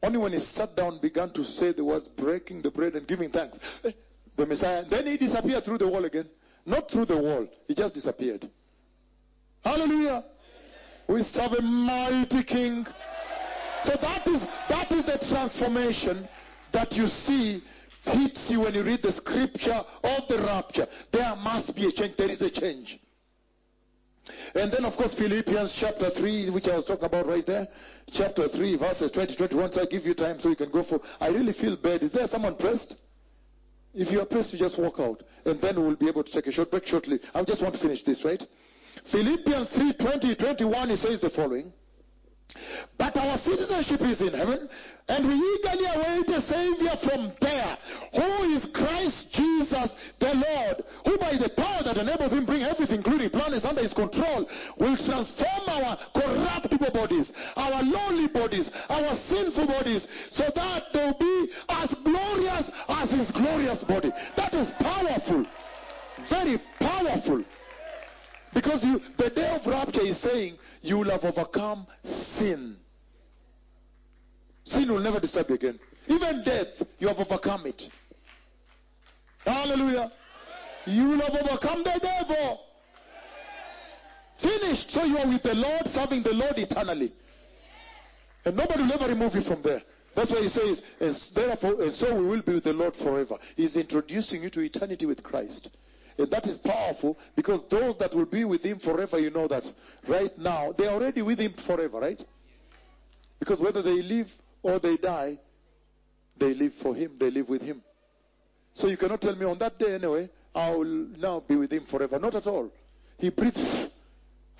Only 0.02 0.18
when 0.18 0.32
he 0.32 0.38
sat 0.38 0.76
down 0.76 0.98
began 0.98 1.30
to 1.30 1.44
say 1.44 1.72
the 1.72 1.84
words, 1.84 2.08
breaking 2.08 2.62
the 2.62 2.70
bread 2.70 2.94
and 2.94 3.06
giving 3.06 3.30
thanks. 3.30 3.80
Eh, 3.84 3.90
the 4.36 4.46
Messiah. 4.46 4.84
Then 4.84 5.06
he 5.06 5.16
disappeared 5.16 5.64
through 5.64 5.78
the 5.78 5.88
wall 5.88 6.04
again. 6.04 6.28
Not 6.64 6.90
through 6.90 7.06
the 7.06 7.16
wall. 7.16 7.48
He 7.66 7.74
just 7.74 7.94
disappeared. 7.94 8.48
Hallelujah. 9.64 10.24
We 11.08 11.22
serve 11.22 11.54
a 11.54 11.62
mighty 11.62 12.42
king. 12.44 12.86
So 13.84 13.94
that 13.94 14.26
is 14.28 14.46
that 14.68 14.92
is 14.92 15.04
the 15.06 15.18
transformation 15.18 16.28
that 16.72 16.96
you 16.96 17.06
see 17.06 17.62
hits 18.04 18.50
you 18.50 18.60
when 18.60 18.74
you 18.74 18.82
read 18.82 19.02
the 19.02 19.12
scripture 19.12 19.84
of 20.04 20.28
the 20.28 20.38
rapture. 20.38 20.86
There 21.10 21.34
must 21.42 21.74
be 21.74 21.86
a 21.86 21.90
change. 21.90 22.16
There 22.16 22.30
is 22.30 22.42
a 22.42 22.50
change. 22.50 23.00
And 24.54 24.70
then, 24.70 24.84
of 24.84 24.96
course, 24.96 25.14
Philippians 25.14 25.74
chapter 25.74 26.10
3, 26.10 26.50
which 26.50 26.68
I 26.68 26.76
was 26.76 26.84
talking 26.84 27.04
about 27.04 27.26
right 27.26 27.44
there. 27.44 27.68
Chapter 28.10 28.48
3, 28.48 28.76
verses 28.76 29.10
20, 29.10 29.36
21. 29.36 29.72
So 29.72 29.82
I 29.82 29.86
give 29.86 30.06
you 30.06 30.14
time 30.14 30.38
so 30.38 30.48
you 30.48 30.56
can 30.56 30.70
go 30.70 30.82
for. 30.82 31.00
I 31.20 31.28
really 31.28 31.52
feel 31.52 31.76
bad. 31.76 32.02
Is 32.02 32.12
there 32.12 32.26
someone 32.26 32.56
pressed? 32.56 32.96
If 33.94 34.12
you 34.12 34.20
are 34.20 34.26
pressed, 34.26 34.52
you 34.52 34.58
just 34.58 34.78
walk 34.78 35.00
out. 35.00 35.22
And 35.44 35.60
then 35.60 35.76
we'll 35.76 35.96
be 35.96 36.08
able 36.08 36.24
to 36.24 36.32
take 36.32 36.46
a 36.46 36.52
short 36.52 36.70
break 36.70 36.86
shortly. 36.86 37.20
I 37.34 37.42
just 37.42 37.62
want 37.62 37.74
to 37.74 37.80
finish 37.80 38.02
this, 38.02 38.24
right? 38.24 38.44
Philippians 39.04 39.68
3, 39.70 39.92
20, 39.94 40.34
21, 40.34 40.90
it 40.90 40.96
says 40.96 41.20
the 41.20 41.30
following. 41.30 41.72
But 42.96 43.16
our 43.16 43.36
citizenship 43.36 44.00
is 44.02 44.22
in 44.22 44.32
heaven, 44.32 44.68
and 45.08 45.28
we 45.28 45.34
eagerly 45.34 45.84
await 45.84 46.28
a 46.30 46.40
Savior 46.40 46.96
from 46.96 47.30
there, 47.40 47.78
who 48.14 48.52
is 48.52 48.66
Christ 48.66 49.27
Jesus 49.58 50.12
the 50.18 50.34
Lord, 50.34 50.84
who 51.06 51.18
by 51.18 51.32
the 51.32 51.48
power 51.48 51.82
that 51.82 51.96
enables 51.96 52.32
him 52.32 52.44
bring 52.44 52.62
everything, 52.62 52.98
including 52.98 53.30
planets, 53.30 53.64
under 53.64 53.82
his 53.82 53.92
control, 53.92 54.48
will 54.78 54.96
transform 54.96 55.68
our 55.68 55.96
corruptible 56.14 56.90
bodies, 56.90 57.34
our 57.56 57.82
lowly 57.82 58.28
bodies, 58.28 58.70
our 58.90 59.14
sinful 59.14 59.66
bodies, 59.66 60.08
so 60.30 60.44
that 60.54 60.92
they'll 60.92 61.14
be 61.14 61.48
as 61.68 61.94
glorious 61.94 62.70
as 62.88 63.10
his 63.10 63.30
glorious 63.30 63.84
body. 63.84 64.10
That 64.36 64.54
is 64.54 64.70
powerful. 64.72 65.44
Very 66.18 66.58
powerful. 66.80 67.44
Because 68.54 68.84
you, 68.84 69.00
the 69.16 69.30
day 69.30 69.54
of 69.54 69.66
rapture 69.66 70.00
is 70.00 70.18
saying 70.18 70.58
you 70.82 70.98
will 70.98 71.10
have 71.10 71.24
overcome 71.24 71.86
sin. 72.02 72.76
Sin 74.64 74.92
will 74.92 75.00
never 75.00 75.20
disturb 75.20 75.48
you 75.48 75.54
again. 75.54 75.78
Even 76.08 76.42
death, 76.42 76.82
you 76.98 77.08
have 77.08 77.20
overcome 77.20 77.66
it. 77.66 77.88
Hallelujah. 79.48 80.12
You 80.86 81.08
will 81.08 81.20
have 81.20 81.34
overcome 81.34 81.82
the 81.82 81.98
devil. 82.02 82.60
Finished. 84.36 84.90
So 84.90 85.04
you 85.04 85.18
are 85.18 85.26
with 85.26 85.42
the 85.42 85.54
Lord, 85.54 85.86
serving 85.86 86.22
the 86.22 86.34
Lord 86.34 86.58
eternally. 86.58 87.12
And 88.44 88.56
nobody 88.56 88.82
will 88.82 88.92
ever 88.92 89.08
remove 89.08 89.34
you 89.34 89.40
from 89.40 89.62
there. 89.62 89.82
That's 90.14 90.30
why 90.30 90.42
he 90.42 90.48
says, 90.48 90.82
and 91.00 91.14
therefore, 91.34 91.82
and 91.82 91.92
so 91.92 92.14
we 92.14 92.26
will 92.26 92.42
be 92.42 92.54
with 92.54 92.64
the 92.64 92.72
Lord 92.72 92.94
forever. 92.94 93.36
He's 93.56 93.76
introducing 93.76 94.42
you 94.42 94.50
to 94.50 94.60
eternity 94.60 95.06
with 95.06 95.22
Christ. 95.22 95.70
And 96.18 96.30
that 96.30 96.46
is 96.46 96.58
powerful 96.58 97.18
because 97.36 97.66
those 97.68 97.96
that 97.98 98.14
will 98.14 98.26
be 98.26 98.44
with 98.44 98.64
him 98.64 98.78
forever, 98.78 99.18
you 99.18 99.30
know 99.30 99.46
that 99.46 99.70
right 100.06 100.36
now, 100.38 100.72
they're 100.72 100.90
already 100.90 101.22
with 101.22 101.38
him 101.38 101.52
forever, 101.52 102.00
right? 102.00 102.22
Because 103.38 103.60
whether 103.60 103.82
they 103.82 104.02
live 104.02 104.32
or 104.62 104.78
they 104.78 104.96
die, 104.96 105.38
they 106.36 106.54
live 106.54 106.74
for 106.74 106.94
him, 106.94 107.12
they 107.18 107.30
live 107.30 107.48
with 107.48 107.62
him. 107.62 107.82
So 108.78 108.86
you 108.86 108.96
cannot 108.96 109.20
tell 109.20 109.34
me 109.34 109.44
on 109.44 109.58
that 109.58 109.76
day 109.76 109.96
anyway, 109.96 110.30
I 110.54 110.70
will 110.70 111.08
now 111.18 111.40
be 111.40 111.56
with 111.56 111.72
him 111.72 111.82
forever. 111.82 112.20
Not 112.20 112.36
at 112.36 112.46
all. 112.46 112.70
He 113.18 113.30
breathed 113.30 113.90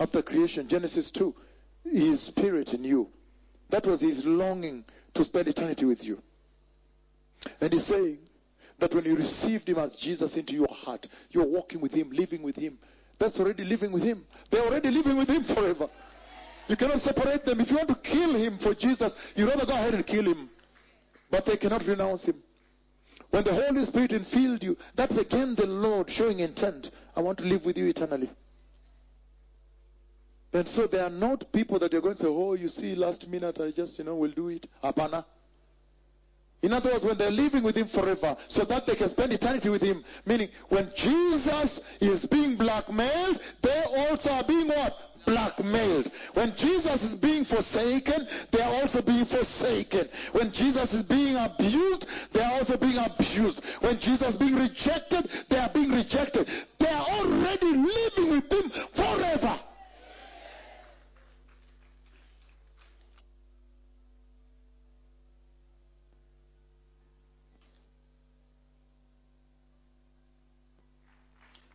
after 0.00 0.22
creation, 0.22 0.66
Genesis 0.66 1.12
2, 1.12 1.32
his 1.84 2.20
spirit 2.20 2.74
in 2.74 2.82
you. 2.82 3.10
That 3.70 3.86
was 3.86 4.00
his 4.00 4.26
longing 4.26 4.84
to 5.14 5.22
spend 5.22 5.46
eternity 5.46 5.84
with 5.84 6.04
you. 6.04 6.20
And 7.60 7.72
he's 7.72 7.84
saying 7.84 8.18
that 8.80 8.92
when 8.92 9.04
you 9.04 9.14
received 9.14 9.68
him 9.68 9.78
as 9.78 9.94
Jesus 9.94 10.36
into 10.36 10.54
your 10.54 10.74
heart, 10.74 11.06
you're 11.30 11.46
walking 11.46 11.80
with 11.80 11.94
him, 11.94 12.10
living 12.10 12.42
with 12.42 12.56
him. 12.56 12.76
That's 13.20 13.38
already 13.38 13.62
living 13.62 13.92
with 13.92 14.02
him. 14.02 14.24
They're 14.50 14.66
already 14.66 14.90
living 14.90 15.16
with 15.16 15.30
him 15.30 15.44
forever. 15.44 15.88
You 16.66 16.74
cannot 16.74 17.00
separate 17.00 17.44
them. 17.44 17.60
If 17.60 17.70
you 17.70 17.76
want 17.76 17.90
to 17.90 17.94
kill 17.94 18.34
him 18.34 18.58
for 18.58 18.74
Jesus, 18.74 19.14
you'd 19.36 19.48
rather 19.48 19.64
go 19.64 19.74
ahead 19.74 19.94
and 19.94 20.04
kill 20.04 20.24
him. 20.24 20.50
But 21.30 21.46
they 21.46 21.56
cannot 21.56 21.86
renounce 21.86 22.26
him. 22.26 22.42
When 23.30 23.44
the 23.44 23.52
Holy 23.52 23.84
Spirit 23.84 24.12
infilled 24.12 24.62
you, 24.62 24.76
that's 24.94 25.16
again 25.18 25.54
the 25.54 25.66
Lord 25.66 26.10
showing 26.10 26.40
intent. 26.40 26.90
I 27.14 27.20
want 27.20 27.38
to 27.38 27.44
live 27.44 27.64
with 27.64 27.76
you 27.76 27.86
eternally. 27.86 28.30
And 30.52 30.66
so 30.66 30.86
they 30.86 31.00
are 31.00 31.10
not 31.10 31.52
people 31.52 31.78
that 31.80 31.92
you're 31.92 32.00
going 32.00 32.14
to 32.14 32.22
say, 32.22 32.28
oh, 32.28 32.54
you 32.54 32.68
see, 32.68 32.94
last 32.94 33.28
minute 33.28 33.60
I 33.60 33.70
just, 33.70 33.98
you 33.98 34.04
know, 34.06 34.16
will 34.16 34.30
do 34.30 34.48
it. 34.48 34.66
Apana. 34.82 35.24
In 36.62 36.72
other 36.72 36.90
words, 36.90 37.04
when 37.04 37.16
they're 37.18 37.30
living 37.30 37.62
with 37.62 37.76
Him 37.76 37.86
forever, 37.86 38.36
so 38.48 38.64
that 38.64 38.86
they 38.86 38.96
can 38.96 39.08
spend 39.08 39.32
eternity 39.32 39.68
with 39.68 39.82
Him. 39.82 40.02
Meaning, 40.26 40.48
when 40.70 40.90
Jesus 40.96 41.80
is 42.00 42.26
being 42.26 42.56
blackmailed, 42.56 43.40
they 43.62 43.84
also 43.96 44.30
are 44.32 44.42
being 44.42 44.68
what? 44.68 44.98
Blackmailed. 45.28 46.10
When 46.32 46.56
Jesus 46.56 47.04
is 47.04 47.14
being 47.14 47.44
forsaken, 47.44 48.26
they 48.50 48.62
are 48.62 48.80
also 48.80 49.02
being 49.02 49.26
forsaken. 49.26 50.08
When 50.32 50.50
Jesus 50.50 50.94
is 50.94 51.02
being 51.02 51.36
abused, 51.36 52.32
they 52.32 52.42
are 52.42 52.54
also 52.54 52.78
being 52.78 52.96
abused. 52.96 53.62
When 53.82 53.98
Jesus 53.98 54.30
is 54.30 54.36
being 54.36 54.56
rejected, 54.56 55.28
they 55.50 55.58
are 55.58 55.68
being 55.68 55.90
rejected. 55.90 56.48
They 56.78 56.88
are 56.88 57.06
already 57.06 57.72
living 57.72 58.30
with 58.30 58.50
Him 58.50 58.70
forever. 58.70 59.58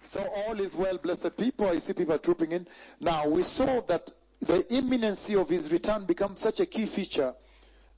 So 0.02 0.22
all 0.54 0.60
is 0.60 0.76
well, 0.76 0.98
blessed 0.98 1.36
people. 1.36 1.68
I 1.68 1.80
see 1.80 1.94
people 1.94 2.18
trooping 2.20 2.52
in. 2.52 2.68
Now 3.00 3.28
we 3.28 3.44
saw 3.44 3.82
that 3.82 4.12
the 4.42 4.66
imminency 4.74 5.36
of 5.36 5.50
his 5.50 5.72
return 5.72 6.06
becomes 6.06 6.42
such 6.42 6.60
a 6.60 6.66
key 6.66 6.86
feature 6.86 7.34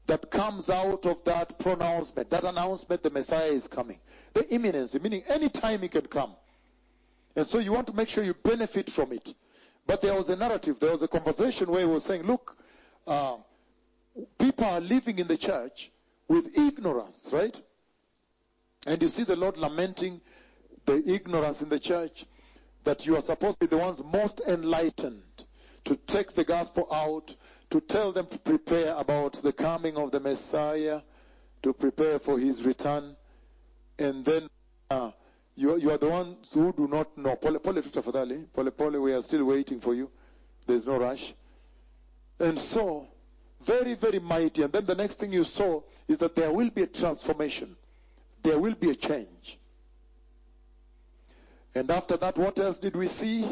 that 0.08 0.30
comes 0.32 0.70
out 0.70 1.06
of 1.06 1.24
that 1.26 1.60
pronouncement, 1.60 2.30
that 2.30 2.44
announcement 2.44 3.04
the 3.04 3.10
Messiah 3.10 3.48
is 3.48 3.68
coming. 3.68 4.00
The 4.34 4.48
imminency, 4.54 5.00
meaning 5.00 5.24
any 5.28 5.50
time 5.50 5.82
he 5.82 5.88
can 5.88 6.06
come. 6.06 6.32
And 7.36 7.46
so 7.46 7.60
you 7.60 7.74
want 7.74 7.88
to 7.88 7.96
make 7.96 8.08
sure 8.08 8.24
you 8.24 8.34
benefit 8.34 8.90
from 8.90 9.12
it. 9.12 9.34
But 9.88 10.02
there 10.02 10.14
was 10.16 10.30
a 10.30 10.36
narrative, 10.36 10.80
there 10.80 10.92
was 10.92 11.04
a 11.04 11.08
conversation 11.08 11.70
where 11.70 11.82
he 11.82 11.88
was 11.88 12.04
saying, 12.06 12.24
look, 12.24 12.56
uh, 13.08 13.38
people 14.40 14.66
are 14.66 14.80
living 14.80 15.20
in 15.20 15.28
the 15.28 15.38
church 15.38 15.92
with 16.28 16.58
ignorance, 16.58 17.30
right? 17.34 17.60
And 18.88 19.02
you 19.02 19.10
see 19.10 19.24
the 19.24 19.36
Lord 19.36 19.58
lamenting 19.58 20.22
the 20.86 21.04
ignorance 21.06 21.62
in 21.62 21.70
the 21.70 21.80
church 21.80 22.26
that 22.86 23.06
you 23.06 23.16
are 23.18 23.22
supposed 23.22 23.60
to 23.60 23.68
be 23.68 23.76
the 23.76 23.78
ones 23.82 24.02
most 24.04 24.42
enlightened 24.48 25.22
to 25.84 25.96
take 25.96 26.34
the 26.34 26.44
gospel 26.44 26.88
out, 26.92 27.36
to 27.70 27.82
tell 27.82 28.12
them 28.12 28.26
to 28.28 28.38
prepare 28.40 28.96
about 28.98 29.34
the 29.34 29.52
coming 29.52 29.98
of 29.98 30.12
the 30.12 30.20
Messiah, 30.20 31.02
to 31.64 31.74
prepare 31.74 32.20
for 32.20 32.40
his 32.40 32.64
return, 32.64 33.16
and 34.00 34.24
then 34.24 34.48
uh, 34.90 35.12
you, 35.56 35.78
you 35.78 35.92
are 35.92 35.98
the 35.98 36.10
ones 36.10 36.54
who 36.54 36.72
do 36.74 36.88
not 36.88 37.18
know. 37.18 37.36
Pole 37.36 37.60
pole 37.60 37.82
pole 37.82 38.72
pole, 38.72 39.02
we 39.02 39.14
are 39.14 39.22
still 39.22 39.46
waiting 39.46 39.80
for 39.80 39.94
you. 39.94 40.10
There's 40.68 40.86
no 40.86 40.98
rush. 41.00 41.34
And 42.40 42.58
so, 42.60 43.08
very, 43.64 43.94
very 43.96 44.20
mighty. 44.20 44.64
And 44.64 44.72
then 44.74 44.86
the 44.86 44.96
next 44.96 45.16
thing 45.16 45.32
you 45.32 45.44
saw 45.44 45.82
is 46.08 46.18
that 46.20 46.36
there 46.36 46.52
will 46.52 46.70
be 46.70 46.84
a 46.84 46.88
transformation. 46.88 47.76
There 48.44 48.60
will 48.60 48.76
be 48.76 48.92
a 48.92 48.96
change. 48.96 49.58
And 51.76 51.92
after 51.92 52.16
that, 52.18 52.38
what 52.38 52.58
else 52.58 52.80
did 52.80 52.96
we 52.96 53.08
see? 53.08 53.46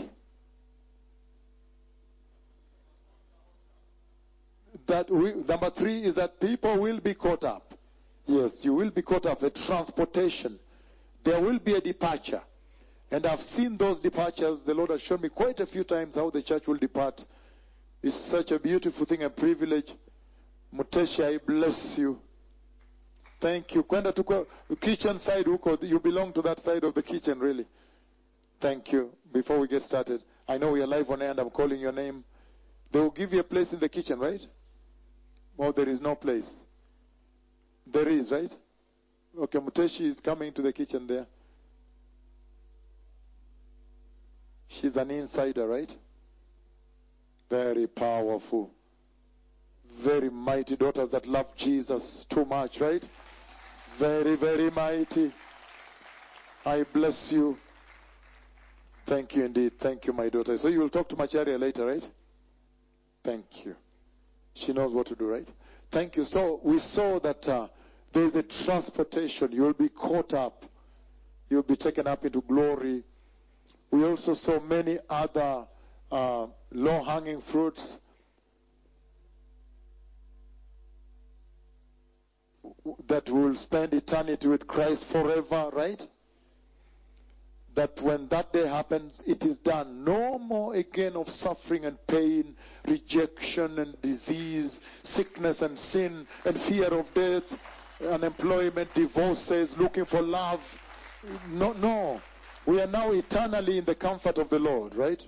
That 4.88 5.10
we, 5.10 5.34
number 5.34 5.70
three 5.70 6.04
is 6.04 6.16
that 6.16 6.40
people 6.40 6.78
will 6.78 7.00
be 7.02 7.14
caught 7.14 7.44
up. 7.44 7.74
Yes, 8.26 8.64
you 8.64 8.74
will 8.74 8.90
be 8.92 9.02
caught 9.02 9.26
up. 9.26 9.44
A 9.44 9.50
transportation. 9.50 10.58
There 11.24 11.40
will 11.42 11.60
be 11.60 11.74
a 11.76 11.82
departure. 11.82 12.42
And 13.12 13.26
I've 13.26 13.42
seen 13.42 13.76
those 13.78 14.00
departures. 14.00 14.64
The 14.64 14.74
Lord 14.74 14.92
has 14.92 15.02
shown 15.02 15.22
me 15.22 15.30
quite 15.30 15.60
a 15.60 15.66
few 15.66 15.84
times 15.84 16.16
how 16.16 16.30
the 16.30 16.42
church 16.42 16.66
will 16.66 16.78
depart. 16.78 17.26
It's 18.02 18.16
such 18.16 18.52
a 18.52 18.60
beautiful 18.60 19.06
thing, 19.06 19.24
a 19.24 19.30
privilege. 19.30 19.94
Muteshi, 20.74 21.24
I 21.26 21.38
bless 21.38 21.98
you. 21.98 22.20
Thank 23.40 23.76
you. 23.76 23.84
Kwenda 23.84 24.14
tuko 24.14 24.48
kitchen 24.80 25.18
side. 25.20 25.46
You 25.82 26.00
belong 26.00 26.32
to 26.34 26.42
that 26.44 26.60
side 26.62 26.84
of 26.86 26.94
the 26.94 27.04
kitchen, 27.04 27.40
really. 27.40 27.66
Thank 28.60 28.92
you. 28.92 29.12
Before 29.32 29.60
we 29.60 29.68
get 29.68 29.84
started, 29.84 30.24
I 30.48 30.58
know 30.58 30.72
we 30.72 30.82
are 30.82 30.88
live 30.88 31.10
on 31.10 31.22
air 31.22 31.32
and 31.32 31.40
I'm 31.40 31.50
calling 31.50 31.80
your 31.80 31.92
name. 31.92 32.24
They 32.92 33.00
will 33.00 33.10
give 33.10 33.34
you 33.34 33.40
a 33.40 33.44
place 33.44 33.74
in 33.74 33.80
the 33.80 33.90
kitchen, 33.90 34.20
right? 34.20 34.46
Well, 35.58 35.72
there 35.72 35.90
is 35.90 36.02
no 36.02 36.16
place. 36.16 36.64
There 37.88 38.08
is, 38.08 38.32
right? 38.32 38.56
Okay, 39.38 39.60
Muteshi 39.60 40.02
is 40.06 40.20
coming 40.20 40.52
to 40.54 40.62
the 40.62 40.72
kitchen 40.72 41.08
there. 41.08 41.26
She's 44.68 44.98
an 44.98 45.12
insider, 45.12 45.68
right? 45.68 45.94
Very 47.50 47.88
powerful. 47.88 48.72
Very 49.98 50.30
mighty 50.30 50.76
daughters 50.76 51.10
that 51.12 51.28
love 51.28 51.56
Jesus 51.56 52.26
too 52.26 52.46
much, 52.46 52.80
right? 52.80 53.08
Very, 53.98 54.36
very 54.36 54.72
mighty. 54.72 55.32
I 56.66 56.84
bless 56.84 57.32
you. 57.32 57.58
Thank 59.06 59.36
you 59.36 59.46
indeed. 59.46 59.78
Thank 59.78 60.08
you, 60.08 60.14
my 60.14 60.30
daughter. 60.30 60.58
So 60.58 60.70
you 60.70 60.80
will 60.80 60.90
talk 60.90 61.10
to 61.10 61.16
Macharia 61.16 61.60
later, 61.60 61.86
right? 61.86 62.08
Thank 63.24 63.66
you. 63.66 63.76
She 64.54 64.72
knows 64.74 64.94
what 64.94 65.08
to 65.08 65.16
do, 65.16 65.28
right? 65.28 65.48
Thank 65.92 66.16
you. 66.16 66.26
So 66.26 66.60
we 66.64 66.80
saw 66.80 67.20
that 67.20 67.48
uh, 67.48 67.68
there 68.14 68.24
is 68.24 68.36
a 68.36 68.44
transportation. 68.44 69.52
You 69.52 69.64
will 69.64 69.74
be 69.74 69.90
caught 69.90 70.34
up. 70.34 70.66
You 71.50 71.58
will 71.58 71.64
be 71.64 71.76
taken 71.76 72.08
up 72.08 72.26
into 72.26 72.42
glory. 72.42 73.04
We 73.92 74.06
also 74.06 74.34
saw 74.34 74.60
many 74.60 75.00
other 75.10 75.68
uh, 76.12 76.48
low-hanging 76.72 77.42
fruits. 77.42 78.00
That 83.08 83.30
will 83.30 83.56
spend 83.56 83.94
eternity 83.94 84.48
with 84.48 84.68
Christ 84.68 85.06
forever, 85.06 85.70
right? 85.74 86.08
That 87.76 88.00
when 88.02 88.28
that 88.28 88.54
day 88.54 88.68
happens, 88.68 89.24
it 89.26 89.44
is 89.44 89.58
done. 89.58 90.04
No 90.04 90.38
more 90.38 90.76
again 90.76 91.16
of 91.16 91.28
suffering 91.28 91.86
and 91.86 91.98
pain, 92.08 92.56
rejection 92.88 93.80
and 93.80 94.00
disease, 94.02 94.82
sickness 95.02 95.62
and 95.62 95.78
sin 95.78 96.28
and 96.46 96.60
fear 96.60 96.88
of 96.94 97.14
death, 97.14 97.58
unemployment, 98.10 98.94
divorces, 98.94 99.78
looking 99.78 100.06
for 100.06 100.22
love. 100.22 100.80
No, 101.52 101.74
no. 101.74 102.22
We 102.66 102.82
are 102.82 102.88
now 102.88 103.12
eternally 103.12 103.78
in 103.80 103.86
the 103.86 103.96
comfort 103.96 104.38
of 104.38 104.50
the 104.50 104.60
Lord, 104.60 104.96
right? 104.96 105.26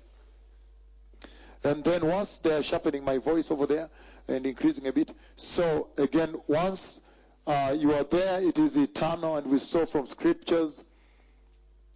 And 1.64 1.84
then 1.84 2.06
once 2.06 2.38
they 2.38 2.56
are 2.56 2.64
sharpening 2.64 3.04
my 3.04 3.18
voice 3.18 3.50
over 3.50 3.66
there 3.66 3.90
and 4.28 4.46
increasing 4.46 4.88
a 4.88 4.94
bit. 4.94 5.12
So 5.36 5.88
again, 5.98 6.36
once 6.48 7.02
uh, 7.48 7.76
you 7.78 7.94
are 7.94 8.04
there, 8.04 8.48
it 8.48 8.60
is 8.60 8.78
eternal, 8.78 9.38
and 9.38 9.48
we 9.52 9.58
saw 9.60 9.86
from 9.86 10.06
scriptures 10.06 10.84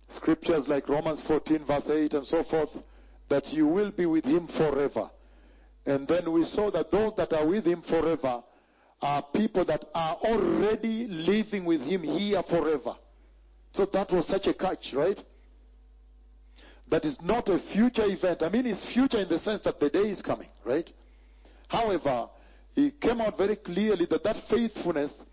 scriptures 0.09 0.67
like 0.67 0.89
Romans 0.89 1.21
14, 1.21 1.59
verse 1.59 1.89
8, 1.89 2.13
and 2.13 2.25
so 2.25 2.43
forth, 2.43 2.83
that 3.29 3.53
you 3.53 3.65
will 3.67 3.91
be 3.91 4.05
with 4.05 4.25
him 4.25 4.47
forever. 4.47 5.09
And 5.85 6.07
then 6.07 6.31
we 6.31 6.43
saw 6.43 6.69
that 6.71 6.91
those 6.91 7.15
that 7.15 7.31
are 7.33 7.45
with 7.45 7.65
him 7.65 7.81
forever 7.81 8.43
are 9.01 9.23
people 9.33 9.63
that 9.65 9.85
are 9.95 10.15
already 10.15 11.07
living 11.07 11.63
with 11.63 11.85
him 11.87 12.03
here 12.03 12.43
forever. 12.43 12.95
So 13.71 13.85
that 13.85 14.11
was 14.11 14.25
such 14.25 14.47
a 14.47 14.53
catch, 14.53 14.93
right? 14.93 15.23
that 16.89 17.05
is 17.05 17.21
not 17.21 17.49
a 17.49 17.57
future 17.57 18.05
event. 18.05 18.43
I 18.43 18.49
mean, 18.49 18.65
it's 18.65 18.85
future 18.85 19.19
in 19.19 19.27
the 19.27 19.39
sense 19.39 19.61
that 19.61 19.79
the 19.79 19.89
day 19.89 20.09
is 20.09 20.21
coming, 20.21 20.49
right? 20.63 20.91
However, 21.67 22.29
he 22.75 22.91
came 22.91 23.21
out 23.21 23.37
very 23.37 23.55
clearly 23.55 24.05
that 24.05 24.23
that 24.23 24.37
faithfulness 24.37 25.25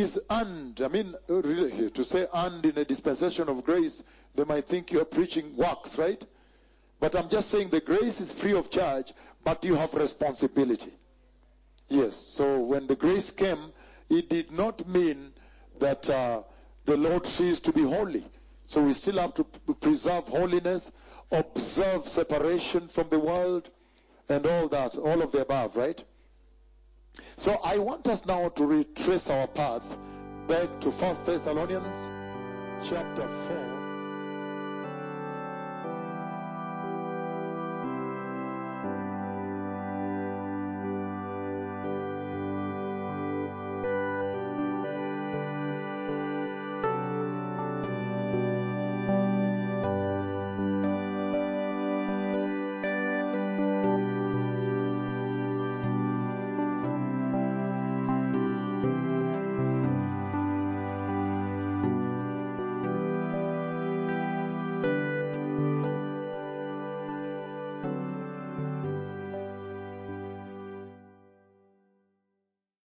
is 0.00 0.18
earned. 0.30 0.80
I 0.80 0.88
mean, 0.88 1.14
uh, 1.28 1.42
really, 1.42 1.90
to 1.90 2.04
say 2.04 2.26
earned 2.34 2.64
in 2.64 2.78
a 2.78 2.84
dispensation 2.84 3.48
of 3.48 3.62
grace, 3.62 4.04
they 4.34 4.44
might 4.44 4.66
think 4.66 4.90
you're 4.90 5.04
preaching 5.04 5.54
works, 5.56 5.98
right? 5.98 6.24
But 6.98 7.14
I'm 7.14 7.28
just 7.28 7.50
saying 7.50 7.68
the 7.68 7.80
grace 7.80 8.20
is 8.20 8.32
free 8.32 8.54
of 8.54 8.70
charge, 8.70 9.12
but 9.44 9.64
you 9.64 9.74
have 9.74 9.92
responsibility. 9.92 10.92
Yes. 11.88 12.16
So 12.16 12.60
when 12.60 12.86
the 12.86 12.96
grace 12.96 13.30
came, 13.30 13.58
it 14.08 14.30
did 14.30 14.50
not 14.50 14.88
mean 14.88 15.32
that 15.78 16.08
uh, 16.08 16.42
the 16.86 16.96
Lord 16.96 17.26
ceased 17.26 17.64
to 17.64 17.72
be 17.72 17.82
holy. 17.82 18.24
So 18.66 18.82
we 18.82 18.94
still 18.94 19.18
have 19.18 19.34
to 19.34 19.44
p- 19.44 19.74
preserve 19.74 20.26
holiness, 20.28 20.92
observe 21.30 22.08
separation 22.08 22.88
from 22.88 23.10
the 23.10 23.18
world, 23.18 23.68
and 24.30 24.46
all 24.46 24.68
that, 24.68 24.96
all 24.96 25.20
of 25.20 25.32
the 25.32 25.42
above, 25.42 25.76
right? 25.76 26.02
So 27.36 27.58
I 27.64 27.78
want 27.78 28.06
us 28.08 28.24
now 28.26 28.48
to 28.48 28.66
retrace 28.66 29.28
our 29.28 29.46
path 29.46 29.98
back 30.46 30.80
to 30.80 30.90
1 30.90 31.16
Thessalonians 31.24 32.10
chapter 32.88 33.28
4. 33.28 33.71